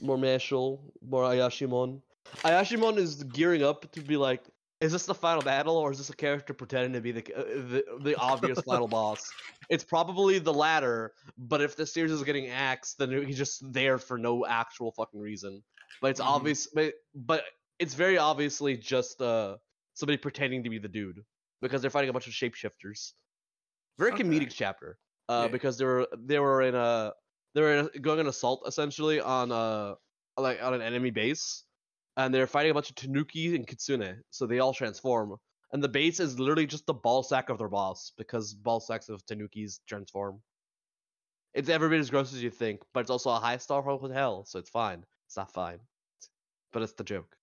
More 0.00 0.18
martial, 0.18 0.92
more 1.02 1.24
Ayashimon. 1.24 2.00
Ayashimon 2.44 2.96
is 2.96 3.24
gearing 3.24 3.62
up 3.62 3.90
to 3.92 4.00
be 4.00 4.16
like, 4.16 4.42
is 4.80 4.92
this 4.92 5.06
the 5.06 5.14
final 5.14 5.42
battle 5.42 5.76
or 5.76 5.90
is 5.92 5.98
this 5.98 6.10
a 6.10 6.16
character 6.16 6.54
pretending 6.54 6.92
to 6.94 7.00
be 7.00 7.12
the 7.12 7.34
uh, 7.34 7.42
the, 7.44 7.84
the 8.02 8.16
obvious 8.16 8.60
final 8.66 8.88
boss? 8.88 9.22
It's 9.68 9.84
probably 9.84 10.38
the 10.38 10.52
latter, 10.52 11.14
but 11.38 11.60
if 11.60 11.76
the 11.76 11.86
series 11.86 12.10
is 12.12 12.22
getting 12.24 12.48
axed, 12.48 12.98
then 12.98 13.10
he's 13.26 13.38
just 13.38 13.72
there 13.72 13.98
for 13.98 14.18
no 14.18 14.46
actual 14.46 14.92
fucking 14.92 15.20
reason. 15.20 15.62
But 16.00 16.12
it's 16.12 16.20
Mhm. 16.20 16.26
obvious, 16.26 16.66
but, 16.68 16.94
but 17.14 17.44
it's 17.78 17.94
very 17.94 18.18
obviously 18.18 18.76
just 18.76 19.20
uh 19.20 19.58
somebody 19.94 20.16
pretending 20.16 20.64
to 20.64 20.70
be 20.70 20.78
the 20.78 20.88
dude 20.88 21.24
because 21.60 21.82
they're 21.82 21.90
fighting 21.90 22.10
a 22.10 22.12
bunch 22.12 22.26
of 22.26 22.32
shapeshifters. 22.32 23.12
Very 23.98 24.12
Okay. 24.12 24.22
comedic 24.24 24.50
chapter, 24.52 24.98
uh, 25.28 25.42
Yeah. 25.44 25.52
because 25.52 25.76
they 25.78 25.84
were 25.84 26.08
they 26.16 26.38
were 26.38 26.62
in 26.62 26.74
a 26.74 27.12
they 27.54 27.60
were 27.60 27.74
in 27.76 27.90
a- 27.94 27.98
going 27.98 28.18
an 28.20 28.26
assault 28.28 28.62
essentially 28.66 29.20
on 29.20 29.52
uh 29.52 29.94
like 30.38 30.62
on 30.62 30.72
an 30.74 30.80
enemy 30.80 31.10
base, 31.10 31.64
and 32.16 32.34
they're 32.34 32.46
fighting 32.46 32.70
a 32.70 32.74
bunch 32.74 32.90
of 32.90 32.96
Tanuki 32.96 33.54
and 33.54 33.66
Kitsune, 33.66 34.22
so 34.30 34.46
they 34.46 34.58
all 34.58 34.74
transform. 34.74 35.36
And 35.72 35.82
the 35.82 35.88
base 35.88 36.18
is 36.18 36.38
literally 36.38 36.66
just 36.66 36.86
the 36.86 36.94
ball 36.94 37.22
sack 37.22 37.48
of 37.48 37.58
their 37.58 37.68
boss 37.68 38.12
because 38.18 38.54
ball 38.54 38.80
sacks 38.80 39.08
of 39.08 39.24
Tanukis 39.26 39.78
transform. 39.86 40.40
It's 41.54 41.68
every 41.68 41.88
bit 41.88 42.00
as 42.00 42.10
gross 42.10 42.32
as 42.32 42.42
you 42.42 42.50
think, 42.50 42.82
but 42.92 43.00
it's 43.00 43.10
also 43.10 43.30
a 43.30 43.38
high 43.38 43.56
star 43.56 43.82
hotel, 43.82 44.44
so 44.44 44.58
it's 44.58 44.70
fine. 44.70 45.04
It's 45.26 45.36
not 45.36 45.52
fine, 45.52 45.78
but 46.72 46.82
it's 46.82 46.92
the 46.94 47.04
joke. 47.04 47.36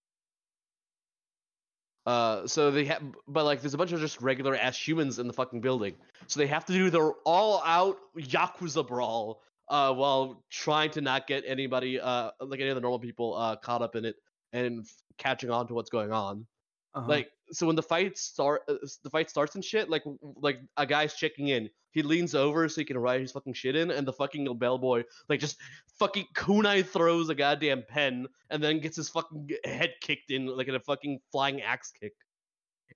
Uh, 2.06 2.48
so 2.48 2.72
they 2.72 2.86
have, 2.86 3.04
but 3.28 3.44
like, 3.44 3.62
there's 3.62 3.74
a 3.74 3.78
bunch 3.78 3.92
of 3.92 4.00
just 4.00 4.22
regular 4.22 4.56
ass 4.56 4.78
humans 4.78 5.20
in 5.20 5.28
the 5.28 5.34
fucking 5.34 5.60
building, 5.60 5.94
so 6.28 6.40
they 6.40 6.48
have 6.48 6.66
to 6.66 6.74
do 6.74 6.90
their 6.90 7.12
all-out 7.26 7.98
yakuza 8.18 8.86
brawl, 8.86 9.42
uh, 9.68 9.94
while 9.94 10.42
trying 10.50 10.90
to 10.90 11.02
not 11.02 11.28
get 11.28 11.44
anybody, 11.46 12.00
uh, 12.00 12.32
like 12.40 12.62
any 12.62 12.70
of 12.70 12.76
the 12.76 12.82
normal 12.82 13.00
people, 13.00 13.36
uh, 13.36 13.58
caught 13.58 13.82
up 13.82 13.96
in 13.98 14.06
it 14.06 14.16
and 14.54 14.86
catching 15.18 15.50
on 15.50 15.68
to 15.68 15.74
what's 15.74 15.90
going 15.90 16.12
on. 16.12 16.46
Uh-huh. 16.94 17.08
Like, 17.08 17.30
so 17.52 17.68
when 17.68 17.76
the 17.76 17.84
fight 17.84 18.18
start, 18.18 18.62
uh, 18.68 18.76
the 19.04 19.10
fight 19.10 19.30
starts 19.30 19.56
and 19.56 19.64
shit. 19.64 19.90
Like, 19.90 20.04
like 20.36 20.60
a 20.78 20.86
guy's 20.86 21.14
checking 21.14 21.50
in. 21.50 21.70
He 21.92 22.02
leans 22.04 22.36
over 22.36 22.68
so 22.70 22.82
he 22.82 22.86
can 22.86 22.98
write 22.98 23.22
his 23.22 23.32
fucking 23.32 23.54
shit 23.54 23.76
in, 23.76 23.92
and 23.92 24.08
the 24.08 24.14
fucking 24.14 24.46
bellboy 24.58 25.04
like 25.30 25.40
just 25.40 25.58
fucking 25.98 26.26
kunai 26.36 26.86
throws 26.86 27.30
a 27.30 27.36
goddamn 27.36 27.84
pen, 27.88 28.28
and 28.50 28.64
then 28.64 28.80
gets 28.80 28.98
his 28.98 29.10
fucking 29.10 29.50
head 29.64 29.94
kicked 30.02 30.32
in 30.32 30.46
like 30.46 30.68
in 30.68 30.76
a 30.76 30.80
fucking 30.80 31.20
flying 31.32 31.62
axe 31.62 31.92
kick. 31.92 32.14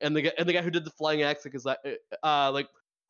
And 0.01 0.15
the 0.15 0.23
guy, 0.23 0.31
and 0.37 0.47
the 0.47 0.53
guy 0.53 0.61
who 0.61 0.69
did 0.69 0.85
the 0.85 0.91
flying 0.91 1.23
axe 1.23 1.43
kick 1.43 1.55
is 1.55 1.65
like, 1.65 1.79
uh, 1.85 2.25
uh, 2.25 2.51
like 2.51 2.67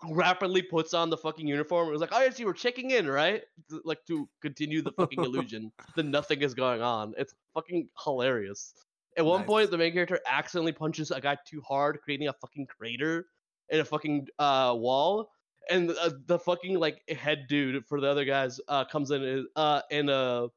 rapidly 0.10 0.62
puts 0.62 0.94
on 0.94 1.10
the 1.10 1.18
fucking 1.18 1.48
uniform. 1.48 1.88
It 1.88 1.92
was 1.92 2.02
like, 2.02 2.12
oh 2.14 2.22
yes, 2.22 2.40
you 2.40 2.46
were 2.46 2.54
checking 2.54 2.92
in, 2.92 3.08
right? 3.08 3.44
Like 3.84 4.06
to 4.08 4.28
continue 4.42 4.82
the 4.82 4.92
fucking 4.92 5.24
illusion 5.24 5.72
that 5.96 6.06
nothing 6.06 6.42
is 6.42 6.54
going 6.54 6.82
on. 6.82 7.14
It's 7.18 7.34
fucking 7.54 7.90
hilarious. 8.04 8.74
At 9.18 9.26
one 9.26 9.42
Nice. 9.42 9.48
point, 9.48 9.72
the 9.72 9.78
main 9.78 9.94
character 9.94 10.20
accidentally 10.28 10.72
punches 10.72 11.12
a 11.12 11.20
guy 11.20 11.38
too 11.46 11.62
hard, 11.62 12.00
creating 12.02 12.30
a 12.30 12.34
fucking 12.34 12.68
crater 12.68 13.26
in 13.70 13.80
a 13.80 13.86
fucking 13.86 14.28
uh, 14.40 14.74
wall. 14.78 15.30
And 15.70 15.92
uh, 15.92 16.12
the 16.26 16.40
fucking 16.40 16.80
like 16.80 17.08
head 17.10 17.46
dude 17.48 17.86
for 17.86 18.02
the 18.02 18.08
other 18.08 18.26
guys 18.26 18.60
uh, 18.68 18.86
comes 18.86 19.12
in 19.12 19.24
and, 19.24 19.48
uh, 19.56 19.82
and 19.92 20.10
uh, 20.10 20.48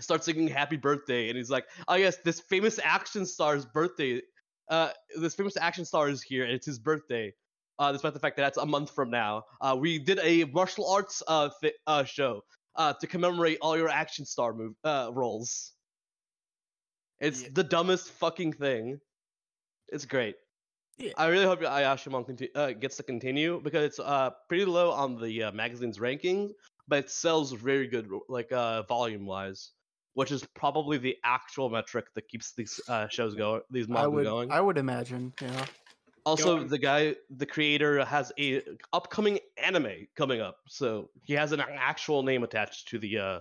starts 0.00 0.26
singing 0.26 0.48
"Happy 0.48 0.76
Birthday," 0.76 1.28
and 1.28 1.36
he's 1.36 1.48
like, 1.50 1.66
"Oh 1.86 1.94
yes, 1.94 2.16
this 2.24 2.40
famous 2.40 2.80
action 2.82 3.24
star's 3.24 3.64
birthday. 3.64 4.20
Uh, 4.68 4.90
this 5.16 5.34
famous 5.34 5.56
action 5.56 5.84
star 5.84 6.08
is 6.08 6.22
here, 6.22 6.44
and 6.44 6.52
it's 6.52 6.66
his 6.66 6.78
birthday." 6.78 7.32
Uh, 7.78 7.92
despite 7.92 8.14
the 8.14 8.20
fact 8.20 8.36
that 8.36 8.42
that's 8.42 8.58
a 8.58 8.64
month 8.66 8.90
from 8.90 9.10
now, 9.10 9.42
uh, 9.60 9.76
we 9.78 9.98
did 9.98 10.18
a 10.22 10.44
martial 10.44 10.88
arts 10.90 11.22
uh, 11.28 11.50
fi- 11.60 11.74
uh 11.86 12.04
show 12.04 12.42
uh 12.76 12.92
to 13.00 13.06
commemorate 13.06 13.58
all 13.60 13.76
your 13.76 13.88
action 13.88 14.24
star 14.24 14.52
move 14.54 14.74
uh 14.84 15.10
roles. 15.12 15.72
It's 17.20 17.42
Yeah. 17.42 17.48
the 17.52 17.64
dumbest 17.64 18.10
fucking 18.10 18.52
thing. 18.54 19.00
It's 19.88 20.04
great. 20.04 20.36
Yeah. 20.98 21.12
I 21.16 21.26
really 21.28 21.44
hope 21.44 21.60
Ayashimon 21.60 22.24
conti- 22.26 22.54
uh, 22.54 22.72
gets 22.72 22.96
to 22.96 23.02
continue 23.02 23.60
because 23.62 23.84
it's 23.84 23.98
uh 24.00 24.30
pretty 24.48 24.64
low 24.64 24.90
on 24.90 25.20
the 25.20 25.44
uh, 25.44 25.52
magazine's 25.52 25.98
rankings, 25.98 26.50
but 26.88 26.98
it 27.00 27.10
sells 27.10 27.52
very 27.52 27.86
good 27.86 28.08
like 28.28 28.50
uh 28.52 28.82
volume 28.84 29.26
wise, 29.26 29.72
which 30.14 30.32
is 30.32 30.42
probably 30.54 30.96
the 30.98 31.16
actual 31.24 31.68
metric 31.68 32.06
that 32.14 32.26
keeps 32.28 32.52
these 32.54 32.80
uh, 32.88 33.08
shows 33.08 33.34
going, 33.34 33.60
these 33.70 33.86
I 33.90 34.06
would 34.06 34.24
going. 34.24 34.50
I 34.50 34.60
would 34.60 34.78
imagine, 34.78 35.32
yeah. 35.42 35.66
Also, 36.26 36.64
the 36.64 36.76
guy, 36.76 37.14
the 37.30 37.46
creator, 37.46 38.04
has 38.04 38.32
a 38.36 38.60
upcoming 38.92 39.38
anime 39.62 40.08
coming 40.16 40.40
up, 40.40 40.58
so 40.66 41.08
he 41.22 41.34
has 41.34 41.52
an 41.52 41.60
actual 41.60 42.24
name 42.24 42.42
attached 42.42 42.88
to 42.88 42.98
the 42.98 43.16
uh 43.16 43.40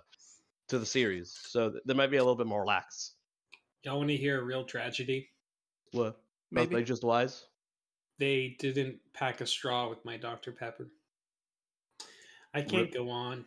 to 0.67 0.77
the 0.77 0.85
series. 0.85 1.35
So 1.47 1.71
th- 1.71 1.81
there 1.85 1.95
might 1.95 2.11
be 2.11 2.17
a 2.17 2.21
little 2.21 2.35
bit 2.35 2.45
more 2.45 2.63
lax. 2.63 3.13
Y'all 3.83 3.97
want 3.97 4.09
to 4.09 4.15
hear 4.15 4.39
a 4.39 4.43
real 4.43 4.63
tragedy? 4.63 5.29
What? 5.93 6.19
Maybe. 6.51 6.75
Maybe 6.75 6.85
just 6.85 7.03
wise. 7.03 7.45
They 8.19 8.55
didn't 8.59 8.99
pack 9.13 9.41
a 9.41 9.47
straw 9.47 9.89
with 9.89 10.05
my 10.05 10.17
Dr. 10.17 10.51
Pepper. 10.51 10.87
I 12.53 12.61
can't 12.61 12.83
Rip. 12.83 12.93
go 12.93 13.09
on. 13.09 13.45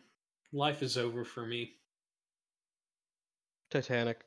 Life 0.51 0.83
is 0.83 0.97
over 0.97 1.23
for 1.23 1.45
me. 1.45 1.75
Titanic. 3.71 4.25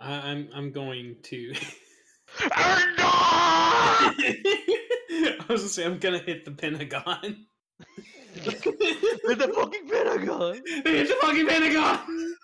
I, 0.00 0.12
I'm 0.12 0.48
I'm 0.54 0.72
going 0.72 1.16
to. 1.24 1.54
Erdogan! 2.38 2.98
I 5.40 5.44
was 5.48 5.60
gonna 5.62 5.68
say 5.68 5.84
I'm 5.84 5.98
gonna 5.98 6.18
hit 6.18 6.44
the 6.44 6.52
Pentagon. 6.52 7.46
With 8.44 9.38
the 9.38 9.52
fucking 9.54 9.88
Pentagon. 9.88 10.62
They 10.84 10.98
hit 10.98 11.08
the 11.08 11.16
fucking 11.20 11.46
Pentagon. 11.46 11.98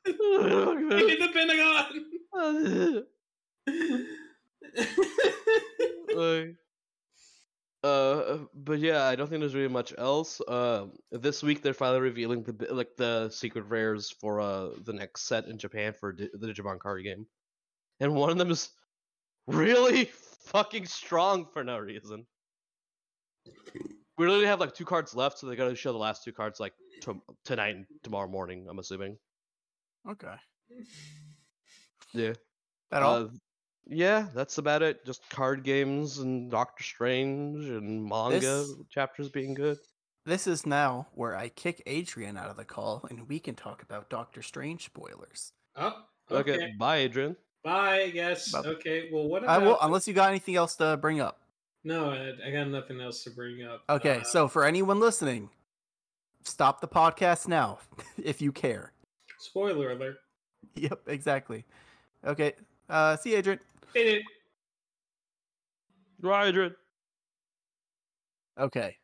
They 0.04 0.12
Like, 0.12 1.08
hit 1.08 1.20
the 1.20 1.28
Pentagon. 1.32 1.84
uh, 7.84 8.38
but 8.54 8.78
yeah, 8.78 9.04
I 9.04 9.14
don't 9.16 9.28
think 9.28 9.40
there's 9.40 9.54
really 9.54 9.68
much 9.68 9.92
else. 9.96 10.40
Uh, 10.40 10.86
this 11.10 11.42
week 11.42 11.62
they're 11.62 11.74
finally 11.74 12.00
revealing 12.00 12.42
the 12.42 12.74
like 12.74 12.96
the 12.96 13.28
secret 13.30 13.64
rares 13.68 14.10
for 14.10 14.40
uh 14.40 14.70
the 14.84 14.92
next 14.92 15.22
set 15.22 15.46
in 15.46 15.58
Japan 15.58 15.92
for 15.92 16.12
Di- 16.12 16.30
the 16.34 16.48
Digimon 16.48 16.78
card 16.78 17.04
game, 17.04 17.26
and 18.00 18.14
one 18.14 18.30
of 18.30 18.38
them 18.38 18.50
is 18.50 18.70
really 19.46 20.04
fucking 20.46 20.86
strong 20.86 21.46
for 21.52 21.64
no 21.64 21.78
reason. 21.78 22.26
We 24.18 24.26
literally 24.26 24.46
have 24.46 24.60
like 24.60 24.74
two 24.74 24.84
cards 24.84 25.14
left, 25.14 25.38
so 25.38 25.46
they 25.46 25.56
gotta 25.56 25.74
show 25.74 25.92
the 25.92 25.98
last 25.98 26.24
two 26.24 26.32
cards 26.32 26.58
like 26.58 26.72
to- 27.02 27.22
tonight 27.44 27.76
and 27.76 27.86
tomorrow 28.02 28.28
morning. 28.28 28.66
I'm 28.68 28.78
assuming. 28.78 29.18
Okay. 30.08 30.34
Yeah. 32.14 32.32
That 32.90 33.02
all? 33.02 33.16
Uh, 33.24 33.28
yeah, 33.88 34.28
that's 34.34 34.58
about 34.58 34.82
it. 34.82 35.04
Just 35.04 35.28
card 35.30 35.62
games 35.64 36.18
and 36.18 36.50
Doctor 36.50 36.82
Strange 36.82 37.64
and 37.66 38.04
manga 38.04 38.40
This- 38.40 38.72
chapters 38.90 39.28
being 39.28 39.54
good. 39.54 39.78
This 40.24 40.48
is 40.48 40.66
now 40.66 41.06
where 41.12 41.36
I 41.36 41.48
kick 41.50 41.82
Adrian 41.86 42.36
out 42.36 42.50
of 42.50 42.56
the 42.56 42.64
call 42.64 43.06
and 43.08 43.28
we 43.28 43.38
can 43.38 43.54
talk 43.54 43.82
about 43.82 44.10
Doctor 44.10 44.42
Strange 44.42 44.84
spoilers. 44.86 45.52
Oh, 45.76 46.02
Okay, 46.32 46.54
okay. 46.54 46.72
bye, 46.76 46.96
Adrian. 46.96 47.36
Bye, 47.66 48.02
I 48.02 48.10
guess. 48.10 48.52
Bye. 48.52 48.60
Okay. 48.60 49.08
Well, 49.12 49.26
what 49.28 49.42
I 49.42 49.56
about? 49.56 49.66
will, 49.66 49.78
unless 49.82 50.06
you 50.06 50.14
got 50.14 50.28
anything 50.30 50.54
else 50.54 50.76
to 50.76 50.96
bring 50.96 51.18
up. 51.20 51.40
No, 51.82 52.10
I, 52.10 52.30
I 52.46 52.52
got 52.52 52.68
nothing 52.68 53.00
else 53.00 53.24
to 53.24 53.30
bring 53.30 53.64
up. 53.64 53.82
Okay, 53.90 54.20
Uh, 54.20 54.22
so 54.22 54.46
for 54.46 54.64
anyone 54.64 55.00
listening, 55.00 55.50
stop 56.44 56.80
the 56.80 56.86
podcast 56.86 57.48
now 57.48 57.78
if 58.22 58.40
you 58.40 58.52
care. 58.52 58.92
spoiler 59.40 59.90
alert. 59.90 60.16
Yep, 60.76 61.00
exactly. 61.08 61.64
Okay, 62.24 62.52
uh, 62.88 63.16
see 63.16 63.32
you, 63.32 63.38
Adrian. 63.38 63.58
Hit 63.94 64.06
it. 64.06 64.22
Bye, 66.20 66.46
Adrian. 66.46 66.74
Okay. 68.60 68.96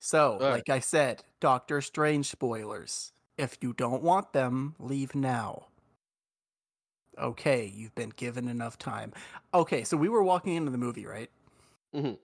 So, 0.00 0.32
Alright. 0.34 0.52
like 0.52 0.68
I 0.68 0.80
said, 0.80 1.22
Doctor 1.40 1.80
Strange 1.80 2.26
spoilers. 2.26 3.12
If 3.38 3.58
you 3.60 3.72
don't 3.72 4.02
want 4.02 4.32
them, 4.32 4.74
leave 4.80 5.14
now. 5.14 5.66
Okay, 7.18 7.72
you've 7.74 7.94
been 7.94 8.12
given 8.16 8.48
enough 8.48 8.78
time. 8.78 9.12
Okay, 9.54 9.84
so 9.84 9.96
we 9.96 10.08
were 10.08 10.22
walking 10.22 10.54
into 10.54 10.70
the 10.70 10.78
movie, 10.78 11.06
right? 11.06 11.30
Mhm. 11.94 12.18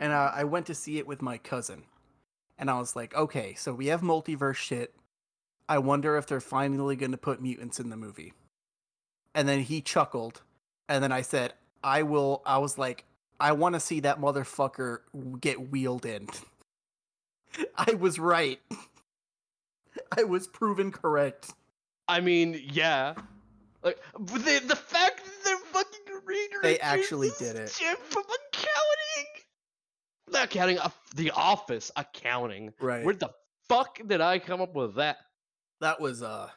And 0.00 0.12
uh, 0.12 0.32
I 0.34 0.44
went 0.44 0.66
to 0.66 0.74
see 0.74 0.98
it 0.98 1.06
with 1.06 1.22
my 1.22 1.38
cousin. 1.38 1.84
And 2.58 2.70
I 2.70 2.78
was 2.78 2.96
like, 2.96 3.14
okay, 3.14 3.54
so 3.54 3.72
we 3.72 3.86
have 3.86 4.00
multiverse 4.02 4.56
shit. 4.56 4.94
I 5.68 5.78
wonder 5.78 6.16
if 6.16 6.26
they're 6.26 6.40
finally 6.40 6.96
going 6.96 7.12
to 7.12 7.18
put 7.18 7.40
mutants 7.40 7.80
in 7.80 7.90
the 7.90 7.96
movie. 7.96 8.32
And 9.34 9.48
then 9.48 9.60
he 9.60 9.80
chuckled. 9.80 10.42
And 10.88 11.02
then 11.02 11.12
I 11.12 11.22
said, 11.22 11.54
I 11.82 12.02
will, 12.02 12.42
I 12.44 12.58
was 12.58 12.78
like, 12.78 13.04
I 13.40 13.52
want 13.52 13.74
to 13.74 13.80
see 13.80 14.00
that 14.00 14.20
motherfucker 14.20 14.98
get 15.40 15.70
wheeled 15.70 16.06
in. 16.06 16.28
I 17.76 17.94
was 17.94 18.18
right. 18.18 18.60
I 20.16 20.24
was 20.24 20.46
proven 20.46 20.90
correct. 20.92 21.52
I 22.08 22.20
mean, 22.20 22.60
yeah. 22.64 23.14
Like 23.82 23.98
the 24.18 24.62
the 24.66 24.76
fact 24.76 25.24
that 25.24 25.44
they're 25.44 25.56
fucking 25.56 26.20
reading 26.24 26.58
They 26.62 26.78
actually 26.78 27.30
did 27.38 27.56
it. 27.56 27.76
Jim 27.78 27.96
from 28.08 28.22
accounting. 28.22 29.30
Not 30.30 30.44
accounting, 30.44 30.78
uh, 30.78 30.90
the 31.16 31.32
office 31.32 31.90
accounting. 31.96 32.72
Right. 32.80 33.04
Where 33.04 33.14
the 33.14 33.30
fuck 33.68 33.98
did 34.06 34.20
I 34.20 34.38
come 34.38 34.60
up 34.60 34.74
with 34.74 34.94
that? 34.96 35.18
that 35.82 36.00
was 36.00 36.22
uh 36.22 36.48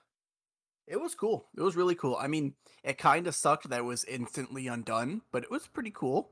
it 0.88 1.02
was 1.02 1.16
cool. 1.16 1.48
It 1.58 1.62
was 1.62 1.76
really 1.76 1.96
cool. 1.96 2.16
I 2.20 2.28
mean, 2.28 2.54
it 2.84 3.00
kind 3.00 3.26
of 3.26 3.34
sucked 3.34 3.70
that 3.70 3.80
it 3.80 3.86
was 3.86 4.04
instantly 4.04 4.68
undone, 4.68 5.24
but 5.32 5.42
it 5.42 5.50
was 5.50 5.66
pretty 5.66 5.90
cool. 5.90 6.30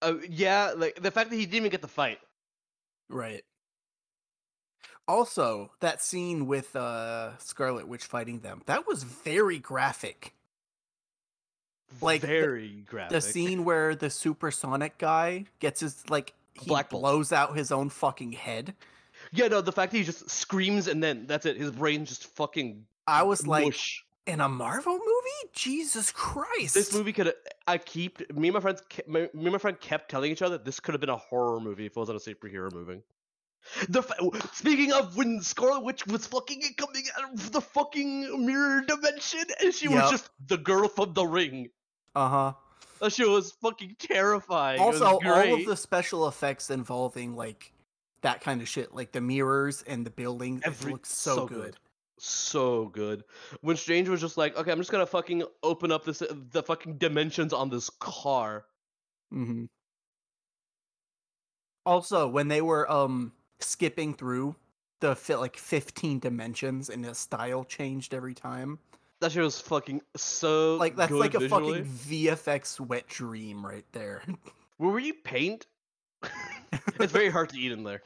Uh, 0.00 0.14
yeah, 0.30 0.72
like 0.76 1.02
the 1.02 1.10
fact 1.10 1.30
that 1.30 1.36
he 1.36 1.46
didn't 1.46 1.56
even 1.56 1.70
get 1.70 1.82
the 1.82 1.88
fight. 1.88 2.20
Right. 3.08 3.42
Also, 5.08 5.70
that 5.80 6.02
scene 6.02 6.46
with 6.46 6.74
uh 6.74 7.36
Scarlet 7.38 7.86
Witch 7.88 8.04
fighting 8.04 8.40
them, 8.40 8.62
that 8.66 8.86
was 8.86 9.02
very 9.04 9.58
graphic. 9.58 10.32
Like, 12.00 12.20
the- 12.20 12.26
very 12.26 12.84
graphic. 12.88 13.12
The 13.12 13.20
scene 13.20 13.64
where 13.64 13.94
the 13.94 14.10
supersonic 14.10 14.98
guy 14.98 15.46
gets 15.60 15.80
his 15.80 16.08
like 16.10 16.34
he 16.54 16.66
Black 16.66 16.90
Bolt. 16.90 17.02
blows 17.02 17.32
out 17.32 17.56
his 17.56 17.70
own 17.70 17.88
fucking 17.88 18.32
head. 18.32 18.74
Yeah, 19.32 19.48
no, 19.48 19.60
the 19.60 19.72
fact 19.72 19.92
that 19.92 19.98
he 19.98 20.04
just 20.04 20.28
screams 20.28 20.88
and 20.88 21.02
then 21.02 21.26
that's 21.26 21.46
it. 21.46 21.56
His 21.56 21.70
brain 21.70 22.04
just 22.04 22.26
fucking. 22.26 22.84
I 23.06 23.22
was 23.22 23.46
like, 23.46 23.74
in 24.26 24.40
a 24.40 24.48
Marvel 24.48 24.94
movie? 24.94 25.50
Jesus 25.52 26.10
Christ. 26.10 26.74
This 26.74 26.92
movie 26.92 27.12
could. 27.12 27.32
I 27.66 27.78
keep 27.78 28.18
me 28.34 28.48
and 28.48 28.54
my 28.54 28.60
friends. 28.60 28.82
me 29.06 29.28
and 29.32 29.52
my 29.52 29.58
friend 29.58 29.78
kept 29.80 30.10
telling 30.10 30.32
each 30.32 30.42
other 30.42 30.58
this 30.58 30.80
could 30.80 30.92
have 30.94 31.00
been 31.00 31.10
a 31.10 31.16
horror 31.16 31.60
movie 31.60 31.86
if 31.86 31.92
it 31.92 31.96
wasn't 31.98 32.20
a 32.26 32.34
superhero 32.34 32.72
movie. 32.72 33.00
The 33.88 34.02
fa- 34.02 34.16
speaking 34.54 34.92
of 34.92 35.16
when 35.16 35.40
Scarlet 35.42 35.82
Witch 35.84 36.06
was 36.06 36.26
fucking 36.26 36.62
coming 36.78 37.04
out 37.18 37.32
of 37.32 37.52
the 37.52 37.60
fucking 37.60 38.46
mirror 38.46 38.82
dimension 38.86 39.44
and 39.62 39.74
she 39.74 39.86
Yep. 39.90 39.94
was 40.02 40.10
just 40.10 40.30
the 40.46 40.56
girl 40.56 40.88
from 40.88 41.12
the 41.14 41.26
ring. 41.26 41.70
Uh-huh. 42.14 42.52
That 43.00 43.12
shit 43.12 43.28
was 43.28 43.52
fucking 43.60 43.96
terrifying. 43.98 44.80
Also, 44.80 45.04
all 45.22 45.54
of 45.54 45.66
the 45.66 45.76
special 45.76 46.28
effects 46.28 46.70
involving 46.70 47.36
like 47.36 47.72
that 48.22 48.40
kind 48.40 48.62
of 48.62 48.68
shit, 48.68 48.94
like 48.94 49.12
the 49.12 49.20
mirrors 49.20 49.82
and 49.82 50.06
the 50.06 50.10
building, 50.10 50.60
Every- 50.64 50.90
it 50.90 50.94
looks 50.94 51.10
so, 51.12 51.34
so 51.36 51.46
good. 51.46 51.56
good. 51.62 51.76
so 52.18 52.86
good. 52.86 53.24
When 53.60 53.76
Strange 53.76 54.08
was 54.08 54.20
just 54.22 54.38
like, 54.38 54.56
okay, 54.56 54.72
I'm 54.72 54.78
just 54.78 54.90
gonna 54.90 55.04
fucking 55.06 55.42
open 55.62 55.92
up 55.92 56.04
this 56.04 56.22
the 56.30 56.62
fucking 56.62 56.96
dimensions 56.96 57.52
on 57.52 57.68
this 57.68 57.90
car. 57.90 58.64
Mm-hmm. 59.34 59.64
Also, 61.84 62.26
when 62.28 62.48
they 62.48 62.62
were 62.62 62.90
um 62.90 63.32
skipping 63.60 64.14
through 64.14 64.56
the 65.00 65.14
fi- 65.14 65.36
like 65.36 65.56
15 65.56 66.18
dimensions 66.20 66.88
and 66.90 67.04
the 67.04 67.14
style 67.14 67.64
changed 67.64 68.14
every 68.14 68.34
time. 68.34 68.78
That 69.20 69.32
shit 69.32 69.42
was 69.42 69.60
fucking 69.60 70.02
so 70.16 70.76
Like 70.76 70.96
that's 70.96 71.12
like 71.12 71.34
a 71.34 71.48
fucking 71.48 71.84
VFX 71.84 72.80
wet 72.80 73.06
dream 73.08 73.64
right 73.64 73.84
there. 73.92 74.22
Where 74.76 74.90
were 74.90 74.98
you 74.98 75.14
paint? 75.14 75.66
it's 77.00 77.12
very 77.12 77.30
hard 77.30 77.48
to 77.50 77.58
eat 77.58 77.72
in 77.72 77.82
there. 77.82 78.02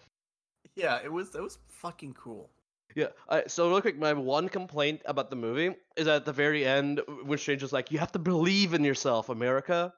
yeah, 0.76 0.98
it 1.03 1.11
was 1.12 1.34
it 1.34 1.42
was 1.42 1.59
fucking 1.68 2.14
cool. 2.14 2.48
Yeah. 2.94 3.09
So 3.46 3.68
real 3.70 3.80
quick, 3.80 3.98
my 3.98 4.12
one 4.12 4.48
complaint 4.48 5.01
about 5.05 5.30
the 5.30 5.36
movie 5.36 5.74
is 5.96 6.07
that 6.07 6.16
at 6.16 6.24
the 6.24 6.32
very 6.32 6.64
end 6.64 7.01
when 7.24 7.38
Strange 7.38 7.62
was 7.62 7.72
like, 7.72 7.90
"You 7.92 7.98
have 7.98 8.12
to 8.12 8.18
believe 8.18 8.74
in 8.74 8.84
yourself, 8.84 9.28
America. 9.28 9.92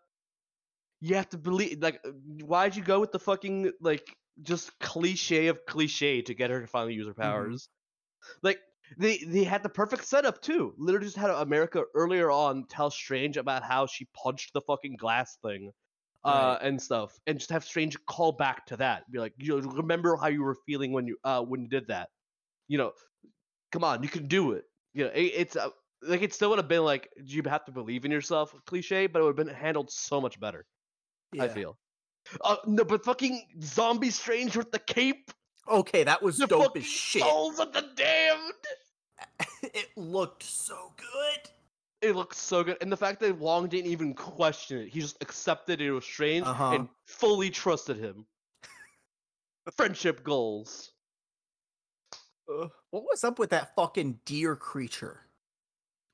You 1.00 1.14
have 1.16 1.28
to 1.30 1.38
believe." 1.38 1.82
Like, 1.82 2.05
why'd 2.42 2.76
you 2.76 2.82
go 2.82 3.00
with 3.00 3.12
the 3.12 3.18
fucking 3.18 3.72
like 3.80 4.14
just 4.40 4.78
cliche 4.80 5.48
of 5.48 5.64
cliche 5.66 6.22
to 6.22 6.34
get 6.34 6.50
her 6.50 6.60
to 6.60 6.66
finally 6.66 6.94
use 6.94 7.06
her 7.06 7.14
powers? 7.14 7.68
Like, 8.42 8.60
they 8.98 9.18
they 9.18 9.44
had 9.44 9.62
the 9.62 9.68
perfect 9.68 10.04
setup 10.04 10.42
too. 10.42 10.74
Literally, 10.78 11.06
just 11.06 11.16
had 11.16 11.30
America 11.30 11.84
earlier 11.94 12.30
on 12.30 12.66
tell 12.66 12.90
Strange 12.90 13.36
about 13.36 13.62
how 13.62 13.86
she 13.86 14.06
punched 14.14 14.52
the 14.52 14.60
fucking 14.60 14.96
glass 14.96 15.36
thing. 15.42 15.72
Uh, 16.24 16.56
and 16.62 16.80
stuff, 16.80 17.18
and 17.26 17.40
just 17.40 17.50
have 17.50 17.64
Strange 17.64 17.96
call 18.06 18.30
back 18.30 18.64
to 18.66 18.76
that. 18.76 19.10
Be 19.10 19.18
like, 19.18 19.34
you 19.38 19.60
know, 19.60 19.70
remember 19.72 20.16
how 20.16 20.28
you 20.28 20.44
were 20.44 20.56
feeling 20.66 20.92
when 20.92 21.08
you 21.08 21.18
uh 21.24 21.42
when 21.42 21.62
you 21.62 21.68
did 21.68 21.88
that 21.88 22.10
you 22.68 22.78
know, 22.78 22.92
come 23.72 23.84
on, 23.84 24.02
you 24.02 24.08
can 24.08 24.28
do 24.28 24.52
it. 24.52 24.64
You 24.94 25.04
know, 25.04 25.10
it, 25.10 25.22
it's 25.22 25.56
uh, 25.56 25.70
like 26.02 26.22
it 26.22 26.34
still 26.34 26.50
would 26.50 26.58
have 26.58 26.68
been 26.68 26.84
like 26.84 27.08
you 27.16 27.42
have 27.44 27.64
to 27.66 27.72
believe 27.72 28.04
in 28.04 28.10
yourself, 28.10 28.54
cliche, 28.66 29.06
but 29.06 29.20
it 29.20 29.22
would 29.24 29.38
have 29.38 29.46
been 29.46 29.54
handled 29.54 29.90
so 29.90 30.20
much 30.20 30.40
better. 30.40 30.66
I 31.38 31.48
feel. 31.48 31.78
Uh, 32.42 32.56
no, 32.66 32.84
but 32.84 33.04
fucking 33.04 33.42
zombie 33.62 34.10
strange 34.10 34.56
with 34.56 34.70
the 34.72 34.78
cape, 34.78 35.30
Okay, 35.68 36.02
that 36.04 36.20
was 36.22 36.38
the 36.38 36.46
dope 36.46 36.76
as 36.76 36.84
shit. 36.84 37.22
souls 37.22 37.58
of 37.60 37.72
the 37.72 37.82
damned. 37.94 38.52
it 39.62 39.88
looked 39.96 40.42
so 40.42 40.92
good. 40.96 41.50
It 42.00 42.16
looked 42.16 42.34
so 42.34 42.64
good, 42.64 42.76
and 42.80 42.90
the 42.90 42.96
fact 42.96 43.20
that 43.20 43.38
Wong 43.38 43.68
didn't 43.68 43.90
even 43.90 44.12
question 44.12 44.78
it, 44.78 44.88
he 44.88 45.00
just 45.00 45.22
accepted 45.22 45.80
it 45.80 45.92
was 45.92 46.04
strange 46.04 46.44
Uh-huh. 46.46 46.72
and 46.72 46.88
fully 47.06 47.48
trusted 47.48 47.96
him. 47.96 48.26
Friendship 49.76 50.24
goals. 50.24 50.90
What 52.46 53.04
was 53.04 53.22
up 53.24 53.38
with 53.38 53.50
that 53.50 53.74
fucking 53.76 54.18
deer 54.26 54.56
creature? 54.56 55.20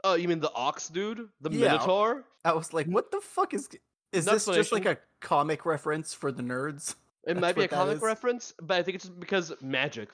Oh, 0.05 0.15
you 0.15 0.29
mean 0.29 0.41
the 0.41 0.53
ox 0.55 0.89
dude, 0.89 1.29
the 1.41 1.51
Yeah. 1.51 1.73
Minotaur? 1.73 2.25
I 2.45 2.53
was 2.53 2.73
like, 2.73 2.87
what 2.87 3.11
the 3.11 3.21
fuck 3.21 3.55
is 3.55 3.69
is 4.13 4.27
No 4.27 4.33
this 4.33 4.47
just 4.47 4.73
like 4.73 4.87
a 4.87 4.99
comic 5.21 5.67
reference 5.67 6.15
for 6.15 6.33
the 6.33 6.43
nerds? 6.43 6.95
It 7.25 7.35
That's 7.35 7.41
might 7.41 7.57
be 7.57 7.65
a 7.65 7.69
comic 7.69 8.01
reference, 8.01 8.55
but 8.61 8.79
I 8.79 8.83
think 8.83 8.97
it's 8.97 9.05
just 9.05 9.21
because 9.21 9.53
magic. 9.61 10.09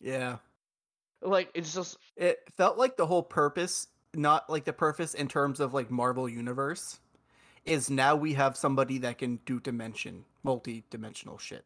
Yeah. 0.00 0.36
Like 1.22 1.50
it's 1.54 1.74
just 1.74 1.98
It 2.16 2.40
felt 2.56 2.78
like 2.78 2.96
the 2.96 3.06
whole 3.06 3.22
purpose, 3.22 3.88
not 4.14 4.48
like 4.50 4.64
the 4.64 4.72
purpose 4.72 5.14
in 5.14 5.28
terms 5.28 5.60
of 5.60 5.74
like 5.74 5.90
Marvel 5.90 6.28
universe, 6.28 7.00
is 7.64 7.90
now 7.90 8.16
we 8.16 8.34
have 8.34 8.56
somebody 8.56 8.98
that 8.98 9.18
can 9.18 9.38
do 9.46 9.60
dimension, 9.60 10.24
multi-dimensional 10.42 11.38
shit. 11.38 11.64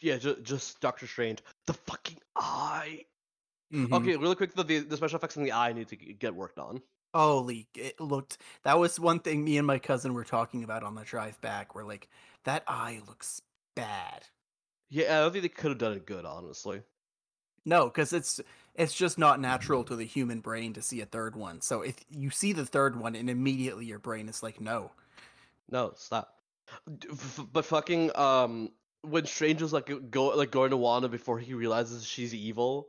Yeah, 0.00 0.16
just, 0.16 0.42
just 0.42 0.80
Doctor 0.80 1.06
Strange. 1.06 1.40
The 1.66 1.74
fucking 1.74 2.18
eye. 2.36 3.04
Mhm. 3.72 3.92
Okay, 3.92 4.16
really 4.16 4.34
quick 4.34 4.54
though, 4.54 4.62
the, 4.62 4.80
the 4.80 4.96
special 4.96 5.18
effects 5.18 5.36
in 5.36 5.42
the 5.42 5.52
eye 5.52 5.72
need 5.72 5.88
to 5.88 5.96
get 5.96 6.34
worked 6.34 6.58
on. 6.58 6.80
Holy, 7.14 7.68
it 7.74 8.00
looked. 8.00 8.38
That 8.64 8.78
was 8.78 9.00
one 9.00 9.20
thing 9.20 9.44
me 9.44 9.58
and 9.58 9.66
my 9.66 9.78
cousin 9.78 10.14
were 10.14 10.24
talking 10.24 10.62
about 10.62 10.82
on 10.82 10.94
the 10.94 11.04
drive 11.04 11.40
back. 11.40 11.74
We're 11.74 11.84
like, 11.84 12.08
that 12.44 12.64
eye 12.66 13.00
looks 13.06 13.40
bad. 13.74 14.24
Yeah, 14.90 15.18
I 15.18 15.20
don't 15.20 15.32
think 15.32 15.42
they 15.42 15.48
could 15.48 15.70
have 15.70 15.78
done 15.78 15.92
it 15.92 16.06
good, 16.06 16.24
honestly. 16.24 16.82
No, 17.64 17.86
because 17.86 18.12
it's 18.12 18.40
it's 18.74 18.94
just 18.94 19.18
not 19.18 19.40
natural 19.40 19.84
to 19.84 19.96
the 19.96 20.04
human 20.04 20.40
brain 20.40 20.72
to 20.74 20.82
see 20.82 21.00
a 21.00 21.06
third 21.06 21.36
one. 21.36 21.60
So 21.60 21.82
if 21.82 21.96
you 22.10 22.30
see 22.30 22.52
the 22.52 22.64
third 22.66 22.98
one, 22.98 23.14
and 23.14 23.28
immediately 23.28 23.84
your 23.84 23.98
brain 23.98 24.28
is 24.28 24.42
like, 24.42 24.60
no. 24.60 24.92
No, 25.70 25.92
stop. 25.96 26.34
D- 26.98 27.08
f- 27.10 27.38
f- 27.40 27.46
But 27.52 27.64
fucking 27.64 28.16
um, 28.16 28.70
when 29.02 29.26
Strange 29.26 29.60
was 29.60 29.72
like 29.72 29.90
go 30.10 30.28
like 30.28 30.50
going 30.50 30.70
to 30.70 30.76
Wanda 30.76 31.08
before 31.08 31.38
he 31.38 31.54
realizes 31.54 32.06
she's 32.06 32.34
evil, 32.34 32.88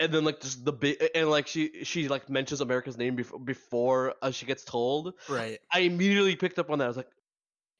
and 0.00 0.12
then 0.12 0.24
like 0.24 0.40
just 0.40 0.64
the 0.64 0.72
big 0.72 1.02
and 1.14 1.30
like 1.30 1.46
she 1.46 1.84
she 1.84 2.08
like 2.08 2.28
mentions 2.28 2.60
America's 2.60 2.98
name 2.98 3.14
before 3.14 3.38
before 3.38 4.14
uh, 4.22 4.30
she 4.30 4.46
gets 4.46 4.64
told. 4.64 5.14
Right. 5.28 5.58
I 5.72 5.80
immediately 5.80 6.36
picked 6.36 6.58
up 6.58 6.70
on 6.70 6.78
that. 6.78 6.84
I 6.84 6.88
was 6.88 6.96
like, 6.96 7.10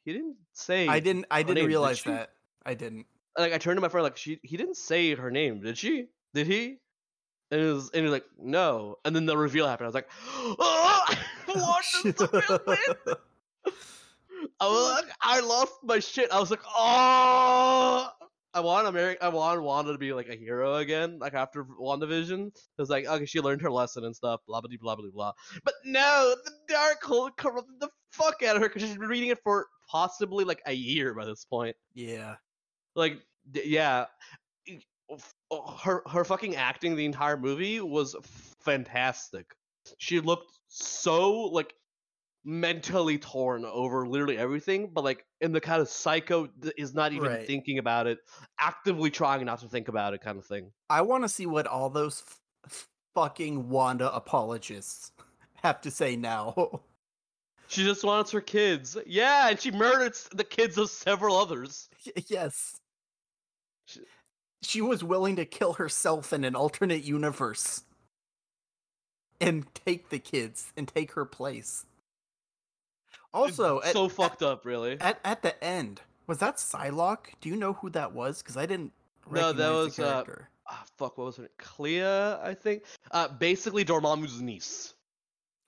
he 0.05 0.13
didn't 0.13 0.37
say. 0.53 0.87
I 0.87 1.01
didn't. 1.01 1.27
I 1.31 1.43
didn't 1.43 1.57
name, 1.57 1.67
realize 1.67 1.99
she? 1.99 2.11
that. 2.11 2.31
I 2.65 2.75
didn't. 2.75 3.07
Like 3.37 3.53
I 3.53 3.59
turned 3.59 3.77
to 3.77 3.81
my 3.81 3.89
friend 3.89 4.05
like 4.05 4.17
she 4.17 4.39
he 4.43 4.57
didn't 4.57 4.77
say 4.77 5.15
her 5.15 5.31
name, 5.31 5.61
did 5.61 5.77
she? 5.77 6.09
Did 6.35 6.47
he? 6.47 6.79
And 7.51 7.61
it 7.61 7.73
was 7.73 7.91
and 7.91 7.97
he 7.97 8.03
was 8.03 8.13
like 8.13 8.27
no. 8.39 8.99
And 9.05 9.15
then 9.15 9.27
the 9.27 9.37
reveal 9.37 9.67
happened. 9.67 9.87
I 9.87 9.89
was 9.89 9.95
like, 9.95 10.09
oh, 10.35 11.15
Wanda's 11.49 12.15
the 12.19 12.61
villain! 12.65 13.17
I 14.61 14.67
was 14.67 15.03
like, 15.03 15.15
I 15.21 15.41
lost 15.41 15.73
my 15.83 15.99
shit. 15.99 16.31
I 16.31 16.39
was 16.39 16.51
like, 16.51 16.61
oh, 16.65 18.09
I 18.55 18.61
want 18.61 18.87
America. 18.87 19.25
I 19.25 19.29
want 19.29 19.63
Wanda 19.63 19.93
to 19.93 19.99
be 19.99 20.13
like 20.13 20.29
a 20.29 20.37
hero 20.37 20.77
again, 20.77 21.19
like 21.19 21.35
after 21.35 21.65
WandaVision. 21.65 22.47
It 22.47 22.53
was 22.79 22.89
like, 22.89 23.07
okay, 23.07 23.27
she 23.27 23.41
learned 23.41 23.63
her 23.63 23.71
lesson 23.71 24.05
and 24.05 24.15
stuff, 24.15 24.41
blah 24.47 24.61
blah 24.61 24.71
blah 24.81 24.97
blah 24.97 25.11
blah. 25.13 25.33
But 25.65 25.75
no, 25.85 26.35
the 26.45 26.53
Darkhold 26.73 27.37
corrupted 27.37 27.81
the 27.81 27.89
fuck 28.13 28.43
out 28.43 28.57
of 28.57 28.63
her 28.63 28.69
because 28.69 28.83
she's 28.83 28.97
been 28.97 29.09
reading 29.09 29.31
it 29.31 29.41
for 29.43 29.67
possibly 29.91 30.45
like 30.45 30.63
a 30.67 30.73
year 30.73 31.15
by 31.15 31.25
this 31.25 31.45
point. 31.45 31.77
yeah. 31.95 32.37
Like, 32.97 33.19
d- 33.51 33.63
yeah, 33.67 34.07
oh, 35.51 35.77
her 35.83 36.03
her 36.07 36.25
fucking 36.25 36.55
acting 36.57 36.95
the 36.95 37.05
entire 37.05 37.37
movie 37.37 37.81
was 37.81 38.15
fantastic. 38.61 39.47
She 39.99 40.21
looked 40.21 40.59
so 40.69 41.33
like 41.33 41.75
mentally 42.45 43.17
torn 43.19 43.65
over 43.65 44.07
literally 44.07 44.37
everything, 44.37 44.91
but 44.93 45.03
like 45.05 45.25
in 45.41 45.51
the 45.53 45.61
kind 45.61 45.81
of 45.81 45.89
psycho 45.89 46.49
is 46.77 46.95
not 46.95 47.13
even 47.13 47.29
Right. 47.31 47.47
thinking 47.47 47.79
about 47.79 48.07
it, 48.07 48.19
actively 48.61 49.11
trying 49.11 49.45
not 49.47 49.61
to 49.61 49.69
think 49.69 49.89
about 49.89 50.13
it 50.15 50.21
kind 50.21 50.39
of 50.39 50.45
thing. 50.45 50.71
I 50.91 51.01
want 51.03 51.25
to 51.25 51.29
see 51.29 51.47
what 51.47 51.67
all 51.67 51.89
those 51.89 52.23
f- 52.67 52.89
fucking 53.15 53.69
Wanda 53.71 54.15
apologists 54.15 55.13
have 55.63 55.81
to 55.83 55.91
say 55.91 56.17
now. 56.17 56.81
She 57.67 57.83
just 57.83 58.05
wants 58.05 58.31
her 58.31 58.43
kids. 58.43 58.95
Yeah, 59.07 59.49
and 59.49 59.59
she 59.59 59.71
murdered 59.71 60.15
the 60.33 60.45
kids 60.45 60.77
of 60.77 60.91
several 60.91 61.35
others. 61.35 61.89
yes. 62.29 62.77
Sh- 63.89 63.99
She 64.63 64.83
was 64.83 65.03
willing 65.03 65.37
to 65.37 65.47
kill 65.47 65.73
herself 65.73 66.35
in 66.35 66.45
an 66.45 66.55
alternate 66.55 67.05
universe 67.05 67.83
and 69.41 69.67
take 69.75 70.11
the 70.11 70.19
kids 70.19 70.75
and 70.77 70.87
take 70.87 71.13
her 71.13 71.25
place. 71.25 71.87
Also, 73.35 73.83
at, 73.83 73.93
so 73.93 74.09
fucked 74.09 74.43
up, 74.43 74.65
really. 74.65 74.99
at, 75.01 75.19
at 75.25 75.43
the 75.43 75.63
end, 75.63 76.01
was 76.27 76.39
that 76.39 76.57
Psylocke? 76.57 77.27
Do 77.41 77.49
you 77.49 77.57
know 77.57 77.75
who 77.75 77.91
that 77.91 78.13
was? 78.13 78.41
Because 78.41 78.57
I 78.57 78.65
didn't. 78.65 78.93
No, 79.31 79.53
that 79.53 79.71
was, 79.71 79.97
the 79.97 80.07
uh, 80.07 80.13
character. 80.13 80.49
Ah, 80.69 80.85
fuck, 80.97 81.19
what 81.19 81.25
was 81.27 81.37
her? 81.37 81.51
Clea, 81.59 82.05
I 82.05 82.55
think. 82.59 82.85
Uh, 83.11 83.29
basically 83.29 83.85
Dormammu's 83.85 84.41
niece. 84.41 84.95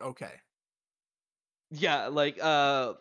okay. 0.01 0.33
Yeah, 1.71 2.07
like 2.07 2.39
uh 2.41 2.95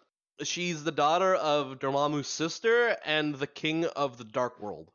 she's 0.43 0.83
the 0.83 0.91
daughter 0.91 1.35
of 1.35 1.79
Dormammu's 1.79 2.27
sister 2.27 2.97
and 3.05 3.35
the 3.35 3.47
king 3.47 3.85
of 3.85 4.17
the 4.17 4.23
dark 4.23 4.59
world. 4.59 4.91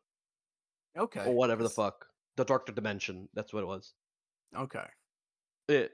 Okay. 0.98 1.24
Or 1.24 1.32
whatever 1.32 1.62
the 1.62 1.70
fuck. 1.70 2.06
The 2.36 2.44
dark 2.44 2.74
dimension. 2.74 3.28
That's 3.34 3.52
what 3.52 3.62
it 3.62 3.66
was. 3.66 3.94
Okay. 4.56 4.86
It 5.68 5.92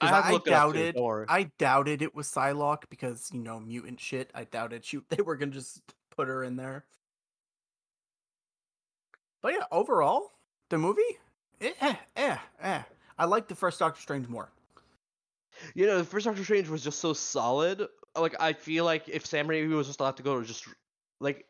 'Cause 0.00 0.10
I 0.12 0.30
looked 0.32 0.46
it 0.48 0.50
doubted- 0.50 0.96
I 1.28 1.44
doubted 1.58 2.02
it 2.02 2.14
was 2.14 2.28
Psylocke 2.28 2.88
because 2.90 3.30
you 3.32 3.40
know 3.40 3.60
mutant 3.60 4.00
shit. 4.00 4.30
I 4.34 4.44
doubted 4.44 4.84
she 4.84 4.98
they 5.08 5.22
were 5.22 5.36
gonna 5.36 5.52
just 5.52 5.82
put 6.10 6.28
her 6.28 6.42
in 6.44 6.56
there. 6.56 6.86
But 9.40 9.54
yeah, 9.54 9.64
overall, 9.72 10.32
the 10.68 10.78
movie, 10.78 11.02
eh, 11.60 11.72
eh, 11.80 11.96
eh, 12.16 12.38
eh. 12.60 12.82
I 13.18 13.24
like 13.24 13.48
the 13.48 13.54
first 13.56 13.78
Doctor 13.78 14.00
Strange 14.00 14.28
more. 14.28 14.50
You 15.74 15.86
know, 15.86 15.98
the 15.98 16.04
first 16.04 16.26
Doctor 16.26 16.44
Strange 16.44 16.68
was 16.68 16.82
just 16.84 17.00
so 17.00 17.12
solid. 17.12 17.86
Like 18.16 18.40
I 18.40 18.52
feel 18.52 18.84
like 18.84 19.08
if 19.08 19.26
Sam 19.26 19.48
Raimi 19.48 19.74
was 19.74 19.86
just 19.86 20.00
allowed 20.00 20.16
to 20.18 20.22
go 20.22 20.40
to 20.40 20.46
just 20.46 20.66
like 21.20 21.46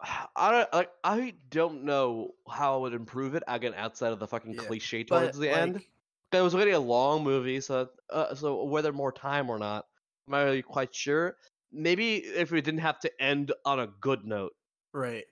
I 0.36 0.50
don't 0.50 0.72
like 0.72 0.90
I 1.04 1.34
don't 1.50 1.84
know 1.84 2.34
how 2.48 2.74
I 2.74 2.78
would 2.78 2.94
improve 2.94 3.34
it 3.34 3.42
again 3.48 3.74
outside 3.74 4.12
of 4.12 4.18
the 4.18 4.26
fucking 4.26 4.54
Yeah, 4.54 4.60
cliche 4.66 5.04
towards 5.04 5.38
the 5.38 5.50
end. 5.50 5.84
It 6.32 6.40
was 6.40 6.54
already 6.54 6.70
a 6.70 6.80
long 6.80 7.24
movie, 7.24 7.60
so 7.60 7.88
uh, 8.10 8.34
so 8.34 8.64
whether 8.64 8.92
more 8.92 9.12
time 9.12 9.50
or 9.50 9.58
not, 9.58 9.86
I'm 10.26 10.32
not 10.32 10.42
really 10.44 10.62
quite 10.62 10.94
sure. 10.94 11.36
Maybe 11.72 12.16
if 12.16 12.50
we 12.50 12.60
didn't 12.60 12.80
have 12.80 13.00
to 13.00 13.22
end 13.22 13.52
on 13.64 13.80
a 13.80 13.86
good 13.86 14.24
note. 14.24 14.52
right. 14.92 15.24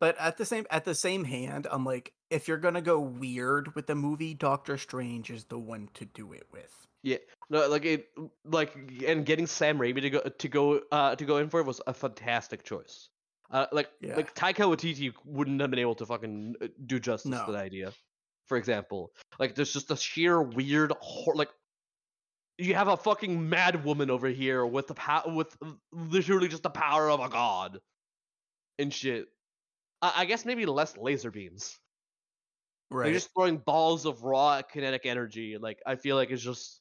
But 0.00 0.16
at 0.18 0.36
the 0.36 0.44
same 0.44 0.66
at 0.70 0.84
the 0.84 0.96
same 0.96 1.22
hand, 1.22 1.68
I'm 1.70 1.84
like, 1.84 2.12
if 2.28 2.48
you're 2.48 2.56
gonna 2.58 2.80
go 2.82 2.98
weird 2.98 3.72
with 3.76 3.86
the 3.86 3.94
movie, 3.94 4.34
Doctor 4.34 4.76
Strange 4.76 5.30
is 5.30 5.44
the 5.44 5.58
one 5.58 5.88
to 5.94 6.04
do 6.04 6.32
it 6.32 6.44
with. 6.52 6.74
Yeah, 7.04 7.18
no, 7.50 7.68
like 7.68 7.84
it, 7.84 8.06
like 8.44 8.74
and 9.06 9.24
getting 9.24 9.46
Sam 9.46 9.78
Raimi 9.78 10.00
to 10.02 10.10
go 10.10 10.20
to 10.20 10.48
go 10.48 10.80
uh 10.90 11.14
to 11.14 11.24
go 11.24 11.36
in 11.38 11.48
for 11.48 11.60
it 11.60 11.66
was 11.66 11.80
a 11.86 11.94
fantastic 11.94 12.64
choice. 12.64 13.10
Uh, 13.50 13.66
like 13.70 13.90
Yeah. 14.00 14.16
like 14.16 14.34
Taika 14.34 14.64
Waititi 14.66 15.12
wouldn't 15.24 15.60
have 15.60 15.70
been 15.70 15.78
able 15.78 15.94
to 15.96 16.06
fucking 16.06 16.56
uh, 16.60 16.66
do 16.86 16.98
justice 16.98 17.30
No. 17.30 17.46
to 17.46 17.52
that 17.52 17.58
idea. 17.64 17.92
For 18.46 18.56
example, 18.56 19.12
like 19.38 19.54
there's 19.54 19.72
just 19.72 19.90
a 19.90 19.96
sheer 19.96 20.42
weird 20.42 20.92
hor- 21.00 21.36
like 21.36 21.50
you 22.58 22.74
have 22.74 22.88
a 22.88 22.96
fucking 22.96 23.48
mad 23.48 23.84
woman 23.84 24.10
over 24.10 24.28
here 24.28 24.64
with 24.66 24.88
the 24.88 24.94
power 24.94 25.22
with 25.26 25.56
literally 25.92 26.48
just 26.48 26.62
the 26.62 26.70
power 26.70 27.10
of 27.10 27.20
a 27.20 27.28
god 27.28 27.78
and 28.78 28.92
shit. 28.92 29.26
I, 30.00 30.12
I 30.18 30.24
guess 30.24 30.44
maybe 30.44 30.66
less 30.66 30.96
laser 30.96 31.30
beams. 31.30 31.78
Right. 32.90 33.04
They're 33.04 33.14
just 33.14 33.30
throwing 33.34 33.56
balls 33.56 34.04
of 34.04 34.22
raw 34.22 34.60
kinetic 34.62 35.06
energy. 35.06 35.56
Like 35.58 35.80
I 35.86 35.96
feel 35.96 36.16
like 36.16 36.30
it's 36.30 36.42
just 36.42 36.80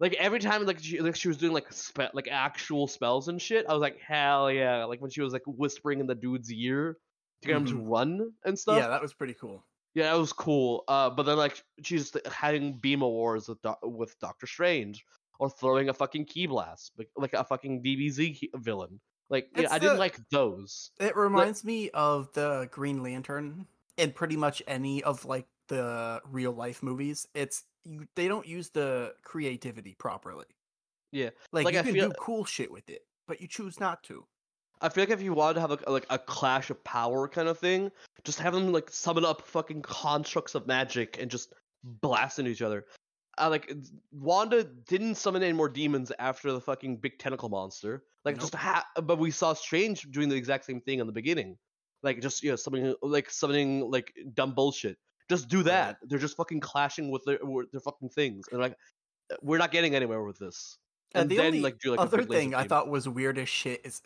like 0.00 0.14
every 0.14 0.40
time 0.40 0.66
like 0.66 0.80
she 0.80 1.00
like 1.00 1.16
she 1.16 1.28
was 1.28 1.36
doing 1.36 1.52
like 1.52 1.72
spe- 1.72 2.14
like 2.14 2.28
actual 2.30 2.86
spells 2.86 3.28
and 3.28 3.40
shit. 3.40 3.66
I 3.68 3.72
was 3.72 3.80
like 3.80 3.98
hell 4.00 4.50
yeah! 4.50 4.84
Like 4.84 5.00
when 5.00 5.10
she 5.10 5.22
was 5.22 5.32
like 5.32 5.42
whispering 5.46 6.00
in 6.00 6.06
the 6.06 6.14
dude's 6.14 6.52
ear 6.52 6.96
to 7.42 7.48
get 7.48 7.56
him 7.56 7.66
to 7.66 7.74
mm-hmm. 7.74 7.88
run 7.88 8.32
and 8.44 8.58
stuff. 8.58 8.78
yeah, 8.78 8.88
that 8.88 9.02
was 9.02 9.14
pretty 9.14 9.34
cool. 9.34 9.64
Yeah, 9.94 10.12
that 10.12 10.18
was 10.18 10.32
cool. 10.32 10.84
Uh, 10.88 11.10
but 11.10 11.24
then 11.24 11.36
like 11.36 11.62
she's 11.82 12.12
having 12.30 12.78
beam 12.78 13.02
awards 13.02 13.48
with 13.48 13.60
Doc- 13.62 13.80
with 13.82 14.18
Doctor 14.20 14.46
Strange 14.46 15.04
or 15.38 15.50
throwing 15.50 15.88
a 15.88 15.94
fucking 15.94 16.26
ki 16.26 16.46
blast 16.46 16.92
like, 16.98 17.08
like 17.16 17.32
a 17.34 17.42
fucking 17.44 17.82
DBZ 17.82 18.50
villain. 18.56 19.00
Like 19.28 19.48
yeah, 19.56 19.68
I 19.70 19.78
didn't 19.78 19.98
like 19.98 20.18
those. 20.30 20.90
It 21.00 21.16
reminds 21.16 21.64
me 21.64 21.90
of 21.90 22.32
the 22.34 22.68
Green 22.70 23.02
Lantern 23.02 23.66
in 23.96 24.12
pretty 24.12 24.36
much 24.36 24.62
any 24.66 25.02
of 25.02 25.24
like 25.24 25.46
the 25.68 26.20
real 26.30 26.52
life 26.52 26.82
movies. 26.82 27.26
It's 27.34 27.64
you, 27.84 28.06
they 28.16 28.28
don't 28.28 28.46
use 28.46 28.70
the 28.70 29.14
creativity 29.24 29.94
properly. 29.98 30.46
Yeah, 31.12 31.30
Like, 31.52 31.64
Like, 31.64 31.74
you 31.74 31.80
I 31.80 31.82
can 31.82 31.92
feel- 31.94 32.08
do 32.10 32.14
cool 32.18 32.44
shit 32.44 32.70
with 32.70 32.88
it, 32.90 33.02
but 33.26 33.40
you 33.40 33.48
choose 33.48 33.80
not 33.80 34.02
to. 34.04 34.26
I 34.80 34.88
feel 34.88 35.02
like 35.02 35.10
if 35.10 35.22
you 35.22 35.32
wanted 35.32 35.54
to 35.54 35.60
have 35.60 35.70
a, 35.70 35.90
like 35.90 36.06
a 36.10 36.18
clash 36.18 36.70
of 36.70 36.82
power 36.84 37.28
kind 37.28 37.48
of 37.48 37.58
thing, 37.58 37.90
just 38.24 38.38
have 38.40 38.54
them 38.54 38.72
like 38.72 38.90
summon 38.90 39.24
up 39.24 39.42
fucking 39.42 39.82
constructs 39.82 40.54
of 40.54 40.66
magic 40.66 41.18
and 41.20 41.30
just 41.30 41.52
blast 41.84 42.38
into 42.38 42.50
each 42.50 42.62
other. 42.62 42.86
Uh, 43.38 43.48
like 43.48 43.72
Wanda 44.12 44.64
didn't 44.64 45.14
summon 45.16 45.42
any 45.42 45.52
more 45.52 45.68
demons 45.68 46.12
after 46.18 46.52
the 46.52 46.60
fucking 46.60 46.96
big 46.96 47.18
tentacle 47.18 47.48
monster. 47.48 48.04
Like 48.24 48.38
just 48.38 48.54
ha- 48.54 48.84
but 49.02 49.18
we 49.18 49.30
saw 49.30 49.54
Strange 49.54 50.02
doing 50.10 50.28
the 50.28 50.36
exact 50.36 50.64
same 50.64 50.80
thing 50.80 50.98
in 50.98 51.06
the 51.06 51.12
beginning. 51.12 51.56
Like 52.02 52.20
just 52.20 52.42
you 52.42 52.50
know 52.50 52.56
summoning 52.56 52.94
like 53.02 53.30
summoning 53.30 53.90
like 53.90 54.12
dumb 54.34 54.54
bullshit. 54.54 54.98
Just 55.28 55.48
do 55.48 55.62
that. 55.62 55.96
They're 56.02 56.18
just 56.18 56.36
fucking 56.36 56.60
clashing 56.60 57.10
with 57.10 57.22
their 57.24 57.38
with 57.42 57.70
their 57.70 57.80
fucking 57.80 58.10
things. 58.10 58.46
And 58.50 58.60
like 58.60 58.74
we're 59.42 59.58
not 59.58 59.70
getting 59.70 59.94
anywhere 59.94 60.22
with 60.22 60.38
this. 60.38 60.78
And 61.14 61.22
And, 61.22 61.30
the 61.30 61.36
then 61.36 61.46
only 61.46 61.60
like 61.60 61.78
do 61.78 61.92
like 61.92 62.00
Other 62.00 62.24
thing 62.24 62.54
I 62.54 62.64
thought 62.64 62.88
was 62.88 63.08
weird 63.08 63.38
as 63.38 63.48
shit 63.48 63.80
is 63.84 64.02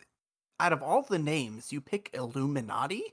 out 0.59 0.73
of 0.73 0.81
all 0.81 1.01
the 1.01 1.19
names, 1.19 1.71
you 1.71 1.81
pick 1.81 2.09
Illuminati? 2.13 3.03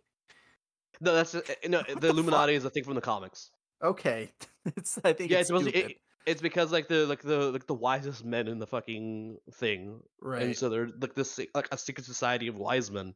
No, 1.01 1.14
that's 1.14 1.34
uh, 1.34 1.40
no. 1.66 1.82
The 1.88 1.97
the 1.97 2.09
Illuminati 2.09 2.55
is 2.55 2.64
a 2.64 2.70
thing 2.70 2.84
from 2.84 2.95
the 2.95 3.01
comics. 3.01 3.51
Okay. 3.82 4.30
it's 4.76 4.99
I 5.05 5.12
think 5.12 5.30
Yeah, 5.30 5.38
it's 5.38 5.43
it's 5.43 5.49
supposed 5.49 5.66
to, 5.66 5.72
stupid. 5.72 5.90
it, 5.93 5.97
it's 6.26 6.43
because 6.43 6.70
like 6.70 6.88
the 6.88 7.07
like 7.07 7.22
the 7.22 7.51
like 7.51 7.66
the 7.66 7.74
wisest 7.74 8.24
men 8.24 8.47
in 8.47 8.59
the 8.59 8.66
fucking 8.66 9.38
thing, 9.55 10.01
right. 10.20 10.43
and 10.43 10.57
so 10.57 10.68
they're 10.68 10.88
like 11.01 11.14
this 11.14 11.40
like 11.55 11.68
a 11.72 11.78
secret 11.78 12.05
society 12.05 12.47
of 12.47 12.57
wise 12.57 12.90
men. 12.90 13.14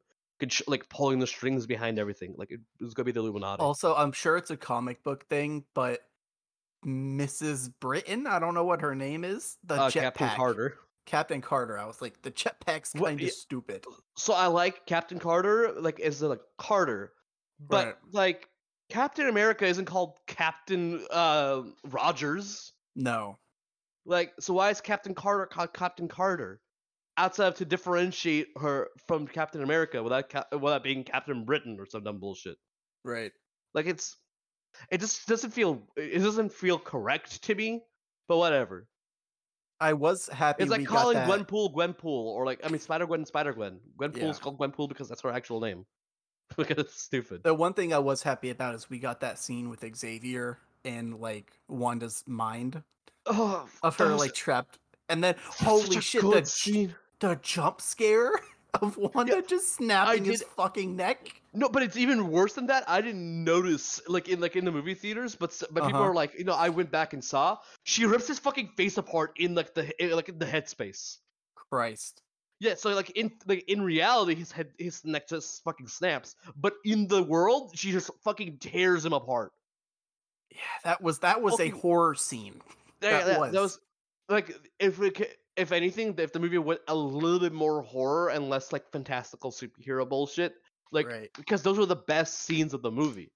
like 0.67 0.89
pulling 0.89 1.21
the 1.21 1.27
strings 1.27 1.67
behind 1.67 1.99
everything. 1.99 2.35
Like 2.37 2.51
it 2.51 2.61
was 2.81 2.95
gonna 2.95 3.05
be 3.05 3.13
the 3.13 3.21
Illuminati. 3.21 3.63
Also, 3.63 3.95
I'm 3.95 4.13
sure 4.13 4.37
it's 4.37 4.51
a 4.51 4.57
comic 4.57 5.05
book 5.05 5.25
thing, 5.29 5.65
but 5.75 6.01
Mrs. 6.85 7.71
Britain, 7.81 8.27
I 8.27 8.39
don't 8.39 8.55
know 8.55 8.65
what 8.65 8.81
her 8.83 8.95
name 8.95 9.25
is. 9.25 9.57
The 9.65 9.75
uh, 9.75 9.91
jetpack. 9.91 10.03
Captain 10.03 10.29
Carter. 10.31 10.79
Captain 11.07 11.41
Carter. 11.41 11.79
I 11.79 11.87
was 11.87 12.03
like, 12.03 12.21
the 12.23 12.31
jetpack's 12.31 12.93
kind 12.93 13.21
of 13.21 13.31
stupid. 13.31 13.85
So 14.17 14.35
I 14.35 14.47
like 14.49 14.85
Captain 14.87 15.19
Carter, 15.19 15.73
like 15.81 16.01
as 16.01 16.21
a 16.23 16.29
like 16.29 16.41
Carter, 16.59 17.13
but 17.61 17.87
Right. 17.87 17.95
like 18.13 18.49
Captain 18.91 19.29
America 19.29 19.65
isn't 19.67 19.87
called 19.87 20.19
Captain 20.27 21.05
uh 21.11 21.63
Rogers. 21.85 22.73
No. 22.95 23.39
Like, 24.05 24.35
so 24.39 24.55
why 24.55 24.71
is 24.71 24.81
Captain 24.81 25.15
Carter 25.15 25.47
called 25.47 25.73
Captain 25.73 26.09
Carter? 26.09 26.61
Outside 27.19 27.47
of 27.49 27.55
to 27.57 27.65
differentiate 27.65 28.49
her 28.61 28.89
from 29.09 29.27
Captain 29.27 29.63
America 29.63 30.03
without 30.03 30.29
ca- 30.29 30.45
without 30.53 30.85
being 30.85 31.03
Captain 31.03 31.45
Britain 31.47 31.77
or 31.81 31.87
some 31.87 32.05
dumb 32.05 32.21
bullshit. 32.21 32.59
Right. 33.05 33.33
Like 33.73 33.87
it's, 33.87 34.17
it 34.91 35.01
just 35.01 35.27
doesn't 35.27 35.53
feel 35.53 35.83
it 35.97 36.19
doesn't 36.19 36.53
feel 36.53 36.79
correct 36.79 37.43
to 37.45 37.55
me. 37.55 37.83
But 38.29 38.37
whatever. 38.39 38.87
I 39.81 39.93
was 39.93 40.29
happy. 40.29 40.63
It's 40.63 40.71
like 40.71 40.87
calling. 40.87 41.17
Gwenpool 41.19 41.75
Gwenpool, 41.75 42.05
or 42.05 42.47
like 42.47 42.61
I 42.65 42.69
mean 42.69 42.81
Spider 42.81 43.07
Gwen 43.07 43.25
Spider 43.27 43.53
Gwen. 43.53 43.79
Gwenpool's 43.99 44.17
Yeah. 44.17 44.33
called 44.43 44.59
Gwenpool 44.59 44.89
because 44.89 45.09
that's 45.09 45.21
her 45.23 45.31
actual 45.31 45.61
name. 45.61 45.85
Because 46.57 46.79
it's 46.79 47.03
stupid. 47.03 47.43
The 47.43 47.53
one 47.53 47.75
thing 47.75 47.93
I 47.93 47.99
was 47.99 48.23
happy 48.23 48.51
about 48.51 48.75
is 48.77 48.89
we 48.89 48.99
got 49.01 49.21
that 49.21 49.39
scene 49.39 49.69
with 49.69 49.85
Xavier 49.97 50.59
in 50.85 51.19
like 51.19 51.51
Wanda's 51.69 52.23
mind 52.27 52.83
Oh, 53.27 53.69
of 53.83 53.97
that 53.97 54.05
her 54.05 54.13
was 54.13 54.21
like 54.21 54.33
trapped, 54.35 54.79
and 55.09 55.23
then 55.25 55.35
such 55.51 55.67
holy 55.67 55.97
a 55.97 56.01
shit, 56.01 56.21
good 56.23 56.45
the 56.45 56.49
scene. 56.49 56.95
the 57.19 57.37
jump 57.43 57.81
scare 57.81 58.31
of 58.83 58.97
Wanda 58.97 59.43
just 59.43 59.75
snapping 59.75 60.25
his 60.25 60.43
fucking 60.57 60.97
neck. 60.97 61.41
No, 61.53 61.69
but 61.69 61.83
it's 61.83 61.97
even 61.97 62.29
worse 62.31 62.53
than 62.55 62.67
that. 62.67 62.85
I 62.89 63.01
didn't 63.01 63.45
notice 63.45 64.01
like 64.09 64.29
in 64.29 64.41
like 64.41 64.57
in 64.57 64.65
the 64.65 64.73
movie 64.73 64.95
theaters, 64.95 65.35
but 65.35 65.51
but 65.71 65.85
people 65.85 66.01
Uh-huh. 66.01 66.11
are 66.11 66.15
like, 66.15 66.39
you 66.39 66.45
know, 66.45 66.55
I 66.55 66.69
went 66.69 66.91
back 66.91 67.13
and 67.13 67.25
saw 67.25 67.59
she 67.85 68.05
rips 68.07 68.29
his 68.29 68.39
fucking 68.39 68.71
face 68.77 68.99
apart 68.99 69.33
in 69.37 69.55
like 69.55 69.75
the 69.75 69.91
in, 70.03 70.11
like 70.17 70.29
in 70.29 70.39
the 70.39 70.47
headspace. 70.47 71.19
Christ. 71.55 72.23
Yeah, 72.61 72.75
so 72.75 72.91
like 72.95 73.11
in 73.11 73.33
like 73.47 73.65
in 73.69 73.83
reality, 73.83 74.35
his 74.35 74.51
head 74.53 74.69
his 74.79 75.05
neck 75.05 75.29
just 75.29 75.63
fucking 75.65 75.89
snaps, 75.89 76.37
but 76.57 76.75
in 76.85 77.07
the 77.07 77.23
world, 77.23 77.73
she 77.75 77.93
just 77.93 78.11
fucking 78.25 78.59
tears 78.59 79.05
him 79.05 79.13
apart. 79.13 79.53
Yeah, 80.51 80.59
that 80.85 81.03
was 81.03 81.19
that 81.21 81.43
was 81.43 81.61
a 81.61 81.69
horror 81.69 82.15
scene. 82.15 82.63
Yeah, 83.03 83.11
That 83.11 83.27
that, 83.27 83.53
that 83.53 83.61
was 83.61 83.79
like 84.29 84.57
if 84.79 84.99
we 84.99 85.11
ca- 85.11 85.35
if 85.57 85.73
anything, 85.73 86.15
if 86.19 86.33
the 86.33 86.39
movie 86.39 86.59
went 86.59 86.81
a 86.89 86.95
little 86.95 87.41
bit 87.41 87.53
more 87.53 87.83
horror 87.83 88.29
and 88.29 88.49
less 88.49 88.73
like 88.73 88.91
fantastical 88.93 89.51
superhero 89.51 90.09
bullshit, 90.09 90.55
like 90.93 91.07
right. 91.07 91.31
because 91.37 91.63
those 91.63 91.79
were 91.79 91.87
the 91.87 91.97
best 91.97 92.41
scenes 92.41 92.75
of 92.75 92.83
the 92.83 92.91
movie 92.91 93.33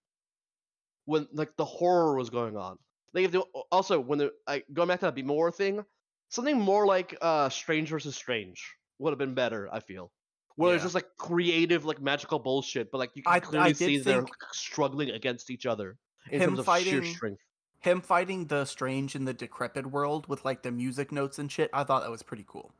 when 1.06 1.26
like 1.32 1.56
the 1.56 1.64
horror 1.64 2.16
was 2.16 2.30
going 2.30 2.56
on. 2.56 2.76
Like 3.12 3.24
if 3.24 3.32
they, 3.32 3.38
also 3.72 3.98
when 3.98 4.18
the 4.18 4.32
like 4.46 4.66
going 4.72 4.88
back 4.88 5.00
to 5.00 5.06
that 5.06 5.14
Be 5.14 5.22
More 5.22 5.50
thing, 5.50 5.84
something 6.28 6.58
more 6.58 6.86
like 6.86 7.16
uh 7.20 7.48
Strange 7.48 7.88
versus 7.88 8.14
Strange 8.14 8.62
would 8.98 9.10
have 9.10 9.18
been 9.18 9.34
better. 9.34 9.68
I 9.72 9.80
feel 9.80 10.12
where 10.56 10.74
it's 10.74 10.84
just 10.84 10.94
like 10.94 11.06
creative 11.16 11.84
like 11.86 12.02
magical 12.02 12.38
bullshit, 12.38 12.90
but 12.92 12.98
like 12.98 13.10
you 13.14 13.22
can 13.22 13.32
I- 13.32 13.36
I 13.36 13.40
clearly 13.40 13.72
did 13.72 13.76
see 13.76 13.98
they're 13.98 14.26
struggling 14.52 15.10
against 15.10 15.50
each 15.50 15.64
other 15.66 15.96
in 16.30 16.40
him 16.40 16.50
terms 16.50 16.58
of 16.60 16.66
fighting 16.66 17.02
sheer 17.02 17.04
strength. 17.04 17.42
Him 17.80 18.00
fighting 18.00 18.46
the 18.46 18.64
strange 18.64 19.14
in 19.14 19.24
the 19.24 19.32
decrepit 19.34 19.86
world 19.86 20.26
with 20.28 20.44
like 20.44 20.62
the 20.62 20.70
music 20.70 21.10
notes 21.12 21.38
and 21.38 21.50
shit. 21.50 21.70
I 21.72 21.84
thought 21.84 22.02
that 22.02 22.10
was 22.10 22.22
pretty 22.22 22.44
cool. 22.46 22.72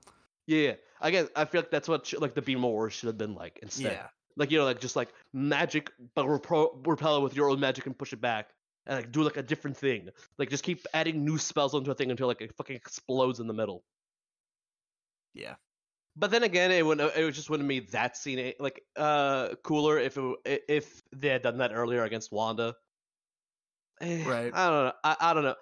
Yeah, 0.46 0.59
yeah. 0.68 0.74
Again, 1.01 1.28
I 1.36 1.44
feel 1.44 1.61
like 1.62 1.70
that's 1.70 1.88
what 1.88 2.07
sh- 2.07 2.14
like 2.18 2.34
the 2.34 2.42
Be 2.42 2.57
More 2.57 2.90
should 2.90 3.07
have 3.07 3.18
been 3.18 3.34
like 3.34 3.59
instead. 3.62 3.92
Yeah. 3.92 4.07
like 4.36 4.51
you 4.51 4.59
know 4.59 4.64
like 4.64 4.80
just 4.80 4.96
like 4.96 5.09
magic 5.32 5.90
but 6.14 6.26
repro- 6.26 6.86
repel 6.86 7.16
it 7.18 7.22
with 7.22 7.34
your 7.34 7.51
own 7.51 7.61
magic 7.61 7.86
and 7.86 7.96
push 7.98 8.12
it 8.12 8.20
back 8.20 8.51
and 8.86 8.96
like 8.96 9.12
do 9.12 9.22
like 9.22 9.36
a 9.36 9.42
different 9.42 9.76
thing 9.76 10.09
like 10.38 10.48
just 10.51 10.64
keep 10.64 10.86
adding 10.94 11.24
new 11.24 11.36
spells 11.36 11.74
onto 11.74 11.90
a 11.90 11.94
thing 11.94 12.11
until 12.11 12.26
like 12.28 12.40
it 12.40 12.55
fucking 12.57 12.76
explodes 12.76 13.40
in 13.40 13.46
the 13.46 13.53
middle 13.53 13.82
Yeah. 15.34 15.55
but 16.16 16.30
then 16.30 16.42
again 16.44 16.70
it 16.70 16.84
would 16.86 17.01
it 17.01 17.32
just 17.32 17.51
wouldn't 17.51 17.68
be 17.68 17.80
that 17.90 18.16
scene 18.16 18.53
like 18.61 18.82
uh 18.96 19.55
cooler 19.62 19.98
if 19.98 20.16
it, 20.44 20.64
if 20.68 21.03
they 21.14 21.28
had 21.28 21.42
done 21.42 21.59
that 21.59 21.72
earlier 21.74 22.05
against 22.05 22.32
wanda 22.32 22.74
Right. 24.01 24.51
i 24.55 24.70
don't 24.70 24.84
know 24.84 24.92
I, 25.05 25.16
I 25.20 25.34
don't 25.34 25.44
know 25.44 25.57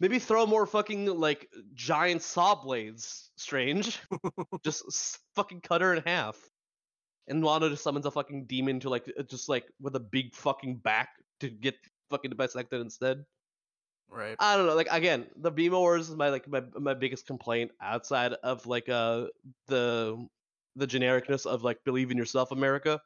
maybe 0.00 0.18
throw 0.18 0.46
more 0.46 0.66
fucking 0.66 1.06
like 1.06 1.48
giant 1.74 2.22
saw 2.22 2.54
blades 2.54 3.30
strange 3.36 4.00
just 4.64 4.84
s- 4.88 5.18
fucking 5.34 5.60
cut 5.60 5.80
her 5.80 5.94
in 5.94 6.02
half 6.06 6.36
and 7.28 7.42
Wanda 7.42 7.68
just 7.68 7.82
summons 7.82 8.06
a 8.06 8.10
fucking 8.10 8.46
demon 8.46 8.80
to 8.80 8.88
like 8.88 9.10
uh, 9.18 9.22
just 9.22 9.48
like 9.48 9.66
with 9.80 9.94
a 9.96 10.00
big 10.00 10.34
fucking 10.34 10.76
back 10.76 11.10
to 11.40 11.48
get 11.48 11.74
fucking 12.10 12.32
bisected 12.32 12.80
instead. 12.80 13.24
Right. 14.10 14.36
I 14.38 14.56
don't 14.56 14.66
know. 14.66 14.74
Like 14.74 14.88
again, 14.90 15.26
the 15.36 15.50
Beam 15.50 15.72
Wars 15.72 16.08
is 16.08 16.16
my 16.16 16.30
like 16.30 16.48
my 16.48 16.62
my 16.78 16.94
biggest 16.94 17.26
complaint 17.26 17.70
outside 17.82 18.32
of 18.42 18.66
like 18.66 18.88
uh 18.88 19.26
the 19.66 20.26
the 20.76 20.86
genericness 20.86 21.44
of 21.44 21.62
like 21.62 21.84
believe 21.84 22.10
in 22.10 22.16
yourself 22.16 22.50
America. 22.50 23.00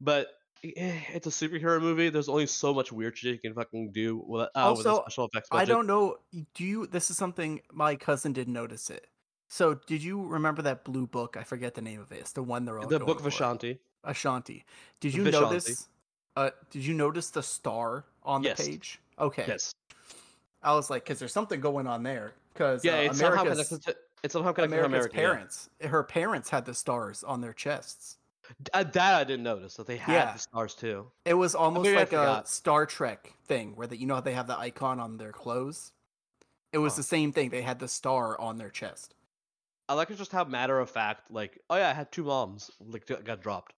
But 0.00 0.28
eh, 0.76 1.00
it's 1.12 1.26
a 1.26 1.30
superhero 1.30 1.80
movie. 1.80 2.08
There's 2.08 2.28
only 2.28 2.46
so 2.46 2.72
much 2.74 2.92
weird 2.92 3.16
shit 3.16 3.32
you 3.32 3.38
can 3.38 3.54
fucking 3.54 3.92
do 3.92 4.16
with, 4.26 4.48
uh, 4.54 4.74
with 4.76 4.86
a 4.86 4.90
Also, 4.90 5.02
special 5.02 5.26
effects 5.26 5.48
I 5.52 5.64
don't 5.64 5.86
know. 5.86 6.16
Do 6.54 6.64
you? 6.64 6.86
This 6.86 7.10
is 7.10 7.16
something 7.16 7.60
my 7.72 7.96
cousin 7.96 8.32
didn't 8.32 8.52
notice 8.54 8.90
it. 8.90 9.06
So, 9.48 9.74
did 9.74 10.02
you 10.02 10.26
remember 10.26 10.62
that 10.62 10.84
blue 10.84 11.06
book? 11.06 11.36
I 11.38 11.44
forget 11.44 11.74
the 11.74 11.82
name 11.82 12.00
of 12.00 12.10
it. 12.12 12.20
It's 12.20 12.32
the 12.32 12.42
one 12.42 12.64
they're 12.64 12.78
all 12.78 12.88
the 12.88 12.98
Book 12.98 13.18
of 13.18 13.22
for. 13.22 13.28
Ashanti. 13.28 13.78
Ashanti. 14.02 14.64
Did 15.00 15.14
you 15.14 15.22
Vishanti. 15.24 15.32
notice? 15.32 15.88
Uh, 16.36 16.50
did 16.70 16.84
you 16.84 16.94
notice 16.94 17.30
the 17.30 17.42
star 17.42 18.04
on 18.22 18.42
the 18.42 18.48
Yes. 18.48 18.66
page? 18.66 19.00
Okay. 19.18 19.44
Yes. 19.46 19.72
I 20.62 20.74
was 20.74 20.90
like, 20.90 21.04
because 21.04 21.18
there's 21.18 21.32
something 21.32 21.60
going 21.60 21.86
on 21.86 22.02
there. 22.02 22.32
Because 22.52 22.84
Yeah, 22.84 22.94
uh, 22.94 23.02
it's 23.02 23.18
somehow 23.18 23.42
America's, 23.42 23.68
connected 23.68 23.92
to 23.92 23.96
it's 24.24 24.32
somehow 24.32 24.52
connected 24.52 24.76
to 24.76 24.84
America's 24.84 25.14
America. 25.14 25.16
yeah. 25.16 25.22
parents, 25.22 25.68
her 25.82 26.02
parents 26.02 26.50
had 26.50 26.64
the 26.64 26.74
stars 26.74 27.22
on 27.22 27.40
their 27.40 27.52
chests. 27.52 28.16
Uh, 28.72 28.82
that 28.84 29.14
I 29.14 29.24
didn't 29.24 29.42
notice 29.44 29.74
that 29.76 29.86
they 29.86 29.96
had 29.96 30.12
Yeah. 30.12 30.32
the 30.32 30.38
stars 30.38 30.74
too. 30.74 31.10
It 31.24 31.34
was 31.34 31.54
almost 31.54 31.84
maybe 31.84 31.96
like 31.96 32.12
a. 32.12 32.42
Star 32.46 32.86
Trek 32.86 33.32
thing, 33.46 33.74
where 33.76 33.86
that 33.86 33.98
you 33.98 34.06
know 34.06 34.14
how 34.16 34.20
they 34.20 34.34
have 34.34 34.46
the 34.46 34.58
icon 34.58 35.00
on 35.00 35.16
their 35.16 35.32
clothes. 35.32 35.92
It 36.72 36.78
was 36.78 36.94
Huh. 36.94 36.98
the 36.98 37.02
same 37.04 37.32
thing. 37.32 37.50
They 37.50 37.62
had 37.62 37.78
the 37.78 37.88
star 37.88 38.38
on 38.40 38.58
their 38.58 38.70
chest. 38.70 39.14
I 39.88 39.94
like 39.94 40.10
it 40.10 40.16
just 40.16 40.32
how 40.32 40.44
matter 40.44 40.78
of 40.80 40.90
fact, 40.90 41.30
like, 41.30 41.60
oh 41.70 41.76
yeah, 41.76 41.90
I 41.90 41.92
had 41.92 42.10
two 42.10 42.24
moms, 42.24 42.70
like 42.80 43.06
got 43.06 43.24
got 43.24 43.40
dropped. 43.42 43.74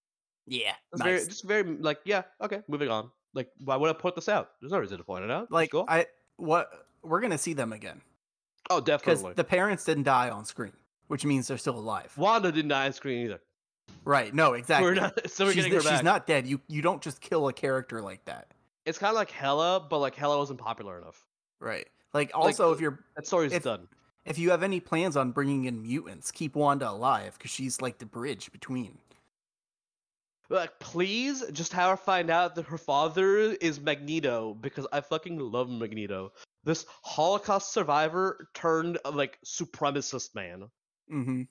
Yeah, 0.47 0.75
It's 0.93 1.03
very, 1.03 1.19
just 1.25 1.45
very 1.45 1.65
like, 1.65 1.99
yeah, 2.05 2.23
okay, 2.41 2.63
moving 2.69 2.89
on. 2.89 3.11
Like, 3.35 3.51
why 3.59 3.75
would 3.77 3.91
I 3.91 3.93
point 3.93 4.15
this 4.15 4.29
out? 4.29 4.53
There's 4.61 4.71
no 4.73 4.79
reason 4.79 4.99
to 4.99 5.05
point 5.05 5.25
it 5.25 5.31
out. 5.31 5.51
Like 5.51 5.73
cool. 5.73 5.85
I 5.89 6.07
what 6.37 6.71
we're 7.03 7.21
gonna 7.21 7.39
see 7.39 7.53
them 7.53 7.73
again 7.73 8.01
oh, 8.71 8.81
definitely. 8.81 9.23
because 9.23 9.35
the 9.37 9.45
parents 9.45 9.85
didn't 9.85 10.05
die 10.05 10.31
on 10.31 10.45
screen, 10.45 10.73
which 11.09 11.25
means 11.25 11.49
they're 11.49 11.59
still 11.59 11.79
alive. 11.79 12.17
Wanda 12.17 12.53
didn't 12.53 12.69
die 12.69 12.87
on 12.87 12.93
screen 12.93 13.25
either. 13.25 13.41
Right? 14.05 14.33
No, 14.33 14.53
exactly. 14.55 14.89
We're 14.91 14.95
not, 14.95 15.31
so 15.31 15.45
we're 15.47 15.53
she's, 15.53 15.65
getting 15.65 15.73
her 15.75 15.81
she's 15.81 15.91
back. 15.91 16.05
not 16.05 16.27
dead. 16.27 16.47
You 16.47 16.61
you 16.69 16.81
don't 16.83 17.03
just 17.03 17.21
kill 17.21 17.49
a 17.49 17.53
character 17.53 18.01
like 18.01 18.25
that. 18.27 18.49
It's 18.85 18.99
kind 18.99 19.11
of 19.11 19.17
like 19.17 19.31
Hela, 19.31 19.85
but 19.91 19.99
like 19.99 20.15
Hela 20.15 20.39
wasn't 20.39 20.61
popular 20.61 20.99
enough. 20.99 21.25
Right. 21.61 21.87
Like 22.15 22.31
also, 22.35 22.73
if 22.73 22.81
you're 22.81 23.01
That 23.17 23.27
story's 23.27 23.53
If- 23.53 23.65
done. 23.65 23.89
if 24.25 24.39
you 24.39 24.51
have 24.51 24.63
any 24.63 24.79
plans 24.81 25.17
on 25.17 25.33
bringing 25.33 25.65
in 25.65 25.83
mutants, 25.83 26.31
keep 26.31 26.55
Wanda 26.55 26.89
alive 26.91 27.35
because 27.37 27.51
she's 27.51 27.81
like 27.81 27.99
the 27.99 28.07
bridge 28.07 28.53
between. 28.53 28.99
Like, 30.49 30.79
please 30.79 31.43
just 31.53 31.73
have 31.73 31.91
her 31.91 31.97
find 31.97 32.31
out 32.31 32.55
that 32.55 32.67
her 32.67 32.79
father 32.79 33.39
is 33.61 33.81
Magneto 33.81 34.55
because 34.55 34.87
I 34.93 35.01
fucking 35.01 35.39
love 35.41 35.69
Magneto. 35.69 36.33
This 36.63 36.87
Holocaust 37.03 37.73
survivor 37.73 38.47
turned 38.55 38.99
like 39.13 39.39
supremacist 39.45 40.37
man. 40.37 40.71
Mm-hmm. 41.13 41.43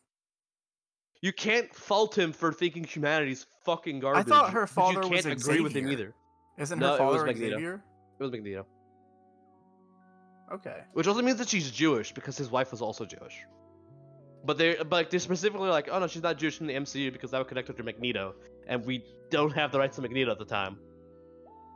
You 1.26 1.34
can't 1.34 1.74
fault 1.74 2.16
him 2.16 2.32
for 2.32 2.54
thinking 2.54 2.84
humanity's 2.84 3.48
fucking 3.64 4.00
garbage. 4.00 4.28
I 4.28 4.30
thought 4.30 4.54
her 4.54 4.68
father 4.68 5.02
you 5.02 5.10
can't 5.10 5.26
agree 5.26 5.60
with 5.60 5.74
him 5.76 5.90
either. 5.90 6.14
Isn't 6.60 6.78
No, 6.78 6.90
her 6.90 6.94
it 6.98 7.06
was 7.08 7.16
father 7.16 7.26
Magneto. 7.26 7.56
Xavier? 7.56 7.84
It 8.20 8.24
was 8.24 8.32
Magneto, 8.32 8.68
Okay. 10.54 10.82
which 10.94 11.08
also 11.08 11.24
means 11.24 11.40
that 11.40 11.50
she's 11.50 11.72
Jewish 11.72 12.12
because 12.14 12.38
his 12.38 12.52
wife 12.52 12.70
was 12.70 12.80
also 12.84 13.06
Jewish. 13.06 13.44
But 14.46 14.60
they, 14.60 14.76
but 14.76 14.92
like, 14.92 15.10
they're 15.10 15.20
specifically 15.20 15.70
like, 15.70 15.90
oh 15.92 15.98
no, 15.98 16.06
she's 16.06 16.22
not 16.22 16.38
Jewish 16.38 16.62
in 16.62 16.68
the 16.68 16.76
MCU 16.76 17.12
because 17.12 17.32
that 17.32 17.40
would 17.40 17.48
connect 17.48 17.70
her 17.70 17.74
to 17.74 17.82
Magneto, 17.82 18.36
and 18.68 18.86
we 18.86 19.04
don't 19.32 19.52
have 19.54 19.72
the 19.72 19.80
rights 19.80 19.96
to 19.96 20.04
Magneto 20.04 20.30
at 20.32 20.38
the 20.38 20.46
time. 20.46 20.78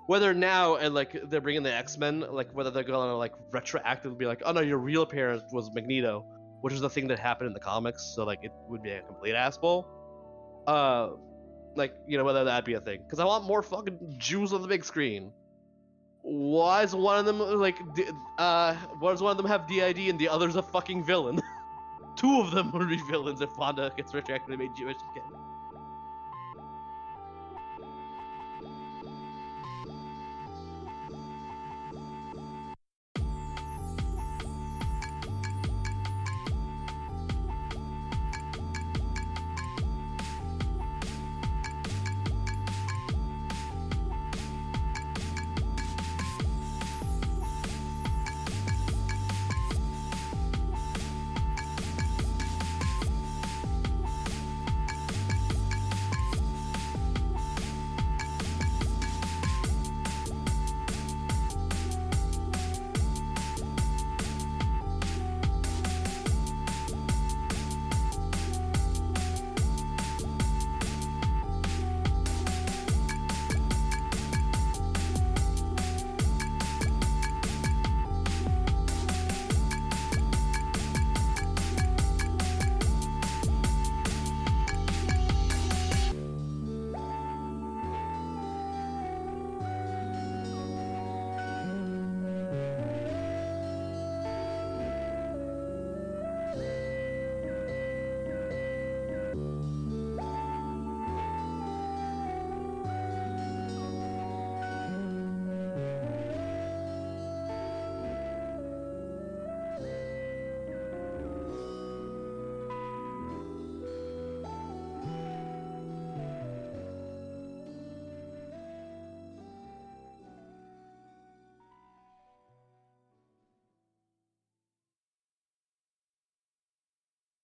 Whether 0.06 0.32
now 0.36 0.76
and 0.76 0.94
like 0.94 1.28
they're 1.28 1.42
bringing 1.42 1.64
the 1.64 1.74
X 1.74 1.98
Men, 1.98 2.20
like 2.20 2.54
whether 2.54 2.70
they're 2.70 2.84
gonna 2.84 3.18
like 3.18 3.34
retroactively 3.52 4.16
be 4.20 4.28
like, 4.28 4.44
oh 4.46 4.52
no, 4.52 4.62
your 4.62 4.78
real 4.78 5.08
parent 5.08 5.42
was 5.52 5.72
Magneto, 5.74 6.24
which 6.62 6.74
is 6.74 6.82
the 6.82 6.90
thing 6.90 7.08
that 7.08 7.20
happened 7.20 7.48
in 7.48 7.54
the 7.54 7.60
comics, 7.60 8.04
so 8.04 8.24
like 8.24 8.40
it 8.44 8.52
would 8.68 8.82
be 8.82 8.92
a 8.92 9.02
complete 9.02 9.36
assball. 9.36 9.86
Uh, 10.68 11.12
like 11.76 11.94
you 12.08 12.18
know 12.18 12.24
whether 12.24 12.44
that 12.44 12.66
be 12.66 12.74
a 12.74 12.82
thing, 12.82 13.02
because 13.04 13.20
I 13.20 13.26
want 13.26 13.46
more 13.46 13.62
fucking 13.62 14.16
Jews 14.18 14.54
on 14.54 14.62
the 14.62 14.68
big 14.68 14.84
screen. 14.84 15.32
Why 16.22 16.84
is 16.84 16.94
one 16.94 17.18
of 17.18 17.26
them 17.26 17.40
like, 17.40 17.80
uh, 18.38 18.76
why 19.00 19.12
does 19.12 19.22
one 19.22 19.32
of 19.32 19.38
them 19.38 19.46
have 19.48 19.68
DID 19.68 20.10
and 20.10 20.20
the 20.20 20.28
other's 20.28 20.58
a 20.58 20.62
fucking 20.62 21.06
villain? 21.06 21.40
Two 22.18 22.42
of 22.42 22.52
them 22.52 22.72
would 22.74 22.90
be 22.90 22.98
villains 23.10 23.40
if 23.40 23.50
Wanda 23.58 23.92
gets 23.96 24.12
retroactively 24.12 24.58
made 24.58 24.72
Jewish 24.78 24.98
again. 25.12 25.49